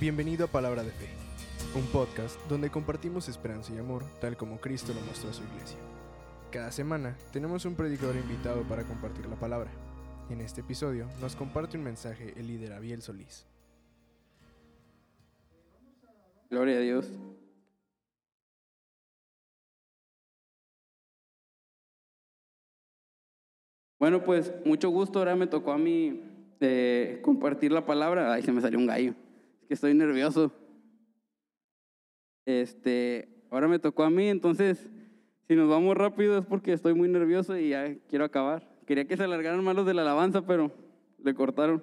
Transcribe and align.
Bienvenido 0.00 0.44
a 0.44 0.48
Palabra 0.48 0.84
de 0.84 0.92
Fe, 0.92 1.08
un 1.76 1.84
podcast 1.86 2.38
donde 2.48 2.70
compartimos 2.70 3.28
esperanza 3.28 3.74
y 3.74 3.78
amor 3.78 4.04
tal 4.20 4.36
como 4.36 4.60
Cristo 4.60 4.94
lo 4.94 5.00
mostró 5.00 5.28
a 5.28 5.32
su 5.32 5.42
iglesia. 5.42 5.76
Cada 6.52 6.70
semana 6.70 7.16
tenemos 7.32 7.64
un 7.64 7.74
predicador 7.74 8.14
invitado 8.14 8.62
para 8.62 8.84
compartir 8.84 9.26
la 9.26 9.34
palabra. 9.34 9.68
En 10.30 10.40
este 10.40 10.60
episodio 10.60 11.08
nos 11.20 11.34
comparte 11.34 11.76
un 11.76 11.82
mensaje 11.82 12.32
el 12.36 12.46
líder 12.46 12.74
Abiel 12.74 13.02
Solís. 13.02 13.44
Gloria 16.48 16.76
a 16.76 16.80
Dios. 16.80 17.10
Bueno, 23.98 24.22
pues 24.22 24.54
mucho 24.64 24.90
gusto. 24.90 25.18
Ahora 25.18 25.34
me 25.34 25.48
tocó 25.48 25.72
a 25.72 25.76
mí 25.76 26.22
eh, 26.60 27.18
compartir 27.20 27.72
la 27.72 27.84
palabra. 27.84 28.32
Ay, 28.32 28.42
se 28.42 28.52
me 28.52 28.60
salió 28.60 28.78
un 28.78 28.86
gallo. 28.86 29.14
Que 29.68 29.74
estoy 29.74 29.94
nervioso. 29.94 30.50
Este, 32.46 33.28
ahora 33.50 33.68
me 33.68 33.78
tocó 33.78 34.02
a 34.02 34.10
mí, 34.10 34.28
entonces, 34.28 34.88
si 35.46 35.54
nos 35.54 35.68
vamos 35.68 35.94
rápido 35.94 36.38
es 36.38 36.46
porque 36.46 36.72
estoy 36.72 36.94
muy 36.94 37.08
nervioso 37.08 37.56
y 37.56 37.68
ya 37.68 37.94
quiero 38.08 38.24
acabar. 38.24 38.66
Quería 38.86 39.06
que 39.06 39.18
se 39.18 39.24
alargaran 39.24 39.62
más 39.62 39.76
los 39.76 39.84
de 39.84 39.92
la 39.92 40.02
alabanza, 40.02 40.46
pero 40.46 40.72
le 41.22 41.34
cortaron. 41.34 41.82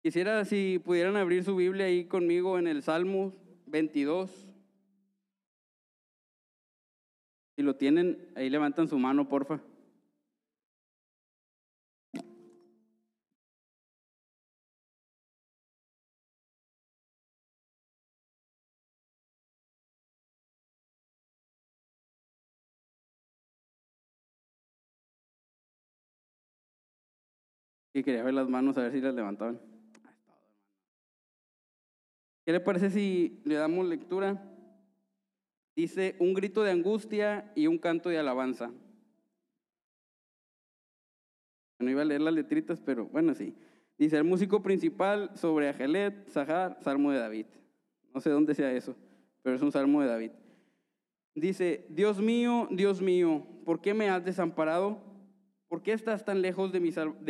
Quisiera 0.00 0.44
si 0.44 0.78
pudieran 0.78 1.16
abrir 1.16 1.42
su 1.42 1.56
Biblia 1.56 1.86
ahí 1.86 2.04
conmigo 2.04 2.60
en 2.60 2.68
el 2.68 2.84
Salmo 2.84 3.34
22. 3.66 4.30
Si 7.56 7.62
lo 7.62 7.74
tienen, 7.74 8.28
ahí 8.36 8.48
levantan 8.48 8.86
su 8.86 8.96
mano, 9.00 9.28
porfa. 9.28 9.60
Y 27.96 28.02
quería 28.04 28.22
ver 28.22 28.34
las 28.34 28.46
manos 28.46 28.76
a 28.76 28.82
ver 28.82 28.92
si 28.92 29.00
las 29.00 29.14
levantaban. 29.14 29.58
¿Qué 32.44 32.52
le 32.52 32.60
parece 32.60 32.90
si 32.90 33.40
le 33.46 33.54
damos 33.54 33.86
lectura? 33.86 34.52
Dice 35.74 36.14
un 36.18 36.34
grito 36.34 36.62
de 36.62 36.72
angustia 36.72 37.50
y 37.54 37.68
un 37.68 37.78
canto 37.78 38.10
de 38.10 38.18
alabanza. 38.18 38.70
No 41.78 41.88
iba 41.88 42.02
a 42.02 42.04
leer 42.04 42.20
las 42.20 42.34
letritas, 42.34 42.82
pero 42.82 43.06
bueno, 43.06 43.34
sí. 43.34 43.54
Dice 43.96 44.18
el 44.18 44.24
músico 44.24 44.62
principal 44.62 45.30
sobre 45.34 45.70
Agelet, 45.70 46.28
Sahar, 46.28 46.78
Salmo 46.82 47.12
de 47.12 47.18
David. 47.18 47.46
No 48.12 48.20
sé 48.20 48.28
dónde 48.28 48.54
sea 48.54 48.70
eso, 48.72 48.94
pero 49.42 49.56
es 49.56 49.62
un 49.62 49.72
Salmo 49.72 50.02
de 50.02 50.08
David. 50.08 50.32
Dice, 51.34 51.86
Dios 51.88 52.20
mío, 52.20 52.68
Dios 52.70 53.00
mío, 53.00 53.46
¿por 53.64 53.80
qué 53.80 53.94
me 53.94 54.10
has 54.10 54.22
desamparado? 54.22 55.05
¿Por 55.68 55.82
qué 55.82 55.92
estás 55.92 56.24
tan 56.24 56.42
lejos 56.42 56.70
de 56.70 56.80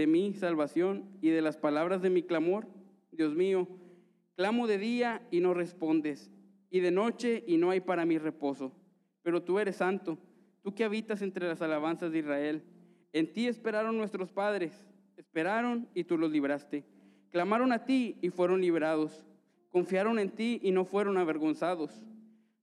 mi, 0.06 0.32
salvación 0.34 1.04
y 1.22 1.30
de 1.30 1.40
las 1.40 1.56
palabras 1.56 2.02
de 2.02 2.10
mi 2.10 2.22
clamor? 2.22 2.66
Dios 3.10 3.34
mío, 3.34 3.66
clamo 4.34 4.66
de 4.66 4.76
día 4.76 5.26
y 5.30 5.40
no 5.40 5.54
respondes, 5.54 6.30
y 6.70 6.80
de 6.80 6.90
noche 6.90 7.44
y 7.46 7.56
no 7.56 7.70
hay 7.70 7.80
para 7.80 8.04
mí 8.04 8.18
reposo. 8.18 8.72
Pero 9.22 9.42
tú 9.42 9.58
eres 9.58 9.76
santo, 9.76 10.18
tú 10.62 10.74
que 10.74 10.84
habitas 10.84 11.22
entre 11.22 11.48
las 11.48 11.62
alabanzas 11.62 12.12
de 12.12 12.18
Israel. 12.18 12.62
En 13.14 13.32
ti 13.32 13.48
esperaron 13.48 13.96
nuestros 13.96 14.30
padres, 14.30 14.84
esperaron 15.16 15.88
y 15.94 16.04
tú 16.04 16.18
los 16.18 16.30
libraste. 16.30 16.84
Clamaron 17.30 17.72
a 17.72 17.86
ti 17.86 18.18
y 18.20 18.28
fueron 18.28 18.60
librados. 18.60 19.24
Confiaron 19.70 20.18
en 20.18 20.30
ti 20.30 20.60
y 20.62 20.72
no 20.72 20.84
fueron 20.84 21.16
avergonzados. 21.16 22.04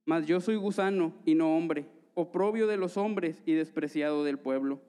Mas 0.04 0.26
yo 0.26 0.40
soy 0.40 0.54
gusano 0.54 1.12
y 1.24 1.34
no 1.34 1.56
hombre, 1.56 1.86
oprobio 2.14 2.68
de 2.68 2.76
los 2.76 2.96
hombres 2.96 3.42
y 3.44 3.54
despreciado 3.54 4.22
del 4.22 4.38
pueblo. 4.38 4.80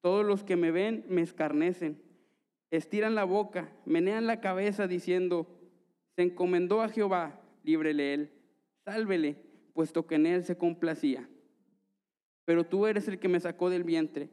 Todos 0.00 0.24
los 0.24 0.44
que 0.44 0.56
me 0.56 0.70
ven 0.70 1.04
me 1.08 1.22
escarnecen, 1.22 2.00
estiran 2.70 3.14
la 3.14 3.24
boca, 3.24 3.70
menean 3.84 4.26
la 4.26 4.40
cabeza 4.40 4.86
diciendo, 4.86 5.46
se 6.16 6.22
encomendó 6.22 6.82
a 6.82 6.88
Jehová, 6.88 7.40
líbrele 7.64 8.14
él, 8.14 8.30
sálvele, 8.84 9.36
puesto 9.74 10.06
que 10.06 10.14
en 10.16 10.26
él 10.26 10.44
se 10.44 10.56
complacía. 10.56 11.28
Pero 12.44 12.64
tú 12.64 12.86
eres 12.86 13.08
el 13.08 13.18
que 13.18 13.28
me 13.28 13.40
sacó 13.40 13.70
del 13.70 13.84
vientre, 13.84 14.30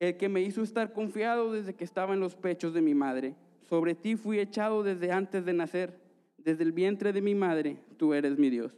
el 0.00 0.16
que 0.16 0.28
me 0.28 0.42
hizo 0.42 0.62
estar 0.62 0.92
confiado 0.92 1.52
desde 1.52 1.74
que 1.74 1.84
estaba 1.84 2.14
en 2.14 2.20
los 2.20 2.34
pechos 2.34 2.74
de 2.74 2.82
mi 2.82 2.94
madre. 2.94 3.36
Sobre 3.62 3.94
ti 3.94 4.16
fui 4.16 4.38
echado 4.38 4.82
desde 4.82 5.12
antes 5.12 5.44
de 5.44 5.52
nacer, 5.52 6.00
desde 6.36 6.64
el 6.64 6.72
vientre 6.72 7.12
de 7.12 7.22
mi 7.22 7.34
madre, 7.34 7.78
tú 7.96 8.12
eres 8.14 8.38
mi 8.38 8.50
Dios. 8.50 8.76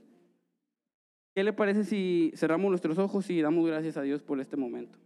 ¿Qué 1.35 1.43
le 1.43 1.53
parece 1.53 1.83
si 1.85 2.33
cerramos 2.37 2.71
nuestros 2.71 2.99
ojos 2.99 3.29
y 3.31 3.41
damos 3.41 3.67
gracias 3.67 3.97
a 3.97 4.03
Dios 4.03 4.23
por 4.23 4.39
este 4.39 4.57
momento? 4.57 4.99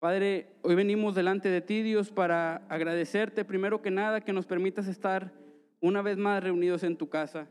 Padre, 0.00 0.46
hoy 0.62 0.74
venimos 0.74 1.14
delante 1.14 1.50
de 1.50 1.60
ti, 1.60 1.82
Dios, 1.82 2.10
para 2.10 2.62
agradecerte 2.70 3.44
primero 3.44 3.82
que 3.82 3.90
nada 3.90 4.22
que 4.22 4.32
nos 4.32 4.46
permitas 4.46 4.86
estar 4.88 5.30
una 5.78 6.00
vez 6.00 6.16
más 6.16 6.42
reunidos 6.42 6.84
en 6.84 6.96
tu 6.96 7.10
casa. 7.10 7.48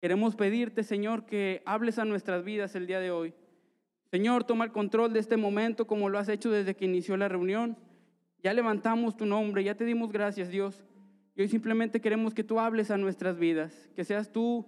Queremos 0.00 0.34
pedirte, 0.34 0.82
Señor, 0.82 1.26
que 1.26 1.62
hables 1.64 2.00
a 2.00 2.04
nuestras 2.04 2.42
vidas 2.42 2.74
el 2.74 2.88
día 2.88 2.98
de 2.98 3.12
hoy. 3.12 3.34
Señor, 4.10 4.42
toma 4.42 4.64
el 4.64 4.72
control 4.72 5.12
de 5.12 5.20
este 5.20 5.36
momento 5.36 5.86
como 5.86 6.08
lo 6.08 6.18
has 6.18 6.28
hecho 6.28 6.50
desde 6.50 6.74
que 6.74 6.86
inició 6.86 7.16
la 7.16 7.28
reunión. 7.28 7.76
Ya 8.42 8.52
levantamos 8.52 9.16
tu 9.16 9.26
nombre, 9.26 9.62
ya 9.62 9.76
te 9.76 9.84
dimos 9.84 10.10
gracias, 10.10 10.50
Dios. 10.50 10.82
Y 11.36 11.42
hoy 11.42 11.48
simplemente 11.48 12.00
queremos 12.00 12.34
que 12.34 12.42
tú 12.42 12.58
hables 12.58 12.90
a 12.90 12.96
nuestras 12.96 13.38
vidas, 13.38 13.88
que 13.94 14.02
seas 14.02 14.32
tú 14.32 14.66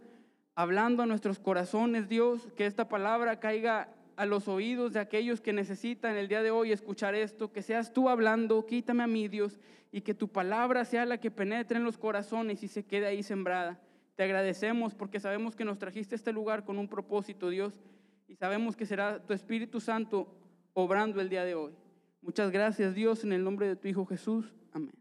hablando 0.54 1.02
a 1.02 1.06
nuestros 1.06 1.40
corazones, 1.40 2.08
Dios, 2.08 2.46
que 2.56 2.66
esta 2.66 2.88
palabra 2.88 3.40
caiga 3.40 3.88
a 4.16 4.26
los 4.26 4.48
oídos 4.48 4.92
de 4.92 5.00
aquellos 5.00 5.40
que 5.40 5.52
necesitan 5.52 6.16
el 6.16 6.28
día 6.28 6.42
de 6.42 6.50
hoy 6.50 6.72
escuchar 6.72 7.14
esto, 7.14 7.52
que 7.52 7.62
seas 7.62 7.92
tú 7.92 8.08
hablando, 8.08 8.66
quítame 8.66 9.02
a 9.02 9.06
mí, 9.06 9.28
Dios, 9.28 9.58
y 9.90 10.00
que 10.00 10.14
tu 10.14 10.28
palabra 10.28 10.84
sea 10.84 11.04
la 11.04 11.18
que 11.18 11.30
penetre 11.30 11.78
en 11.78 11.84
los 11.84 11.98
corazones 11.98 12.62
y 12.62 12.68
se 12.68 12.84
quede 12.84 13.06
ahí 13.06 13.22
sembrada. 13.22 13.80
Te 14.16 14.24
agradecemos 14.24 14.94
porque 14.94 15.20
sabemos 15.20 15.56
que 15.56 15.64
nos 15.64 15.78
trajiste 15.78 16.14
a 16.14 16.16
este 16.16 16.32
lugar 16.32 16.64
con 16.64 16.78
un 16.78 16.88
propósito, 16.88 17.50
Dios, 17.50 17.80
y 18.28 18.36
sabemos 18.36 18.76
que 18.76 18.86
será 18.86 19.24
tu 19.24 19.32
Espíritu 19.32 19.80
Santo 19.80 20.34
obrando 20.74 21.20
el 21.20 21.28
día 21.28 21.44
de 21.44 21.54
hoy. 21.54 21.72
Muchas 22.20 22.50
gracias, 22.50 22.94
Dios, 22.94 23.24
en 23.24 23.32
el 23.32 23.42
nombre 23.42 23.66
de 23.66 23.76
tu 23.76 23.88
Hijo 23.88 24.06
Jesús. 24.06 24.54
Amén. 24.72 24.94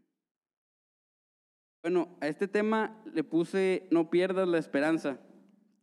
Bueno, 1.82 2.08
a 2.20 2.28
este 2.28 2.46
tema 2.46 3.02
le 3.12 3.24
puse 3.24 3.86
no 3.90 4.08
pierdas 4.08 4.48
la 4.48 4.58
esperanza, 4.58 5.18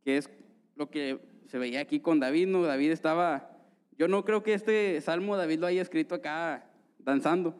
que 0.04 0.18
es 0.18 0.30
lo 0.76 0.90
que 0.90 1.20
se 1.50 1.58
veía 1.58 1.82
aquí 1.82 2.00
con 2.00 2.20
David, 2.20 2.48
¿no? 2.48 2.62
David 2.62 2.92
estaba, 2.92 3.50
yo 3.98 4.08
no 4.08 4.24
creo 4.24 4.44
que 4.44 4.54
este 4.54 5.02
salmo 5.02 5.36
David 5.36 5.60
lo 5.60 5.66
haya 5.66 5.82
escrito 5.82 6.14
acá 6.14 6.70
danzando, 7.00 7.60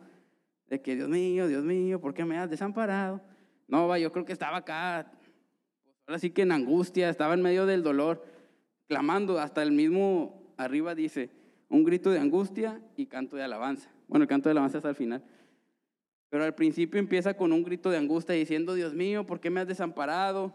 de 0.68 0.80
que 0.80 0.96
Dios 0.96 1.10
mío, 1.10 1.48
Dios 1.48 1.64
mío, 1.64 2.00
¿por 2.00 2.14
qué 2.14 2.24
me 2.24 2.38
has 2.38 2.52
desamparado? 2.52 3.20
No, 3.68 3.88
va, 3.88 3.98
yo 3.98 4.12
creo 4.12 4.26
que 4.26 4.34
estaba 4.34 4.58
acá, 4.58 5.12
ahora 6.06 6.20
sí 6.20 6.30
que 6.30 6.44
en 6.44 6.52
angustia, 6.52 7.10
estaba 7.10 7.34
en 7.34 7.42
medio 7.42 7.66
del 7.66 7.82
dolor, 7.82 8.24
clamando, 8.88 9.40
hasta 9.40 9.64
el 9.64 9.72
mismo 9.72 10.54
arriba 10.58 10.94
dice, 10.94 11.32
un 11.68 11.84
grito 11.84 12.12
de 12.12 12.20
angustia 12.20 12.80
y 12.96 13.08
canto 13.08 13.38
de 13.38 13.44
alabanza. 13.44 13.90
Bueno, 14.08 14.24
el 14.24 14.30
canto 14.30 14.50
de 14.50 14.52
alabanza 14.52 14.78
es 14.78 14.86
al 14.86 14.96
final. 14.96 15.24
Pero 16.30 16.44
al 16.44 16.54
principio 16.54 17.00
empieza 17.00 17.34
con 17.34 17.52
un 17.52 17.64
grito 17.64 17.90
de 17.90 17.98
angustia 17.98 18.36
diciendo, 18.36 18.76
Dios 18.76 18.94
mío, 18.94 19.26
¿por 19.26 19.40
qué 19.40 19.50
me 19.50 19.62
has 19.62 19.68
desamparado? 19.68 20.54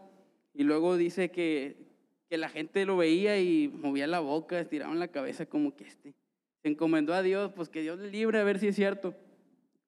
Y 0.53 0.63
luego 0.63 0.95
dice 0.95 1.31
que, 1.31 1.84
que 2.29 2.37
la 2.37 2.49
gente 2.49 2.85
lo 2.85 2.97
veía 2.97 3.39
y 3.39 3.67
movía 3.67 4.07
la 4.07 4.19
boca, 4.19 4.59
estiraban 4.59 4.99
la 4.99 5.07
cabeza 5.07 5.45
como 5.45 5.75
que 5.75 5.85
este. 5.85 6.13
Se 6.61 6.69
encomendó 6.69 7.13
a 7.13 7.21
Dios, 7.21 7.51
pues 7.55 7.69
que 7.69 7.81
Dios 7.81 7.99
le 7.99 8.09
libre 8.09 8.39
a 8.39 8.43
ver 8.43 8.59
si 8.59 8.67
es 8.67 8.75
cierto. 8.75 9.13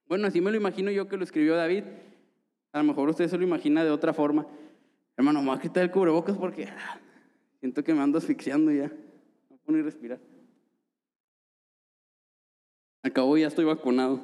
Bueno, 0.07 0.27
así 0.27 0.41
me 0.41 0.51
lo 0.51 0.57
imagino 0.57 0.91
yo 0.91 1.07
que 1.07 1.17
lo 1.17 1.23
escribió 1.23 1.55
David. 1.55 1.83
A 2.71 2.79
lo 2.79 2.83
mejor 2.83 3.09
usted 3.09 3.27
se 3.27 3.37
lo 3.37 3.43
imagina 3.43 3.83
de 3.83 3.91
otra 3.91 4.13
forma. 4.13 4.47
Hermano, 5.17 5.41
me 5.41 5.49
voy 5.49 5.57
a 5.57 5.61
quitar 5.61 5.83
el 5.83 5.91
cubrebocas 5.91 6.37
porque 6.37 6.65
ah, 6.65 6.99
siento 7.59 7.83
que 7.83 7.93
me 7.93 8.01
ando 8.01 8.19
asfixiando 8.19 8.71
ya. 8.71 8.91
No 9.49 9.57
puedo 9.57 9.77
ni 9.77 9.83
respirar. 9.83 10.19
Acabo 13.01 13.37
ya 13.37 13.47
estoy 13.47 13.65
vacunado. 13.65 14.23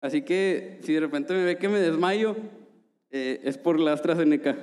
Así 0.00 0.22
que 0.22 0.78
si 0.82 0.92
de 0.92 1.00
repente 1.00 1.32
me 1.32 1.44
ve 1.44 1.56
que 1.56 1.68
me 1.68 1.78
desmayo, 1.78 2.36
eh, 3.10 3.40
es 3.44 3.56
por 3.56 3.80
la 3.80 3.92
AstraZeneca. 3.92 4.56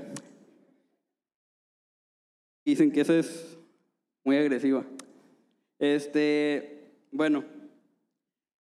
Dicen 2.66 2.92
que 2.92 3.02
esa 3.02 3.18
es 3.18 3.58
muy 4.24 4.38
agresiva. 4.38 4.86
Este, 5.80 6.92
bueno, 7.12 7.44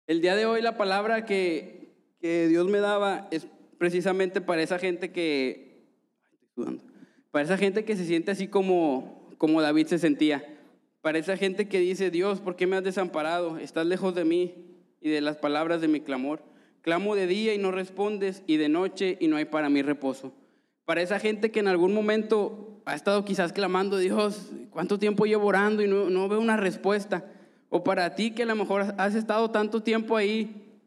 el 0.07 0.21
día 0.21 0.35
de 0.35 0.47
hoy 0.47 0.61
la 0.61 0.77
palabra 0.77 1.25
que, 1.25 1.95
que 2.21 2.49
Dios 2.49 2.69
me 2.69 2.79
daba 2.79 3.29
es 3.31 3.47
precisamente 3.79 4.41
para 4.41 4.63
esa 4.63 4.79
gente 4.79 5.13
que, 5.13 5.87
para 7.31 7.45
esa 7.45 7.57
gente 7.57 7.85
que 7.85 7.97
se 7.97 8.05
siente 8.05 8.33
así 8.33 8.49
como, 8.49 9.29
como 9.39 9.63
David 9.63 9.87
se 9.87 9.99
sentía, 9.99 10.45
para 11.01 11.19
esa 11.19 11.37
gente 11.37 11.69
que 11.69 11.81
dice, 11.81 12.11
Dios, 12.11 12.41
¿por 12.41 12.57
qué 12.57 12.67
me 12.67 12.77
has 12.77 12.85
desamparado? 12.85 13.59
Estás 13.59 13.87
lejos 13.87 14.15
de 14.15 14.25
mí 14.25 14.55
y 15.01 15.11
de 15.11 15.21
las 15.21 15.37
palabras 15.37 15.81
de 15.81 15.89
mi 15.89 16.01
clamor. 16.01 16.43
Clamo 16.81 17.15
de 17.15 17.27
día 17.27 17.55
y 17.55 17.59
no 17.59 17.71
respondes, 17.71 18.43
y 18.47 18.57
de 18.57 18.69
noche 18.69 19.17
y 19.21 19.29
no 19.29 19.37
hay 19.37 19.45
para 19.45 19.69
mí 19.69 19.83
reposo. 19.83 20.33
Para 20.93 21.01
esa 21.01 21.19
gente 21.19 21.51
que 21.51 21.61
en 21.61 21.69
algún 21.69 21.95
momento 21.95 22.83
ha 22.85 22.95
estado 22.95 23.25
quizás 23.25 23.55
clamando, 23.55 23.97
Dios, 23.97 24.51
¿cuánto 24.69 24.99
tiempo 24.99 25.25
llevo 25.25 25.47
orando 25.47 25.83
y 25.83 25.89
no, 25.89 26.11
no 26.11 26.29
veo 26.29 26.39
una 26.39 26.59
respuesta? 26.59 27.25
O 27.71 27.83
para 27.83 28.15
ti 28.15 28.33
que 28.33 28.43
a 28.43 28.45
lo 28.45 28.55
mejor 28.57 28.95
has 28.99 29.15
estado 29.15 29.51
tanto 29.51 29.83
tiempo 29.83 30.19
ahí 30.19 30.85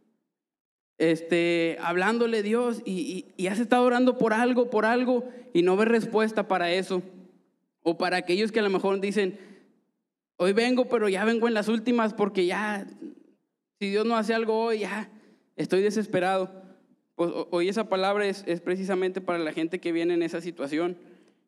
este, 1.00 1.80
hablándole 1.82 2.44
Dios 2.44 2.84
y, 2.86 3.34
y, 3.36 3.48
has 3.48 3.58
estado 3.58 3.84
orando 3.84 4.20
por 4.20 4.34
algo, 4.34 4.70
por 4.70 4.86
algo 4.86 5.28
y 5.56 5.64
no 5.64 5.76
ves 5.76 5.88
respuesta 5.88 6.48
para 6.48 6.72
eso. 6.72 7.02
O 7.82 7.98
para 7.98 8.18
aquellos 8.18 8.52
que 8.52 8.60
a 8.60 8.64
lo 8.64 8.70
mejor 8.70 9.02
dicen, 9.02 9.40
hoy 10.38 10.54
vengo, 10.54 10.86
pero 10.86 11.10
ya 11.10 11.26
vengo 11.26 11.48
en 11.48 11.56
las 11.56 11.68
últimas 11.68 12.14
porque 12.14 12.46
ya, 12.46 12.86
si 13.80 13.90
Dios 13.90 14.06
no 14.06 14.16
hace 14.16 14.36
algo 14.36 14.66
hoy, 14.66 14.82
ya 14.82 15.10
estoy 15.56 15.82
desesperado. 15.82 16.65
Pues 17.16 17.32
hoy 17.52 17.70
esa 17.70 17.88
palabra 17.88 18.28
es, 18.28 18.44
es 18.46 18.60
precisamente 18.60 19.22
para 19.22 19.40
la 19.40 19.54
gente 19.54 19.80
que 19.80 19.92
viene 19.92 20.14
en 20.14 20.22
esa 20.22 20.42
situación. 20.42 20.98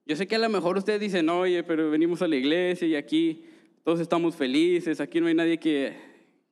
Yo 0.06 0.16
sé 0.16 0.26
que 0.26 0.36
a 0.36 0.40
lo 0.40 0.50
mejor 0.50 0.78
ustedes 0.78 1.02
dicen, 1.02 1.30
oye, 1.30 1.64
pero 1.64 1.90
venimos 1.92 2.22
a 2.22 2.28
la 2.28 2.38
iglesia 2.38 2.88
y 2.88 2.96
aquí 2.96 3.44
todos 3.84 4.00
estamos 4.00 4.36
felices, 4.36 5.02
aquí 5.02 5.20
no 5.20 5.28
hay 5.28 5.34
nadie 5.34 5.58
que, 5.58 5.94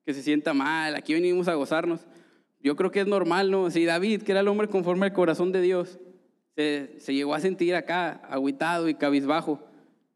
que 0.06 0.14
se 0.14 0.22
sienta 0.22 0.54
mal, 0.54 0.96
aquí 0.96 1.14
venimos 1.14 1.48
a 1.48 1.54
gozarnos. 1.54 2.06
Yo 2.60 2.76
creo 2.76 2.92
que 2.92 3.00
es 3.00 3.08
normal, 3.08 3.52
¿no? 3.52 3.72
Si 3.72 3.86
David, 3.86 4.24
que 4.24 4.32
era 4.34 4.42
el 4.42 4.48
hombre 4.50 4.68
conforme 4.68 5.06
al 5.06 5.14
corazón 5.14 5.54
de 5.54 5.62
Dios, 5.62 6.00
se, 6.56 6.96
se 6.98 7.14
llegó 7.14 7.34
a 7.34 7.40
sentir 7.40 7.76
acá, 7.76 8.22
aguitado 8.30 8.90
y 8.90 8.96
cabizbajo. 8.96 9.62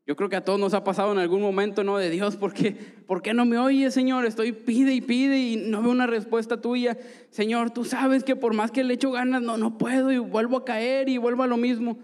Yo 0.10 0.16
creo 0.16 0.28
que 0.28 0.38
a 0.38 0.44
todos 0.44 0.60
nos 0.60 0.74
ha 0.74 0.84
pasado 0.84 1.12
en 1.12 1.20
algún 1.20 1.40
momento, 1.40 1.84
¿no? 1.84 2.00
De 2.00 2.10
Dios, 2.10 2.36
¿por 2.36 2.52
qué, 2.52 2.72
¿por 3.06 3.22
qué 3.22 3.36
no 3.36 3.46
me 3.46 3.60
oyes, 3.60 3.94
Señor? 3.94 4.26
Estoy 4.26 4.54
pide 4.54 4.92
y 4.92 5.02
pide 5.02 5.38
y 5.38 5.56
no 5.56 5.84
veo 5.84 5.92
una 5.92 6.08
respuesta 6.08 6.60
tuya. 6.60 6.98
Señor, 7.30 7.70
tú 7.70 7.86
sabes 7.86 8.24
que 8.24 8.36
por 8.36 8.56
más 8.56 8.72
que 8.72 8.84
le 8.84 8.96
echo 8.96 9.12
ganas, 9.12 9.44
no, 9.44 9.58
no 9.58 9.78
puedo 9.78 10.12
y 10.12 10.18
vuelvo 10.18 10.58
a 10.58 10.66
caer 10.66 11.10
y 11.10 11.20
vuelvo 11.20 11.44
a 11.44 11.48
lo 11.48 11.58
mismo. 11.58 12.00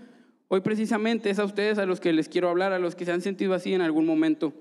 Hoy 0.49 0.61
precisamente 0.61 1.31
es 1.31 1.39
a 1.39 1.45
ustedes 1.45 1.79
a 1.79 1.87
los 1.87 1.99
que 1.99 2.13
les 2.13 2.29
quiero 2.29 2.47
hablar, 2.47 2.73
a 2.73 2.77
los 2.77 2.93
que 2.93 3.05
se 3.05 3.11
han 3.11 3.21
sentido 3.21 3.55
así 3.55 3.73
en 3.73 3.81
algún 3.81 4.05
momento. 4.05 4.53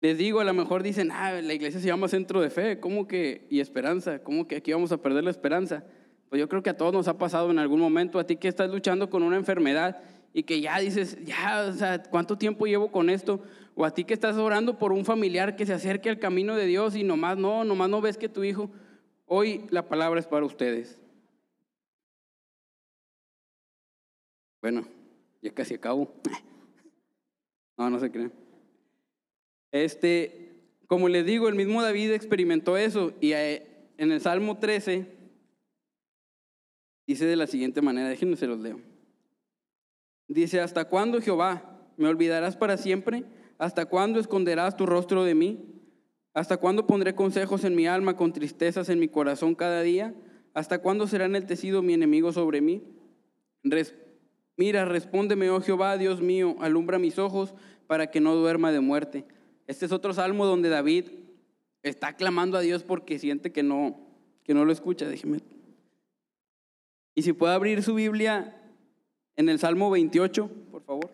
Les 0.00 0.18
digo, 0.18 0.40
a 0.40 0.44
lo 0.44 0.52
mejor 0.52 0.82
dicen, 0.82 1.12
ah, 1.12 1.40
la 1.40 1.54
iglesia 1.54 1.78
se 1.78 1.86
llama 1.86 2.08
centro 2.08 2.40
de 2.40 2.50
fe, 2.50 2.80
¿cómo 2.80 3.06
que? 3.06 3.46
Y 3.50 3.60
esperanza, 3.60 4.18
¿cómo 4.24 4.48
que 4.48 4.56
aquí 4.56 4.72
vamos 4.72 4.90
a 4.90 5.00
perder 5.00 5.22
la 5.22 5.30
esperanza? 5.30 5.84
Pues 6.28 6.40
yo 6.40 6.48
creo 6.48 6.64
que 6.64 6.70
a 6.70 6.76
todos 6.76 6.92
nos 6.92 7.06
ha 7.06 7.18
pasado 7.18 7.52
en 7.52 7.60
algún 7.60 7.78
momento, 7.78 8.18
a 8.18 8.26
ti 8.26 8.34
que 8.34 8.48
estás 8.48 8.68
luchando 8.68 9.10
con 9.10 9.22
una 9.22 9.36
enfermedad 9.36 10.02
y 10.32 10.44
que 10.44 10.60
ya 10.60 10.78
dices, 10.78 11.18
ya, 11.24 11.66
o 11.68 11.72
sea, 11.72 12.02
¿cuánto 12.02 12.38
tiempo 12.38 12.66
llevo 12.66 12.92
con 12.92 13.10
esto? 13.10 13.42
O 13.74 13.84
a 13.84 13.92
ti 13.92 14.04
que 14.04 14.14
estás 14.14 14.36
orando 14.36 14.78
por 14.78 14.92
un 14.92 15.04
familiar 15.04 15.56
que 15.56 15.66
se 15.66 15.72
acerque 15.72 16.08
al 16.08 16.18
camino 16.18 16.54
de 16.54 16.66
Dios 16.66 16.94
y 16.94 17.02
nomás 17.02 17.36
no, 17.36 17.64
nomás 17.64 17.88
no 17.88 18.00
ves 18.00 18.16
que 18.16 18.28
tu 18.28 18.44
hijo, 18.44 18.70
hoy 19.26 19.66
la 19.70 19.88
palabra 19.88 20.20
es 20.20 20.26
para 20.26 20.46
ustedes. 20.46 21.00
Bueno, 24.60 24.86
ya 25.42 25.52
casi 25.52 25.74
acabo. 25.74 26.12
No, 27.78 27.88
no 27.88 27.98
se 27.98 28.10
creen. 28.10 28.30
Este, 29.72 30.52
como 30.86 31.08
les 31.08 31.24
digo, 31.24 31.48
el 31.48 31.54
mismo 31.54 31.80
David 31.80 32.10
experimentó 32.12 32.76
eso 32.76 33.14
y 33.22 33.32
eh, 33.32 33.66
en 33.96 34.12
el 34.12 34.20
Salmo 34.20 34.58
13 34.58 35.06
dice 37.06 37.24
de 37.24 37.36
la 37.36 37.46
siguiente 37.46 37.80
manera, 37.80 38.10
déjenme 38.10 38.36
se 38.36 38.46
los 38.46 38.58
leo. 38.60 38.89
Dice, 40.30 40.60
¿hasta 40.60 40.84
cuándo 40.84 41.20
Jehová 41.20 41.76
me 41.96 42.06
olvidarás 42.06 42.56
para 42.56 42.76
siempre? 42.76 43.24
¿Hasta 43.58 43.86
cuándo 43.86 44.20
esconderás 44.20 44.76
tu 44.76 44.86
rostro 44.86 45.24
de 45.24 45.34
mí? 45.34 45.58
¿Hasta 46.34 46.56
cuándo 46.56 46.86
pondré 46.86 47.16
consejos 47.16 47.64
en 47.64 47.74
mi 47.74 47.88
alma 47.88 48.16
con 48.16 48.32
tristezas 48.32 48.88
en 48.90 49.00
mi 49.00 49.08
corazón 49.08 49.56
cada 49.56 49.82
día? 49.82 50.14
¿Hasta 50.54 50.78
cuándo 50.78 51.08
será 51.08 51.24
enaltecido 51.24 51.82
mi 51.82 51.94
enemigo 51.94 52.32
sobre 52.32 52.60
mí? 52.60 52.80
Mira, 54.56 54.84
respóndeme, 54.84 55.50
oh 55.50 55.60
Jehová, 55.60 55.98
Dios 55.98 56.20
mío, 56.20 56.54
alumbra 56.60 57.00
mis 57.00 57.18
ojos 57.18 57.52
para 57.88 58.12
que 58.12 58.20
no 58.20 58.36
duerma 58.36 58.70
de 58.70 58.78
muerte. 58.78 59.24
Este 59.66 59.84
es 59.86 59.90
otro 59.90 60.14
salmo 60.14 60.46
donde 60.46 60.68
David 60.68 61.06
está 61.82 62.14
clamando 62.14 62.56
a 62.56 62.60
Dios 62.60 62.84
porque 62.84 63.18
siente 63.18 63.50
que 63.50 63.64
no, 63.64 63.98
que 64.44 64.54
no 64.54 64.64
lo 64.64 64.70
escucha. 64.70 65.08
Déjeme. 65.08 65.40
Y 67.16 67.22
si 67.22 67.32
puede 67.32 67.52
abrir 67.52 67.82
su 67.82 67.94
Biblia 67.94 68.59
en 69.36 69.48
el 69.48 69.58
Salmo 69.58 69.90
28, 69.90 70.48
por 70.70 70.82
favor. 70.82 71.10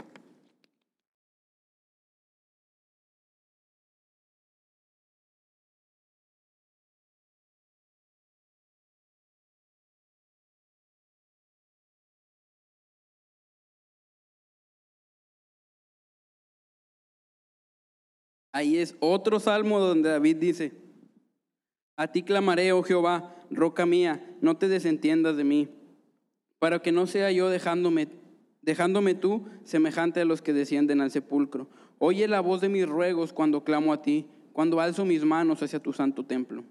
Ahí 18.57 18.79
es 18.79 18.97
otro 19.01 19.39
salmo 19.39 19.79
donde 19.79 20.09
David 20.09 20.37
dice, 20.37 20.73
a 21.95 22.11
ti 22.11 22.23
clamaré, 22.23 22.73
oh 22.73 22.83
Jehová, 22.83 23.37
roca 23.51 23.85
mía, 23.85 24.35
no 24.41 24.57
te 24.57 24.67
desentiendas 24.67 25.37
de 25.37 25.45
mí, 25.45 25.69
para 26.59 26.81
que 26.81 26.93
no 26.93 27.07
sea 27.07 27.31
yo 27.31 27.49
dejándome, 27.49 28.09
dejándome 28.63 29.15
tú 29.15 29.47
semejante 29.65 30.21
a 30.21 30.25
los 30.25 30.43
que 30.43 30.53
descienden 30.53 31.01
al 31.01 31.11
sepulcro. 31.11 31.69
Oye 31.99 32.29
la 32.29 32.41
voz 32.41 32.61
de 32.61 32.69
mis 32.69 32.87
ruegos 32.87 33.33
cuando 33.33 33.65
clamo 33.65 33.93
a 33.93 34.03
ti, 34.03 34.27
cuando 34.53 34.81
alzo 34.81 35.05
mis 35.05 35.25
manos 35.25 35.63
hacia 35.63 35.81
tu 35.81 35.93
santo 35.93 36.25
templo. 36.25 36.65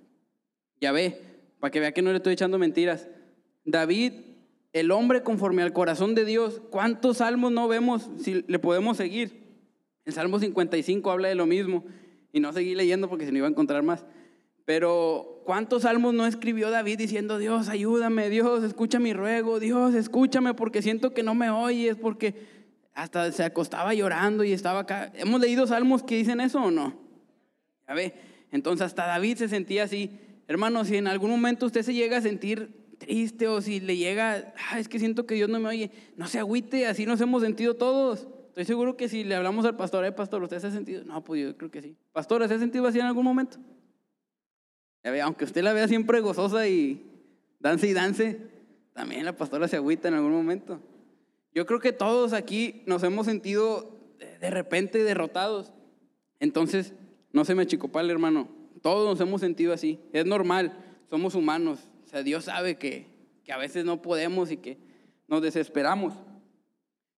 Ya 0.82 0.92
ve, 0.92 1.22
para 1.60 1.72
que 1.72 1.80
vea 1.80 1.92
que 1.92 2.02
no 2.02 2.12
le 2.12 2.18
estoy 2.18 2.34
echando 2.34 2.58
mentiras. 2.58 3.08
David, 3.64 4.14
el 4.74 4.92
hombre 4.92 5.24
conforme 5.24 5.62
al 5.62 5.74
corazón 5.74 6.16
de 6.16 6.26
Dios, 6.26 6.62
¿cuántos 6.70 7.18
salmos 7.18 7.52
no 7.52 7.68
vemos 7.68 8.10
si 8.18 8.44
le 8.48 8.60
podemos 8.60 8.98
seguir? 8.98 9.46
El 10.06 10.14
Salmo 10.14 10.40
55 10.40 11.10
habla 11.10 11.30
de 11.30 11.36
lo 11.36 11.46
mismo 11.46 11.84
y 12.32 12.40
no 12.40 12.54
seguí 12.54 12.76
leyendo 12.76 13.10
porque 13.10 13.26
se 13.26 13.32
me 13.32 13.40
iba 13.40 13.48
a 13.48 13.50
encontrar 13.50 13.82
más. 13.82 14.06
Pero 14.66 15.44
¿cuántos 15.46 15.84
salmos 15.84 16.14
no 16.14 16.26
escribió 16.26 16.72
David 16.72 16.98
diciendo, 16.98 17.38
Dios, 17.38 17.70
ayúdame, 17.70 18.30
Dios, 18.30 18.64
escucha 18.64 19.00
mi 19.00 19.14
ruego, 19.14 19.60
Dios, 19.60 19.94
escúchame 19.94 20.56
porque 20.56 20.82
siento 20.82 21.14
que 21.14 21.22
no 21.24 21.36
me 21.36 21.52
oyes, 21.52 21.96
porque 21.96 22.36
hasta 22.96 23.32
se 23.32 23.44
acostaba 23.44 23.94
llorando 23.94 24.44
y 24.44 24.54
estaba 24.54 24.82
acá. 24.82 25.12
¿Hemos 25.16 25.40
leído 25.40 25.68
salmos 25.68 26.02
que 26.02 26.16
dicen 26.16 26.42
eso 26.42 26.64
o 26.64 26.72
no? 26.72 27.00
Ya 27.88 27.94
ve, 27.94 28.14
entonces 28.52 28.88
hasta 28.88 29.06
David 29.06 29.38
se 29.38 29.48
sentía 29.48 29.84
así. 29.84 30.10
Hermano, 30.48 30.84
si 30.84 30.98
en 30.98 31.08
algún 31.08 31.30
momento 31.30 31.68
usted 31.68 31.84
se 31.84 31.94
llega 31.94 32.18
a 32.18 32.22
sentir 32.22 32.86
triste 32.98 33.48
o 33.48 33.62
si 33.62 33.80
le 33.80 33.98
llega, 33.98 34.54
ah, 34.72 34.80
es 34.80 34.88
que 34.88 34.98
siento 34.98 35.28
que 35.28 35.36
Dios 35.36 35.50
no 35.50 35.60
me 35.60 35.70
oye, 35.70 35.92
no 36.16 36.28
se 36.28 36.40
agüite, 36.40 36.88
así 36.88 37.06
nos 37.06 37.22
hemos 37.22 37.44
sentido 37.44 37.76
todos. 37.76 38.28
Estoy 38.48 38.66
seguro 38.66 38.96
que 38.98 39.10
si 39.10 39.24
le 39.24 39.36
hablamos 39.36 39.66
al 39.66 39.76
pastor, 39.76 40.06
¿eh, 40.06 40.12
pastor, 40.12 40.42
¿usted 40.42 40.60
se 40.60 40.68
ha 40.68 40.72
sentido? 40.72 41.04
No, 41.04 41.24
pues 41.24 41.44
yo 41.44 41.58
creo 41.58 41.70
que 41.70 41.82
sí. 41.82 41.98
Pastor, 42.14 42.48
¿se 42.48 42.54
ha 42.54 42.60
sentido 42.60 42.88
así 42.88 43.00
en 43.00 43.06
algún 43.06 43.26
momento? 43.26 43.58
Aunque 45.24 45.46
usted 45.46 45.64
la 45.64 45.74
vea 45.74 45.88
siempre 45.88 46.20
gozosa 46.20 46.68
y 46.68 47.06
dance 47.60 47.88
y 47.88 47.94
dance, 47.94 48.40
también 48.94 49.26
la 49.26 49.36
pastora 49.36 49.68
se 49.68 49.76
agüita 49.76 50.08
en 50.08 50.16
algún 50.16 50.32
momento. 50.32 50.80
Yo 51.54 51.66
creo 51.66 51.80
que 51.80 51.94
todos 51.94 52.34
aquí 52.34 52.84
nos 52.86 53.04
hemos 53.04 53.26
sentido 53.26 53.96
de 54.40 54.50
repente 54.50 55.04
derrotados. 55.04 55.74
Entonces, 56.40 56.94
no 57.32 57.46
se 57.46 57.56
me 57.56 57.64
achicopale, 57.64 58.12
hermano. 58.12 58.50
Todos 58.82 59.08
nos 59.08 59.20
hemos 59.22 59.42
sentido 59.42 59.74
así. 59.74 60.00
Es 60.12 60.26
normal, 60.26 60.78
somos 61.10 61.36
humanos. 61.36 61.80
O 62.06 62.08
sea, 62.08 62.24
Dios 62.24 62.46
sabe 62.46 62.78
que, 62.78 63.08
que 63.44 63.52
a 63.52 63.58
veces 63.58 63.86
no 63.86 64.02
podemos 64.02 64.52
y 64.52 64.58
que 64.58 64.78
nos 65.28 65.42
desesperamos. 65.42 66.14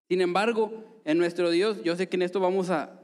Sin 0.09 0.21
embargo, 0.21 1.01
en 1.03 1.17
nuestro 1.17 1.51
Dios, 1.51 1.83
yo 1.83 1.95
sé 1.95 2.07
que 2.07 2.15
en 2.15 2.21
esto 2.21 2.39
vamos 2.39 2.69
a, 2.69 3.01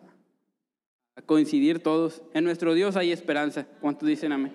coincidir 1.26 1.80
todos. 1.80 2.22
En 2.34 2.44
nuestro 2.44 2.74
Dios 2.74 2.96
hay 2.96 3.12
esperanza. 3.12 3.68
¿Cuántos 3.82 4.08
dicen 4.08 4.32
amén? 4.32 4.52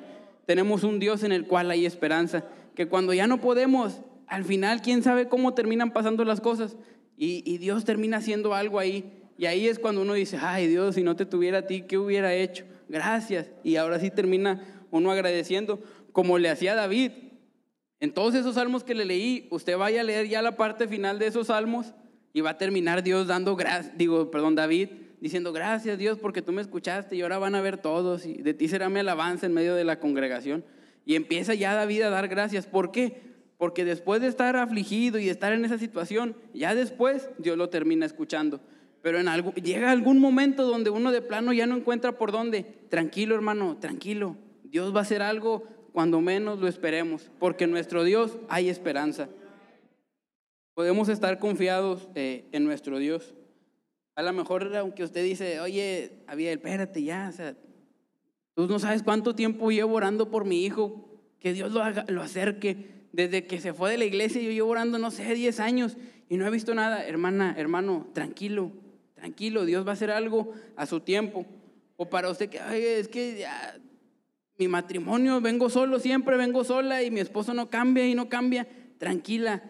Tenemos 0.49 0.83
un 0.83 0.99
Dios 0.99 1.25
en 1.25 1.33
el 1.33 1.47
cual 1.47 1.71
hay 1.71 1.85
esperanza. 1.85 2.43
Que 2.75 2.89
cuando 2.89 3.13
ya 3.13 3.27
no 3.27 3.39
podemos, 3.39 4.01
al 4.27 4.45
final, 4.45 4.81
quién 4.81 5.03
sabe 5.03 5.29
cómo 5.29 5.53
terminan 5.53 5.93
pasando 5.93 6.25
las 6.25 6.41
cosas. 6.41 6.75
Y, 7.19 7.59
Dios 7.59 7.85
termina 7.85 8.17
haciendo 8.17 8.55
algo 8.55 8.79
ahí. 8.79 9.13
Y 9.37 9.45
ahí 9.45 9.69
es 9.69 9.79
cuando 9.79 10.01
uno 10.01 10.15
dice, 10.15 10.39
ay 10.41 10.67
Dios, 10.67 10.95
si 10.95 11.03
no 11.03 11.17
te 11.17 11.27
tuviera 11.27 11.59
a 11.59 11.67
ti, 11.67 11.83
¿qué 11.83 11.99
hubiera 11.99 12.33
hecho? 12.33 12.65
Gracias. 12.89 13.51
Y 13.63 13.77
ahora 13.77 14.01
sí 14.01 14.11
termina 14.11 14.87
uno 14.91 15.11
agradeciendo, 15.11 15.83
como 16.13 16.39
le 16.39 16.49
hacía 16.49 16.75
David. 16.75 17.11
En 18.01 18.15
todos 18.15 18.35
esos 18.35 18.55
salmos 18.55 18.85
que 18.85 18.95
le 18.95 19.05
leí, 19.05 19.49
usted 19.51 19.77
vaya 19.77 20.01
a 20.01 20.05
leer 20.05 20.29
ya 20.29 20.41
la 20.41 20.57
parte 20.57 20.89
final 20.89 21.19
de 21.19 21.27
esos 21.27 21.49
salmos 21.49 21.93
y 22.33 22.41
va 22.41 22.51
a 22.51 22.57
terminar 22.57 23.03
Dios 23.03 23.27
dando 23.27 23.55
gracias, 23.55 23.99
digo, 23.99 24.31
perdón, 24.31 24.55
David, 24.55 24.89
diciendo 25.21 25.53
gracias 25.53 25.99
Dios 25.99 26.19
porque 26.19 26.43
tú 26.43 26.53
me 26.53 26.63
escuchaste 26.63 27.17
y 27.17 27.23
ahora 27.23 27.39
van 27.39 27.55
a 27.55 27.61
ver 27.61 27.79
todos 27.79 28.27
y 28.27 28.35
de 28.35 28.55
ti 28.55 28.69
será 28.69 28.89
mi 28.89 29.01
alabanza 29.01 29.47
en 29.47 29.55
medio 29.55 29.75
de 29.75 29.85
la 29.85 30.01
congregación. 30.01 30.65
Y 31.05 31.15
empieza 31.15 31.55
ya 31.55 31.75
David 31.75 32.03
a 32.03 32.11
dar 32.11 32.29
gracias. 32.29 32.67
¿Por 32.67 32.91
qué? 32.93 33.23
Porque 33.57 33.85
después 33.85 34.21
de 34.21 34.29
estar 34.29 34.57
afligido 34.57 35.19
y 35.19 35.29
estar 35.29 35.53
en 35.53 35.65
esa 35.65 35.79
situación, 35.79 36.37
ya 36.53 36.75
después 36.75 37.31
Dios 37.39 37.57
lo 37.57 37.71
termina 37.71 38.07
escuchando. 38.07 38.61
Pero 39.03 39.19
en 39.19 39.29
algo, 39.29 39.55
llega 39.55 39.91
algún 39.91 40.19
momento 40.19 40.67
donde 40.67 40.91
uno 40.91 41.13
de 41.13 41.23
plano 41.23 41.53
ya 41.53 41.67
no 41.67 41.77
encuentra 41.77 42.13
por 42.19 42.31
dónde. 42.31 42.65
Tranquilo, 42.89 43.35
hermano, 43.35 43.79
tranquilo. 43.81 44.37
Dios 44.65 44.95
va 44.95 44.99
a 44.99 45.03
hacer 45.03 45.23
algo 45.23 45.65
cuando 45.93 46.21
menos 46.21 46.59
lo 46.59 46.69
esperemos, 46.69 47.31
porque 47.39 47.65
en 47.65 47.71
nuestro 47.71 48.05
Dios 48.05 48.39
hay 48.49 48.69
esperanza. 48.69 49.29
Podemos 50.75 51.09
estar 51.09 51.39
confiados 51.39 52.09
eh, 52.15 52.45
en 52.53 52.65
nuestro 52.65 52.99
Dios. 52.99 53.35
A 54.19 54.23
lo 54.23 54.33
mejor, 54.33 54.77
aunque 54.77 55.05
usted 55.05 55.23
dice, 55.23 55.61
oye, 55.61 56.11
Abiel, 56.27 56.59
espérate 56.59 57.05
ya, 57.05 57.29
o 57.29 57.33
sea, 57.33 57.55
tú 58.55 58.67
no 58.67 58.81
sabes 58.81 59.05
cuánto 59.05 59.37
tiempo 59.37 59.71
llevo 59.71 59.95
orando 59.95 60.29
por 60.29 60.45
mi 60.45 60.65
hijo, 60.65 61.09
que 61.39 61.53
Dios 61.53 61.71
lo, 61.71 61.85
haga, 61.85 62.05
lo 62.09 62.21
acerque. 62.21 63.07
Desde 63.13 63.47
que 63.47 63.61
se 63.61 63.73
fue 63.73 63.93
de 63.93 63.97
la 63.97 64.07
iglesia, 64.07 64.43
yo 64.43 64.51
llevo 64.51 64.71
orando, 64.71 64.99
no 64.99 65.13
sé, 65.13 65.33
10 65.33 65.61
años 65.61 65.97
y 66.29 66.37
no 66.37 66.45
he 66.45 66.51
visto 66.51 66.75
nada. 66.75 67.07
Hermana, 67.07 67.55
hermano, 67.57 68.09
tranquilo, 68.13 68.73
tranquilo, 69.15 69.65
Dios 69.65 69.87
va 69.87 69.91
a 69.91 69.93
hacer 69.93 70.11
algo 70.11 70.53
a 70.75 70.87
su 70.87 70.99
tiempo. 70.99 71.47
O 71.97 72.11
para 72.11 72.29
usted 72.29 72.49
que, 72.49 72.99
es 72.99 73.07
que 73.07 73.39
ya, 73.39 73.79
mi 74.59 74.67
matrimonio, 74.67 75.41
vengo 75.41 75.71
solo, 75.71 76.01
siempre 76.01 76.37
vengo 76.37 76.65
sola 76.65 77.05
y 77.05 77.13
mi 77.13 77.21
esposo 77.21 77.55
no 77.55 77.71
cambia 77.71 78.05
y 78.05 78.17
no 78.17 78.29
cambia, 78.29 78.67
tranquila. 78.99 79.63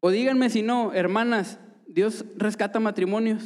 O 0.00 0.10
díganme 0.10 0.50
si 0.50 0.62
no, 0.62 0.92
hermanas, 0.92 1.60
Dios 1.92 2.24
rescata 2.36 2.80
matrimonios. 2.80 3.42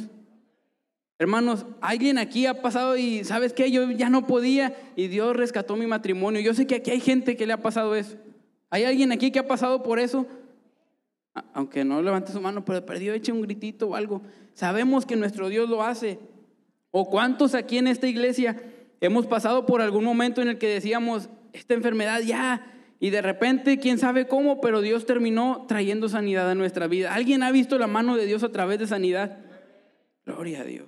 Hermanos, 1.19 1.65
alguien 1.81 2.17
aquí 2.17 2.45
ha 2.45 2.61
pasado 2.61 2.95
y 2.95 3.23
sabes 3.23 3.51
que 3.51 3.71
yo 3.71 3.89
ya 3.91 4.09
no 4.09 4.27
podía 4.27 4.75
y 4.95 5.07
Dios 5.07 5.35
rescató 5.35 5.75
mi 5.75 5.87
matrimonio. 5.87 6.41
Yo 6.41 6.53
sé 6.53 6.67
que 6.67 6.75
aquí 6.75 6.91
hay 6.91 6.99
gente 6.99 7.35
que 7.35 7.47
le 7.47 7.53
ha 7.53 7.61
pasado 7.61 7.95
eso. 7.95 8.17
¿Hay 8.69 8.83
alguien 8.83 9.11
aquí 9.11 9.31
que 9.31 9.39
ha 9.39 9.47
pasado 9.47 9.81
por 9.81 9.99
eso? 9.99 10.27
Aunque 11.53 11.83
no 11.83 12.01
levante 12.01 12.31
su 12.31 12.39
mano, 12.39 12.63
pero 12.63 12.85
perdió, 12.85 13.13
eche 13.13 13.31
un 13.31 13.41
gritito 13.41 13.89
o 13.89 13.95
algo. 13.95 14.21
Sabemos 14.53 15.05
que 15.05 15.15
nuestro 15.15 15.49
Dios 15.49 15.69
lo 15.69 15.83
hace. 15.83 16.19
¿O 16.91 17.09
cuántos 17.09 17.55
aquí 17.55 17.77
en 17.77 17.87
esta 17.87 18.07
iglesia 18.07 18.61
hemos 19.01 19.25
pasado 19.25 19.65
por 19.65 19.81
algún 19.81 20.03
momento 20.03 20.41
en 20.41 20.49
el 20.49 20.57
que 20.57 20.67
decíamos, 20.67 21.29
esta 21.53 21.73
enfermedad 21.73 22.21
ya, 22.21 22.76
y 22.99 23.11
de 23.11 23.21
repente, 23.21 23.77
quién 23.77 23.99
sabe 23.99 24.27
cómo, 24.27 24.59
pero 24.59 24.81
Dios 24.81 25.05
terminó 25.05 25.65
trayendo 25.67 26.09
sanidad 26.09 26.49
a 26.49 26.55
nuestra 26.55 26.87
vida. 26.87 27.13
¿Alguien 27.13 27.43
ha 27.43 27.51
visto 27.51 27.77
la 27.77 27.87
mano 27.87 28.15
de 28.15 28.25
Dios 28.25 28.43
a 28.43 28.51
través 28.51 28.79
de 28.79 28.87
sanidad? 28.87 29.37
Gloria 30.25 30.61
a 30.61 30.63
Dios. 30.63 30.87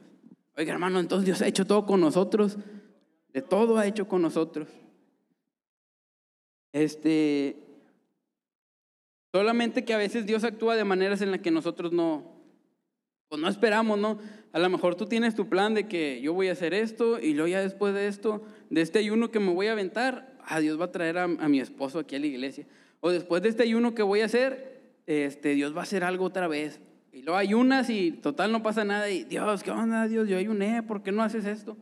Oiga, 0.57 0.73
hermano, 0.73 0.99
entonces 0.99 1.25
Dios 1.25 1.41
ha 1.41 1.47
hecho 1.47 1.67
todo 1.67 1.85
con 1.85 2.01
nosotros. 2.01 2.57
De 3.31 3.43
todo 3.43 3.77
ha 3.77 3.85
hecho 3.85 4.07
con 4.07 4.23
nosotros. 4.23 4.67
Este, 6.73 7.57
solamente 9.31 9.85
que 9.85 9.93
a 9.93 9.97
veces 9.97 10.25
Dios 10.25 10.43
actúa 10.43 10.75
de 10.75 10.83
maneras 10.83 11.21
en 11.21 11.31
las 11.31 11.41
que 11.41 11.51
nosotros 11.51 11.93
no, 11.93 12.23
pues 13.27 13.39
no 13.39 13.47
esperamos, 13.47 13.99
¿no? 13.99 14.19
A 14.51 14.57
lo 14.57 14.69
mejor 14.69 14.95
tú 14.95 15.05
tienes 15.05 15.35
tu 15.35 15.47
plan 15.47 15.75
de 15.75 15.87
que 15.87 16.21
yo 16.21 16.33
voy 16.33 16.49
a 16.49 16.53
hacer 16.53 16.73
esto 16.73 17.19
y 17.19 17.33
luego 17.33 17.49
ya 17.49 17.61
después 17.61 17.93
de 17.93 18.07
esto, 18.07 18.43
de 18.71 18.81
este 18.81 18.97
ayuno 18.97 19.29
que 19.29 19.39
me 19.39 19.53
voy 19.53 19.67
a 19.67 19.73
aventar, 19.73 20.38
ah, 20.49 20.59
Dios 20.59 20.79
va 20.79 20.85
a 20.85 20.91
traer 20.91 21.17
a, 21.17 21.27
mi 21.27 21.59
esposo 21.59 21.99
aquí 21.99 22.15
a 22.15 22.19
la 22.19 22.27
iglesia. 22.27 22.65
O 22.99 23.11
después 23.11 23.41
de 23.41 23.49
este 23.49 23.63
ayuno 23.63 23.95
que 23.95 24.03
voy 24.03 24.21
a 24.21 24.25
hacer, 24.25 24.81
este, 25.05 25.53
Dios 25.53 25.75
va 25.75 25.81
a 25.81 25.83
hacer 25.83 26.03
algo 26.03 26.25
otra 26.25 26.47
vez. 26.47 26.81
Y 27.13 27.21
luego 27.21 27.37
ayunas 27.37 27.89
y 27.89 28.11
total 28.11 28.51
no 28.51 28.61
pasa 28.61 28.83
nada 28.83 29.09
y 29.09 29.23
Dios, 29.23 29.63
¿qué 29.63 29.71
onda 29.71 30.07
Dios? 30.07 30.27
Yo 30.27 30.37
ayuné, 30.37 30.83
¿por 30.83 31.01
qué 31.01 31.11
no 31.11 31.23
haces 31.23 31.45
esto? 31.45 31.77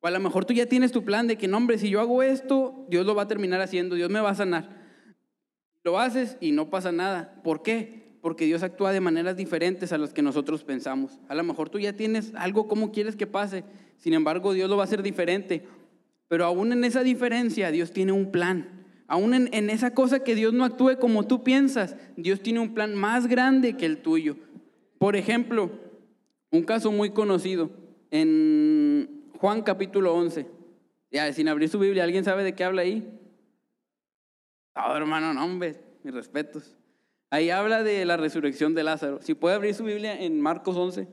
O 0.00 0.06
a 0.06 0.10
lo 0.10 0.20
mejor 0.20 0.44
tú 0.44 0.52
ya 0.52 0.66
tienes 0.66 0.92
tu 0.92 1.04
plan 1.04 1.26
de 1.26 1.36
que, 1.36 1.48
no 1.48 1.56
hombre, 1.56 1.78
si 1.78 1.90
yo 1.90 2.00
hago 2.00 2.22
esto, 2.22 2.86
Dios 2.88 3.04
lo 3.06 3.14
va 3.14 3.22
a 3.22 3.28
terminar 3.28 3.60
haciendo, 3.60 3.96
Dios 3.96 4.10
me 4.10 4.20
va 4.20 4.30
a 4.30 4.34
sanar. 4.34 4.80
Lo 5.82 5.98
haces 5.98 6.36
y 6.40 6.52
no 6.52 6.70
pasa 6.70 6.92
nada. 6.92 7.40
¿Por 7.42 7.62
qué? 7.62 8.16
Porque 8.20 8.44
Dios 8.44 8.62
actúa 8.62 8.92
de 8.92 9.00
maneras 9.00 9.36
diferentes 9.36 9.92
a 9.92 9.98
las 9.98 10.12
que 10.12 10.22
nosotros 10.22 10.64
pensamos. 10.64 11.18
A 11.28 11.34
lo 11.34 11.42
mejor 11.42 11.70
tú 11.70 11.78
ya 11.78 11.94
tienes 11.94 12.34
algo 12.34 12.68
como 12.68 12.92
quieres 12.92 13.16
que 13.16 13.26
pase, 13.26 13.64
sin 13.96 14.14
embargo 14.14 14.52
Dios 14.52 14.68
lo 14.68 14.76
va 14.76 14.82
a 14.82 14.84
hacer 14.84 15.02
diferente. 15.02 15.66
Pero 16.30 16.44
aún 16.44 16.72
en 16.72 16.84
esa 16.84 17.02
diferencia, 17.02 17.72
Dios 17.72 17.90
tiene 17.90 18.12
un 18.12 18.30
plan. 18.30 18.86
Aún 19.08 19.34
en, 19.34 19.68
esa 19.68 19.94
cosa 19.94 20.22
que 20.22 20.36
Dios 20.36 20.52
no 20.52 20.64
actúe 20.64 20.96
como 21.00 21.26
tú 21.26 21.42
piensas, 21.42 21.96
Dios 22.16 22.40
tiene 22.40 22.60
un 22.60 22.72
plan 22.72 22.94
más 22.94 23.26
grande 23.26 23.76
que 23.76 23.84
el 23.84 23.98
tuyo. 23.98 24.36
Por 24.98 25.16
ejemplo, 25.16 25.72
un 26.52 26.62
caso 26.62 26.92
muy 26.92 27.10
conocido 27.10 27.72
en 28.12 29.24
Juan 29.38 29.62
capítulo 29.62 30.14
11. 30.14 30.46
Ya, 31.10 31.32
sin 31.32 31.48
abrir 31.48 31.68
su 31.68 31.80
Biblia, 31.80 32.04
¿alguien 32.04 32.22
sabe 32.22 32.44
de 32.44 32.54
qué 32.54 32.62
habla 32.62 32.82
ahí? 32.82 33.12
Oh, 34.76 34.94
hermano, 34.94 35.34
no, 35.34 35.44
hombre, 35.44 35.80
mis 36.04 36.14
respetos. 36.14 36.76
Ahí 37.30 37.50
habla 37.50 37.82
de 37.82 38.04
la 38.04 38.16
resurrección 38.16 38.76
de 38.76 38.84
Lázaro. 38.84 39.20
Si 39.20 39.34
puede 39.34 39.56
abrir 39.56 39.74
su 39.74 39.82
Biblia 39.82 40.16
en 40.22 40.40
Marcos 40.40 40.76
11. 40.76 41.08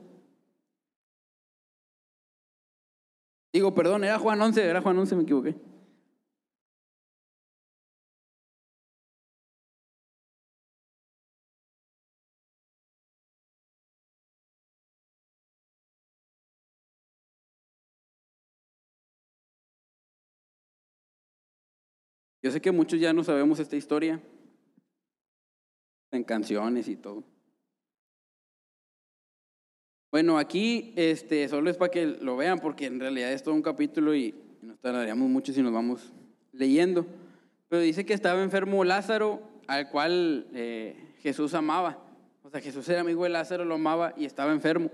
Digo, 3.52 3.74
perdón, 3.74 4.04
era 4.04 4.18
Juan 4.18 4.40
11, 4.40 4.62
era 4.64 4.82
Juan 4.82 4.98
11, 4.98 5.16
me 5.16 5.22
equivoqué. 5.22 5.54
Yo 22.42 22.52
sé 22.52 22.60
que 22.60 22.70
muchos 22.70 23.00
ya 23.00 23.12
no 23.12 23.24
sabemos 23.24 23.58
esta 23.58 23.76
historia 23.76 24.22
en 26.10 26.24
canciones 26.24 26.88
y 26.88 26.96
todo. 26.96 27.37
Bueno, 30.10 30.38
aquí 30.38 30.94
este, 30.96 31.46
solo 31.48 31.68
es 31.68 31.76
para 31.76 31.90
que 31.90 32.06
lo 32.06 32.36
vean, 32.36 32.60
porque 32.60 32.86
en 32.86 32.98
realidad 32.98 33.30
es 33.30 33.42
todo 33.42 33.54
un 33.54 33.60
capítulo 33.60 34.14
y 34.14 34.34
nos 34.62 34.78
tardaríamos 34.78 35.28
mucho 35.28 35.52
si 35.52 35.60
nos 35.62 35.72
vamos 35.72 36.12
leyendo. 36.52 37.06
Pero 37.68 37.82
dice 37.82 38.06
que 38.06 38.14
estaba 38.14 38.42
enfermo 38.42 38.84
Lázaro, 38.84 39.42
al 39.66 39.90
cual 39.90 40.46
eh, 40.54 40.96
Jesús 41.20 41.52
amaba. 41.52 41.98
O 42.42 42.48
sea, 42.48 42.62
Jesús 42.62 42.88
era 42.88 43.02
amigo 43.02 43.24
de 43.24 43.28
Lázaro, 43.28 43.66
lo 43.66 43.74
amaba 43.74 44.14
y 44.16 44.24
estaba 44.24 44.52
enfermo. 44.52 44.90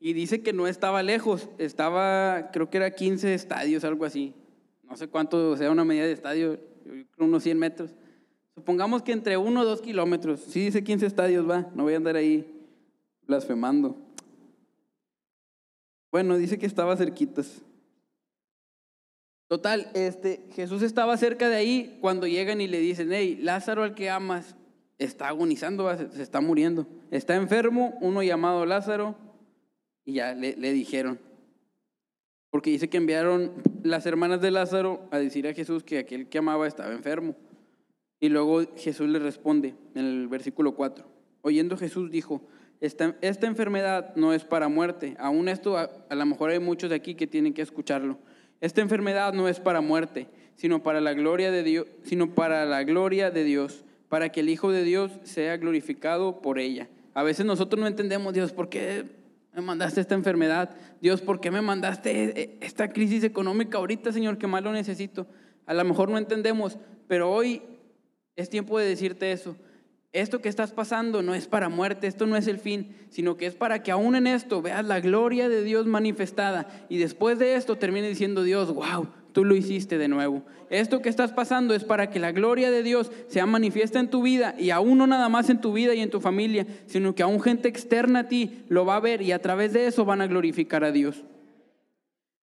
Y 0.00 0.14
dice 0.14 0.42
que 0.42 0.54
no 0.54 0.66
estaba 0.66 1.02
lejos, 1.02 1.50
estaba, 1.58 2.50
creo 2.50 2.70
que 2.70 2.78
era 2.78 2.90
15 2.90 3.34
estadios, 3.34 3.84
algo 3.84 4.06
así. 4.06 4.32
No 4.82 4.96
sé 4.96 5.08
cuánto 5.08 5.58
sea 5.58 5.70
una 5.70 5.84
medida 5.84 6.06
de 6.06 6.12
estadio, 6.12 6.58
unos 7.18 7.42
100 7.42 7.58
metros. 7.58 7.90
Supongamos 8.54 9.02
que 9.02 9.12
entre 9.12 9.36
1 9.36 9.60
o 9.60 9.64
2 9.64 9.82
kilómetros. 9.82 10.40
Si 10.40 10.60
dice 10.60 10.82
15 10.82 11.04
estadios, 11.04 11.48
va, 11.48 11.70
no 11.74 11.82
voy 11.82 11.92
a 11.92 11.98
andar 11.98 12.16
ahí 12.16 12.46
blasfemando. 13.26 13.96
Bueno, 16.14 16.36
dice 16.36 16.60
que 16.60 16.66
estaba 16.66 16.96
cerquitas. 16.96 17.60
Total, 19.48 19.90
este, 19.94 20.46
Jesús 20.52 20.82
estaba 20.82 21.16
cerca 21.16 21.48
de 21.48 21.56
ahí 21.56 21.98
cuando 22.00 22.28
llegan 22.28 22.60
y 22.60 22.68
le 22.68 22.78
dicen, 22.78 23.08
hey, 23.10 23.36
Lázaro 23.42 23.82
al 23.82 23.96
que 23.96 24.10
amas 24.10 24.54
está 24.96 25.26
agonizando, 25.26 25.92
se 26.12 26.22
está 26.22 26.40
muriendo. 26.40 26.86
Está 27.10 27.34
enfermo, 27.34 27.98
uno 28.00 28.22
llamado 28.22 28.64
Lázaro, 28.64 29.16
y 30.04 30.12
ya 30.12 30.34
le, 30.34 30.56
le 30.56 30.72
dijeron. 30.72 31.18
Porque 32.50 32.70
dice 32.70 32.88
que 32.88 32.98
enviaron 32.98 33.50
las 33.82 34.06
hermanas 34.06 34.40
de 34.40 34.52
Lázaro 34.52 35.08
a 35.10 35.18
decir 35.18 35.48
a 35.48 35.52
Jesús 35.52 35.82
que 35.82 35.98
aquel 35.98 36.28
que 36.28 36.38
amaba 36.38 36.68
estaba 36.68 36.92
enfermo. 36.92 37.34
Y 38.20 38.28
luego 38.28 38.62
Jesús 38.76 39.08
le 39.08 39.18
responde 39.18 39.74
en 39.96 40.04
el 40.04 40.28
versículo 40.28 40.76
4. 40.76 41.04
Oyendo 41.42 41.76
Jesús 41.76 42.08
dijo, 42.12 42.40
esta, 42.86 43.46
enfermedad 43.46 44.14
no 44.14 44.34
es 44.34 44.44
para 44.44 44.68
muerte. 44.68 45.16
Aún 45.18 45.48
esto, 45.48 45.78
a, 45.78 46.14
lo 46.14 46.26
mejor 46.26 46.50
hay 46.50 46.58
muchos 46.58 46.90
de 46.90 46.96
aquí 46.96 47.14
que 47.14 47.26
tienen 47.26 47.54
que 47.54 47.62
escucharlo. 47.62 48.18
Esta 48.60 48.82
enfermedad 48.82 49.32
no 49.32 49.48
es 49.48 49.58
para 49.58 49.80
muerte, 49.80 50.28
sino 50.56 50.82
para 50.82 51.00
la 51.00 51.14
gloria 51.14 51.50
de 51.50 51.62
Dios, 51.62 51.86
sino 52.02 52.34
para 52.34 52.66
la 52.66 52.84
gloria 52.84 53.30
de 53.30 53.44
Dios, 53.44 53.84
para 54.10 54.30
que 54.30 54.40
el 54.40 54.50
Hijo 54.50 54.70
de 54.70 54.84
Dios 54.84 55.12
sea 55.22 55.56
glorificado 55.56 56.42
por 56.42 56.58
ella. 56.58 56.88
A 57.14 57.22
veces 57.22 57.46
nosotros 57.46 57.80
no 57.80 57.86
entendemos, 57.86 58.34
Dios, 58.34 58.52
¿por 58.52 58.68
qué 58.68 59.06
me 59.54 59.62
mandaste 59.62 60.02
esta 60.02 60.14
enfermedad? 60.14 60.70
Dios, 61.00 61.22
¿por 61.22 61.40
qué 61.40 61.50
me 61.50 61.62
mandaste 61.62 62.58
esta 62.60 62.90
crisis 62.90 63.24
económica 63.24 63.78
ahorita, 63.78 64.12
Señor, 64.12 64.36
que 64.36 64.46
más 64.46 64.62
lo 64.62 64.72
necesito? 64.72 65.26
A 65.64 65.72
lo 65.72 65.84
mejor 65.84 66.10
no 66.10 66.18
entendemos, 66.18 66.76
pero 67.08 67.32
hoy 67.32 67.62
es 68.36 68.50
tiempo 68.50 68.78
de 68.78 68.86
decirte 68.86 69.32
eso 69.32 69.56
esto 70.14 70.40
que 70.40 70.48
estás 70.48 70.70
pasando 70.70 71.22
no 71.22 71.34
es 71.34 71.48
para 71.48 71.68
muerte, 71.68 72.06
esto 72.06 72.24
no 72.24 72.36
es 72.36 72.46
el 72.46 72.58
fin, 72.58 72.94
sino 73.10 73.36
que 73.36 73.46
es 73.46 73.56
para 73.56 73.82
que 73.82 73.90
aún 73.90 74.14
en 74.14 74.28
esto 74.28 74.62
veas 74.62 74.86
la 74.86 75.00
gloria 75.00 75.48
de 75.48 75.64
Dios 75.64 75.86
manifestada 75.86 76.68
y 76.88 76.98
después 76.98 77.40
de 77.40 77.56
esto 77.56 77.76
termine 77.76 78.08
diciendo 78.08 78.44
Dios, 78.44 78.72
wow, 78.72 79.08
tú 79.32 79.44
lo 79.44 79.56
hiciste 79.56 79.98
de 79.98 80.06
nuevo. 80.06 80.44
Esto 80.70 81.02
que 81.02 81.08
estás 81.08 81.32
pasando 81.32 81.74
es 81.74 81.82
para 81.82 82.10
que 82.10 82.20
la 82.20 82.30
gloria 82.30 82.70
de 82.70 82.84
Dios 82.84 83.10
sea 83.26 83.44
manifiesta 83.44 83.98
en 83.98 84.08
tu 84.08 84.22
vida 84.22 84.54
y 84.56 84.70
aún 84.70 84.98
no 84.98 85.08
nada 85.08 85.28
más 85.28 85.50
en 85.50 85.60
tu 85.60 85.72
vida 85.72 85.94
y 85.94 86.00
en 86.00 86.10
tu 86.10 86.20
familia, 86.20 86.64
sino 86.86 87.16
que 87.16 87.24
aún 87.24 87.40
gente 87.40 87.68
externa 87.68 88.20
a 88.20 88.28
ti 88.28 88.64
lo 88.68 88.86
va 88.86 88.96
a 88.96 89.00
ver 89.00 89.20
y 89.20 89.32
a 89.32 89.42
través 89.42 89.72
de 89.72 89.88
eso 89.88 90.04
van 90.04 90.20
a 90.20 90.28
glorificar 90.28 90.84
a 90.84 90.92
Dios. 90.92 91.24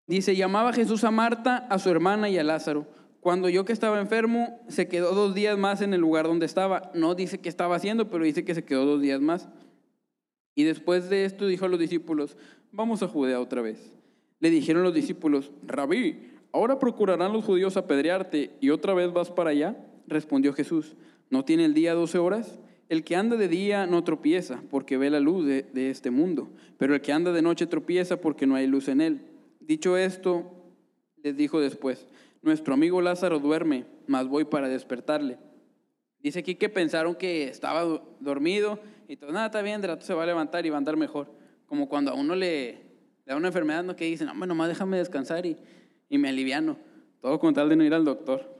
Dice, 0.07 0.35
llamaba 0.35 0.73
Jesús 0.73 1.03
a 1.03 1.11
Marta, 1.11 1.67
a 1.69 1.77
su 1.77 1.91
hermana 1.91 2.29
y 2.29 2.39
a 2.39 2.43
Lázaro. 2.43 2.87
Cuando 3.21 3.49
yo 3.49 3.65
que 3.65 3.73
estaba 3.73 3.99
enfermo, 3.99 4.61
se 4.69 4.87
quedó 4.87 5.13
dos 5.13 5.35
días 5.35 5.57
más 5.57 5.81
en 5.81 5.93
el 5.93 5.99
lugar 5.99 6.25
donde 6.25 6.45
estaba. 6.45 6.91
No 6.93 7.15
dice 7.15 7.39
qué 7.39 7.49
estaba 7.49 7.75
haciendo, 7.75 8.09
pero 8.09 8.23
dice 8.23 8.45
que 8.45 8.55
se 8.55 8.63
quedó 8.63 8.85
dos 8.85 9.01
días 9.01 9.19
más. 9.19 9.49
Y 10.55 10.63
después 10.63 11.09
de 11.09 11.25
esto 11.25 11.47
dijo 11.47 11.65
a 11.65 11.69
los 11.69 11.79
discípulos, 11.79 12.37
vamos 12.71 13.03
a 13.03 13.07
Judea 13.07 13.39
otra 13.39 13.61
vez. 13.61 13.93
Le 14.39 14.49
dijeron 14.49 14.83
los 14.83 14.93
discípulos, 14.93 15.51
Rabí, 15.65 16.31
¿ahora 16.53 16.79
procurarán 16.79 17.33
los 17.33 17.43
judíos 17.43 17.75
apedrearte 17.75 18.51
y 18.61 18.69
otra 18.69 18.93
vez 18.93 19.11
vas 19.11 19.31
para 19.31 19.49
allá? 19.49 19.77
Respondió 20.07 20.53
Jesús, 20.53 20.95
¿no 21.29 21.43
tiene 21.43 21.65
el 21.65 21.73
día 21.73 21.93
doce 21.93 22.17
horas? 22.17 22.59
El 22.87 23.03
que 23.03 23.15
anda 23.15 23.35
de 23.35 23.47
día 23.47 23.85
no 23.85 24.03
tropieza 24.03 24.63
porque 24.69 24.97
ve 24.97 25.09
la 25.09 25.19
luz 25.19 25.45
de, 25.45 25.63
de 25.63 25.89
este 25.91 26.09
mundo, 26.09 26.49
pero 26.77 26.95
el 26.95 27.01
que 27.01 27.13
anda 27.13 27.33
de 27.33 27.41
noche 27.41 27.67
tropieza 27.67 28.19
porque 28.21 28.47
no 28.47 28.55
hay 28.55 28.65
luz 28.65 28.87
en 28.87 29.01
él. 29.01 29.21
Dicho 29.59 29.97
esto, 29.97 30.51
les 31.21 31.37
dijo 31.37 31.59
después, 31.59 32.07
nuestro 32.41 32.73
amigo 32.73 33.01
Lázaro 33.01 33.39
duerme, 33.39 33.85
mas 34.07 34.27
voy 34.27 34.45
para 34.45 34.69
despertarle. 34.69 35.37
Dice 36.21 36.39
aquí 36.39 36.55
que 36.55 36.69
pensaron 36.69 37.15
que 37.15 37.47
estaba 37.47 37.83
dormido 38.19 38.79
y 39.07 39.15
todo, 39.15 39.31
nada, 39.31 39.47
está 39.47 39.61
bien, 39.61 39.81
de 39.81 39.87
rato 39.87 40.05
se 40.05 40.13
va 40.13 40.23
a 40.23 40.25
levantar 40.25 40.65
y 40.65 40.69
va 40.69 40.75
a 40.75 40.79
andar 40.79 40.97
mejor. 40.97 41.31
Como 41.65 41.87
cuando 41.87 42.11
a 42.11 42.13
uno 42.13 42.35
le, 42.35 42.79
da 43.25 43.35
una 43.35 43.47
enfermedad, 43.47 43.83
¿no? 43.83 43.95
Que 43.95 44.05
dicen, 44.05 44.27
no, 44.27 44.45
nomás 44.45 44.67
déjame 44.67 44.97
descansar 44.97 45.45
y, 45.45 45.57
y 46.09 46.17
me 46.17 46.29
aliviano. 46.29 46.77
Todo 47.21 47.39
con 47.39 47.53
tal 47.53 47.69
de 47.69 47.75
no 47.75 47.83
ir 47.83 47.93
al 47.93 48.05
doctor. 48.05 48.57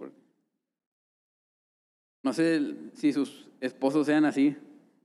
No 2.23 2.33
sé 2.33 2.75
si 2.93 3.13
sus 3.13 3.49
esposos 3.61 4.05
sean 4.05 4.25
así, 4.25 4.55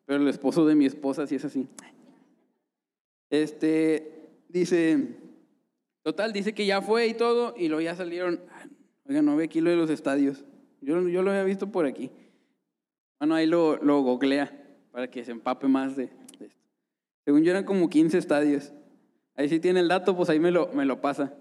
pero 0.04 0.20
el 0.20 0.28
esposo 0.28 0.66
de 0.66 0.74
mi 0.74 0.86
esposa 0.86 1.26
sí 1.26 1.36
es 1.36 1.44
así. 1.44 1.66
Este, 3.30 4.28
dice, 4.48 5.16
total, 6.04 6.32
dice 6.32 6.54
que 6.54 6.66
ya 6.66 6.80
fue 6.80 7.08
y 7.08 7.14
todo, 7.14 7.54
y 7.56 7.66
luego 7.68 7.80
ya 7.80 7.96
salieron, 7.96 8.40
ah, 8.50 8.66
oigan, 9.08 9.24
no 9.24 9.34
ve 9.36 9.44
aquí 9.44 9.60
lo 9.60 9.70
de 9.70 9.76
los 9.76 9.90
estadios. 9.90 10.44
Yo, 10.80 11.08
yo 11.08 11.22
lo 11.22 11.30
había 11.30 11.44
visto 11.44 11.72
por 11.72 11.86
aquí. 11.86 12.10
Bueno, 13.18 13.34
ahí 13.34 13.46
lo, 13.46 13.76
lo 13.82 14.02
googlea 14.02 14.52
para 14.92 15.10
que 15.10 15.24
se 15.24 15.32
empape 15.32 15.66
más 15.66 15.96
de, 15.96 16.04
esto. 16.38 16.60
Según 17.24 17.42
yo 17.42 17.50
eran 17.50 17.64
como 17.64 17.88
15 17.88 18.18
estadios. 18.18 18.72
Ahí 19.34 19.48
sí 19.48 19.58
tiene 19.58 19.80
el 19.80 19.88
dato, 19.88 20.14
pues 20.14 20.28
ahí 20.28 20.38
me 20.38 20.50
lo, 20.50 20.68
me 20.68 20.84
lo 20.84 21.00
pasa. 21.00 21.32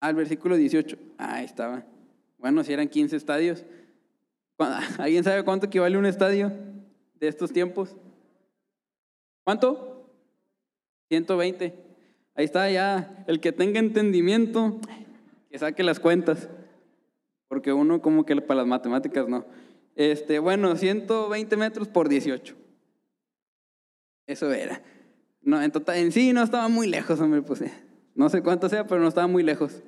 Al 0.00 0.14
versículo 0.14 0.56
18. 0.56 0.96
Ah, 1.18 1.34
ahí 1.34 1.44
estaba. 1.44 1.84
Bueno, 2.38 2.64
si 2.64 2.72
eran 2.72 2.88
15 2.88 3.16
estadios. 3.16 3.64
¿Cu- 4.56 4.64
¿Alguien 4.98 5.22
sabe 5.22 5.44
cuánto 5.44 5.66
equivale 5.66 5.98
un 5.98 6.06
estadio 6.06 6.50
de 7.14 7.28
estos 7.28 7.52
tiempos? 7.52 7.94
¿Cuánto? 9.44 10.10
120. 11.10 11.89
Ahí 12.34 12.44
está 12.44 12.70
ya. 12.70 13.24
El 13.26 13.40
que 13.40 13.52
tenga 13.52 13.78
entendimiento, 13.78 14.80
que 15.50 15.58
saque 15.58 15.82
las 15.82 16.00
cuentas. 16.00 16.48
Porque 17.48 17.72
uno 17.72 18.00
como 18.00 18.24
que 18.24 18.36
para 18.40 18.58
las 18.58 18.66
matemáticas 18.66 19.28
no. 19.28 19.44
Este, 19.96 20.38
bueno, 20.38 20.76
120 20.76 21.56
metros 21.56 21.88
por 21.88 22.08
18. 22.08 22.54
Eso 24.26 24.52
era. 24.52 24.80
No, 25.42 25.60
en, 25.60 25.72
total, 25.72 25.96
en 25.96 26.12
sí 26.12 26.32
no 26.32 26.42
estaba 26.42 26.68
muy 26.68 26.86
lejos, 26.86 27.20
hombre, 27.20 27.42
pues. 27.42 27.64
No 28.14 28.28
sé 28.28 28.42
cuánto 28.42 28.68
sea, 28.68 28.86
pero 28.86 29.00
no 29.00 29.08
estaba 29.08 29.26
muy 29.26 29.42
lejos. 29.42 29.82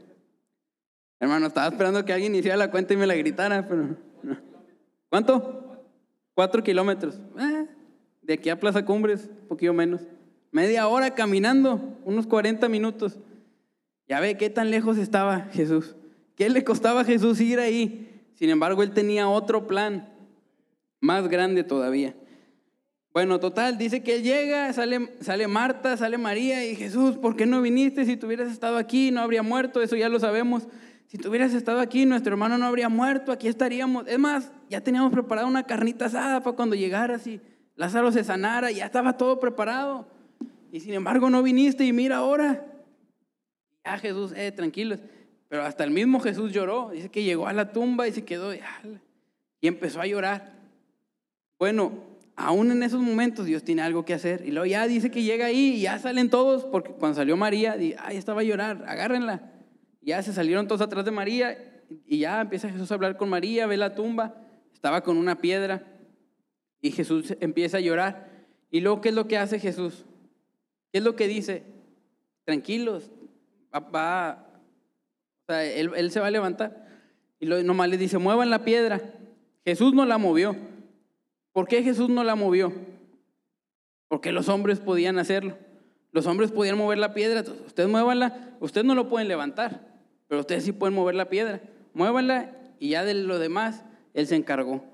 Hermano, 1.20 1.46
estaba 1.46 1.68
esperando 1.68 2.04
que 2.04 2.12
alguien 2.12 2.34
hiciera 2.34 2.56
la 2.56 2.70
cuenta 2.70 2.94
y 2.94 2.96
me 2.96 3.06
la 3.06 3.14
gritara, 3.14 3.68
pero. 3.68 3.96
¿Cuánto? 5.08 5.84
Cuatro 6.34 6.62
kilómetros. 6.62 7.20
Eh, 7.38 7.66
de 8.22 8.34
aquí 8.34 8.49
a 8.49 8.58
Plaza 8.58 8.84
Cumbres, 8.84 9.28
un 9.42 9.49
poquito 9.49 9.72
menos. 9.72 10.00
Media 10.52 10.87
hora 10.87 11.14
caminando, 11.14 11.99
unos 12.04 12.26
40 12.26 12.68
minutos. 12.68 13.18
Ya 14.06 14.21
ve 14.21 14.37
qué 14.37 14.50
tan 14.50 14.71
lejos 14.71 14.99
estaba 14.99 15.49
Jesús. 15.52 15.97
¿Qué 16.37 16.50
le 16.50 16.62
costaba 16.62 17.00
a 17.00 17.04
Jesús 17.04 17.40
ir 17.40 17.59
ahí? 17.59 18.21
Sin 18.35 18.50
embargo, 18.50 18.82
él 18.82 18.92
tenía 18.92 19.28
otro 19.28 19.66
plan, 19.66 20.12
más 21.00 21.26
grande 21.28 21.64
todavía. 21.64 22.14
Bueno, 23.14 23.40
total, 23.40 23.78
dice 23.78 24.02
que 24.02 24.16
él 24.16 24.23
llega, 24.23 24.73
sale, 24.75 25.16
sale 25.21 25.47
Marta, 25.49 25.97
sale 25.97 26.18
María 26.18 26.66
y 26.66 26.76
Jesús, 26.76 27.16
¿por 27.16 27.35
qué 27.35 27.47
no 27.47 27.62
viniste? 27.62 28.04
Si 28.04 28.16
tú 28.16 28.26
hubieras 28.26 28.52
estado 28.52 28.76
aquí, 28.76 29.11
no 29.11 29.23
habría 29.23 29.42
muerto, 29.42 29.82
eso 29.82 29.97
ya 29.97 30.09
lo 30.09 30.21
sabemos. 30.21 30.68
Si 31.06 31.16
tú 31.16 31.30
hubieras 31.30 31.55
estado 31.55 31.81
aquí, 31.81 32.05
nuestro 32.05 32.33
hermano 32.33 32.59
no 32.59 32.66
habría 32.66 32.90
muerto, 32.90 33.33
aquí 33.33 33.48
estaríamos. 33.48 34.07
Es 34.07 34.18
más, 34.18 34.50
ya 34.68 34.83
teníamos 34.83 35.12
preparada 35.12 35.46
una 35.46 35.64
carnita 35.64 36.07
asada 36.07 36.42
para 36.42 36.57
cuando 36.57 36.74
llegaras 36.74 37.26
y 37.26 37.40
Lázaro 37.74 38.12
se 38.12 38.22
sanara, 38.22 38.70
ya 38.70 38.85
estaba 38.85 39.16
todo 39.16 39.40
preparado. 39.40 40.12
Y 40.72 40.80
sin 40.80 40.94
embargo 40.94 41.28
no 41.28 41.42
viniste 41.42 41.85
y 41.85 41.92
mira 41.92 42.16
ahora. 42.16 42.64
Ya 43.85 43.98
Jesús, 43.98 44.32
eh, 44.35 44.50
tranquilos. 44.52 45.00
Pero 45.48 45.64
hasta 45.64 45.85
el 45.85 45.90
mismo 45.90 46.18
Jesús 46.18 46.50
lloró. 46.50 46.90
Dice 46.90 47.11
que 47.11 47.22
llegó 47.22 47.46
a 47.46 47.52
la 47.52 47.72
tumba 47.72 48.08
y 48.08 48.12
se 48.12 48.24
quedó 48.24 48.54
y, 48.54 48.61
empezó 49.61 50.00
a 50.00 50.06
llorar. 50.06 50.54
Bueno, 51.58 51.92
aún 52.37 52.70
en 52.72 52.82
esos 52.82 53.02
momentos 53.02 53.44
Dios 53.44 53.62
tiene 53.62 53.82
algo 53.82 54.06
que 54.06 54.14
hacer. 54.14 54.44
Y 54.46 54.50
luego 54.50 54.64
ya 54.64 54.87
dice 54.87 55.11
que 55.11 55.22
llega 55.22 55.44
ahí 55.44 55.74
y 55.74 55.82
ya 55.82 55.98
salen 55.98 56.30
todos, 56.30 56.64
porque 56.64 56.92
cuando 56.92 57.16
salió 57.16 57.37
María, 57.37 57.76
ay, 57.98 58.16
estaba 58.16 58.40
a 58.40 58.44
llorar, 58.44 58.82
agárrenla. 58.88 59.52
Ya 60.00 60.22
se 60.22 60.32
salieron 60.32 60.68
todos 60.68 60.80
atrás 60.80 61.04
de 61.04 61.11
María 61.11 61.82
y 62.06 62.20
ya 62.20 62.40
empieza 62.40 62.70
Jesús 62.70 62.90
a 62.90 62.94
hablar 62.94 63.18
con 63.18 63.28
María, 63.28 63.66
ve 63.66 63.76
la 63.76 63.94
tumba, 63.94 64.35
estaba 64.72 65.02
con 65.02 65.18
una 65.18 65.38
piedra 65.38 65.85
y 66.80 66.92
Jesús 66.92 67.37
empieza 67.40 67.76
a 67.76 67.80
llorar. 67.80 68.30
Y 68.70 68.80
luego, 68.80 69.02
¿qué 69.02 69.11
es 69.11 69.14
lo 69.14 69.28
que 69.28 69.37
hace 69.37 69.61
Jesús? 69.61 70.06
¿Qué 70.92 70.98
es 70.98 71.05
lo 71.05 71.16
que 71.16 71.26
dice? 71.26 71.64
Tranquilos, 72.44 73.11
va, 73.74 74.46
o 75.42 75.46
sea, 75.46 75.64
él, 75.64 75.90
él 75.96 76.11
se 76.11 76.20
va 76.20 76.26
a 76.26 76.31
levantar. 76.31 76.87
Y 77.40 77.46
nomás 77.46 77.88
le 77.88 77.96
dice, 77.96 78.18
muevan 78.18 78.50
la 78.50 78.64
piedra. 78.64 79.00
Jesús 79.64 79.94
no 79.94 80.05
la 80.05 80.18
movió. 80.18 80.55
¿Por 81.52 81.66
qué 81.66 81.83
Jesús 81.83 82.09
no 82.09 82.22
la 82.24 82.35
movió? 82.35 82.72
Porque 84.09 84.33
los 84.33 84.48
hombres 84.48 84.81
podían 84.81 85.18
hacerlo. 85.18 85.57
Los 86.12 86.26
hombres 86.26 86.52
podían 86.52 86.76
mover 86.76 86.98
la 86.98 87.14
piedra. 87.14 87.42
Ustedes 87.66 87.88
muévanla, 87.88 88.57
ustedes 88.61 88.87
no 88.87 88.94
lo 88.94 89.09
pueden 89.09 89.28
levantar, 89.28 89.81
pero 90.28 90.42
ustedes 90.42 90.64
sí 90.64 90.72
pueden 90.72 90.94
mover 90.94 91.14
la 91.14 91.31
piedra. 91.31 91.62
Muévanla 91.94 92.55
y 92.78 92.90
ya 92.90 93.05
de 93.05 93.14
lo 93.14 93.38
demás, 93.38 93.85
Él 94.12 94.26
se 94.26 94.37
encargó. 94.37 94.85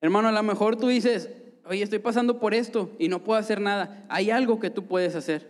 Hermano, 0.00 0.28
a 0.28 0.32
lo 0.32 0.42
mejor 0.42 0.76
tú 0.76 0.88
dices, 0.88 1.28
oye, 1.70 1.84
estoy 1.84 2.00
pasando 2.00 2.40
por 2.40 2.52
esto 2.52 2.90
y 2.98 3.06
no 3.06 3.22
puedo 3.22 3.38
hacer 3.38 3.60
nada. 3.60 4.04
Hay 4.08 4.32
algo 4.32 4.58
que 4.58 4.70
tú 4.70 4.86
puedes 4.86 5.14
hacer. 5.14 5.48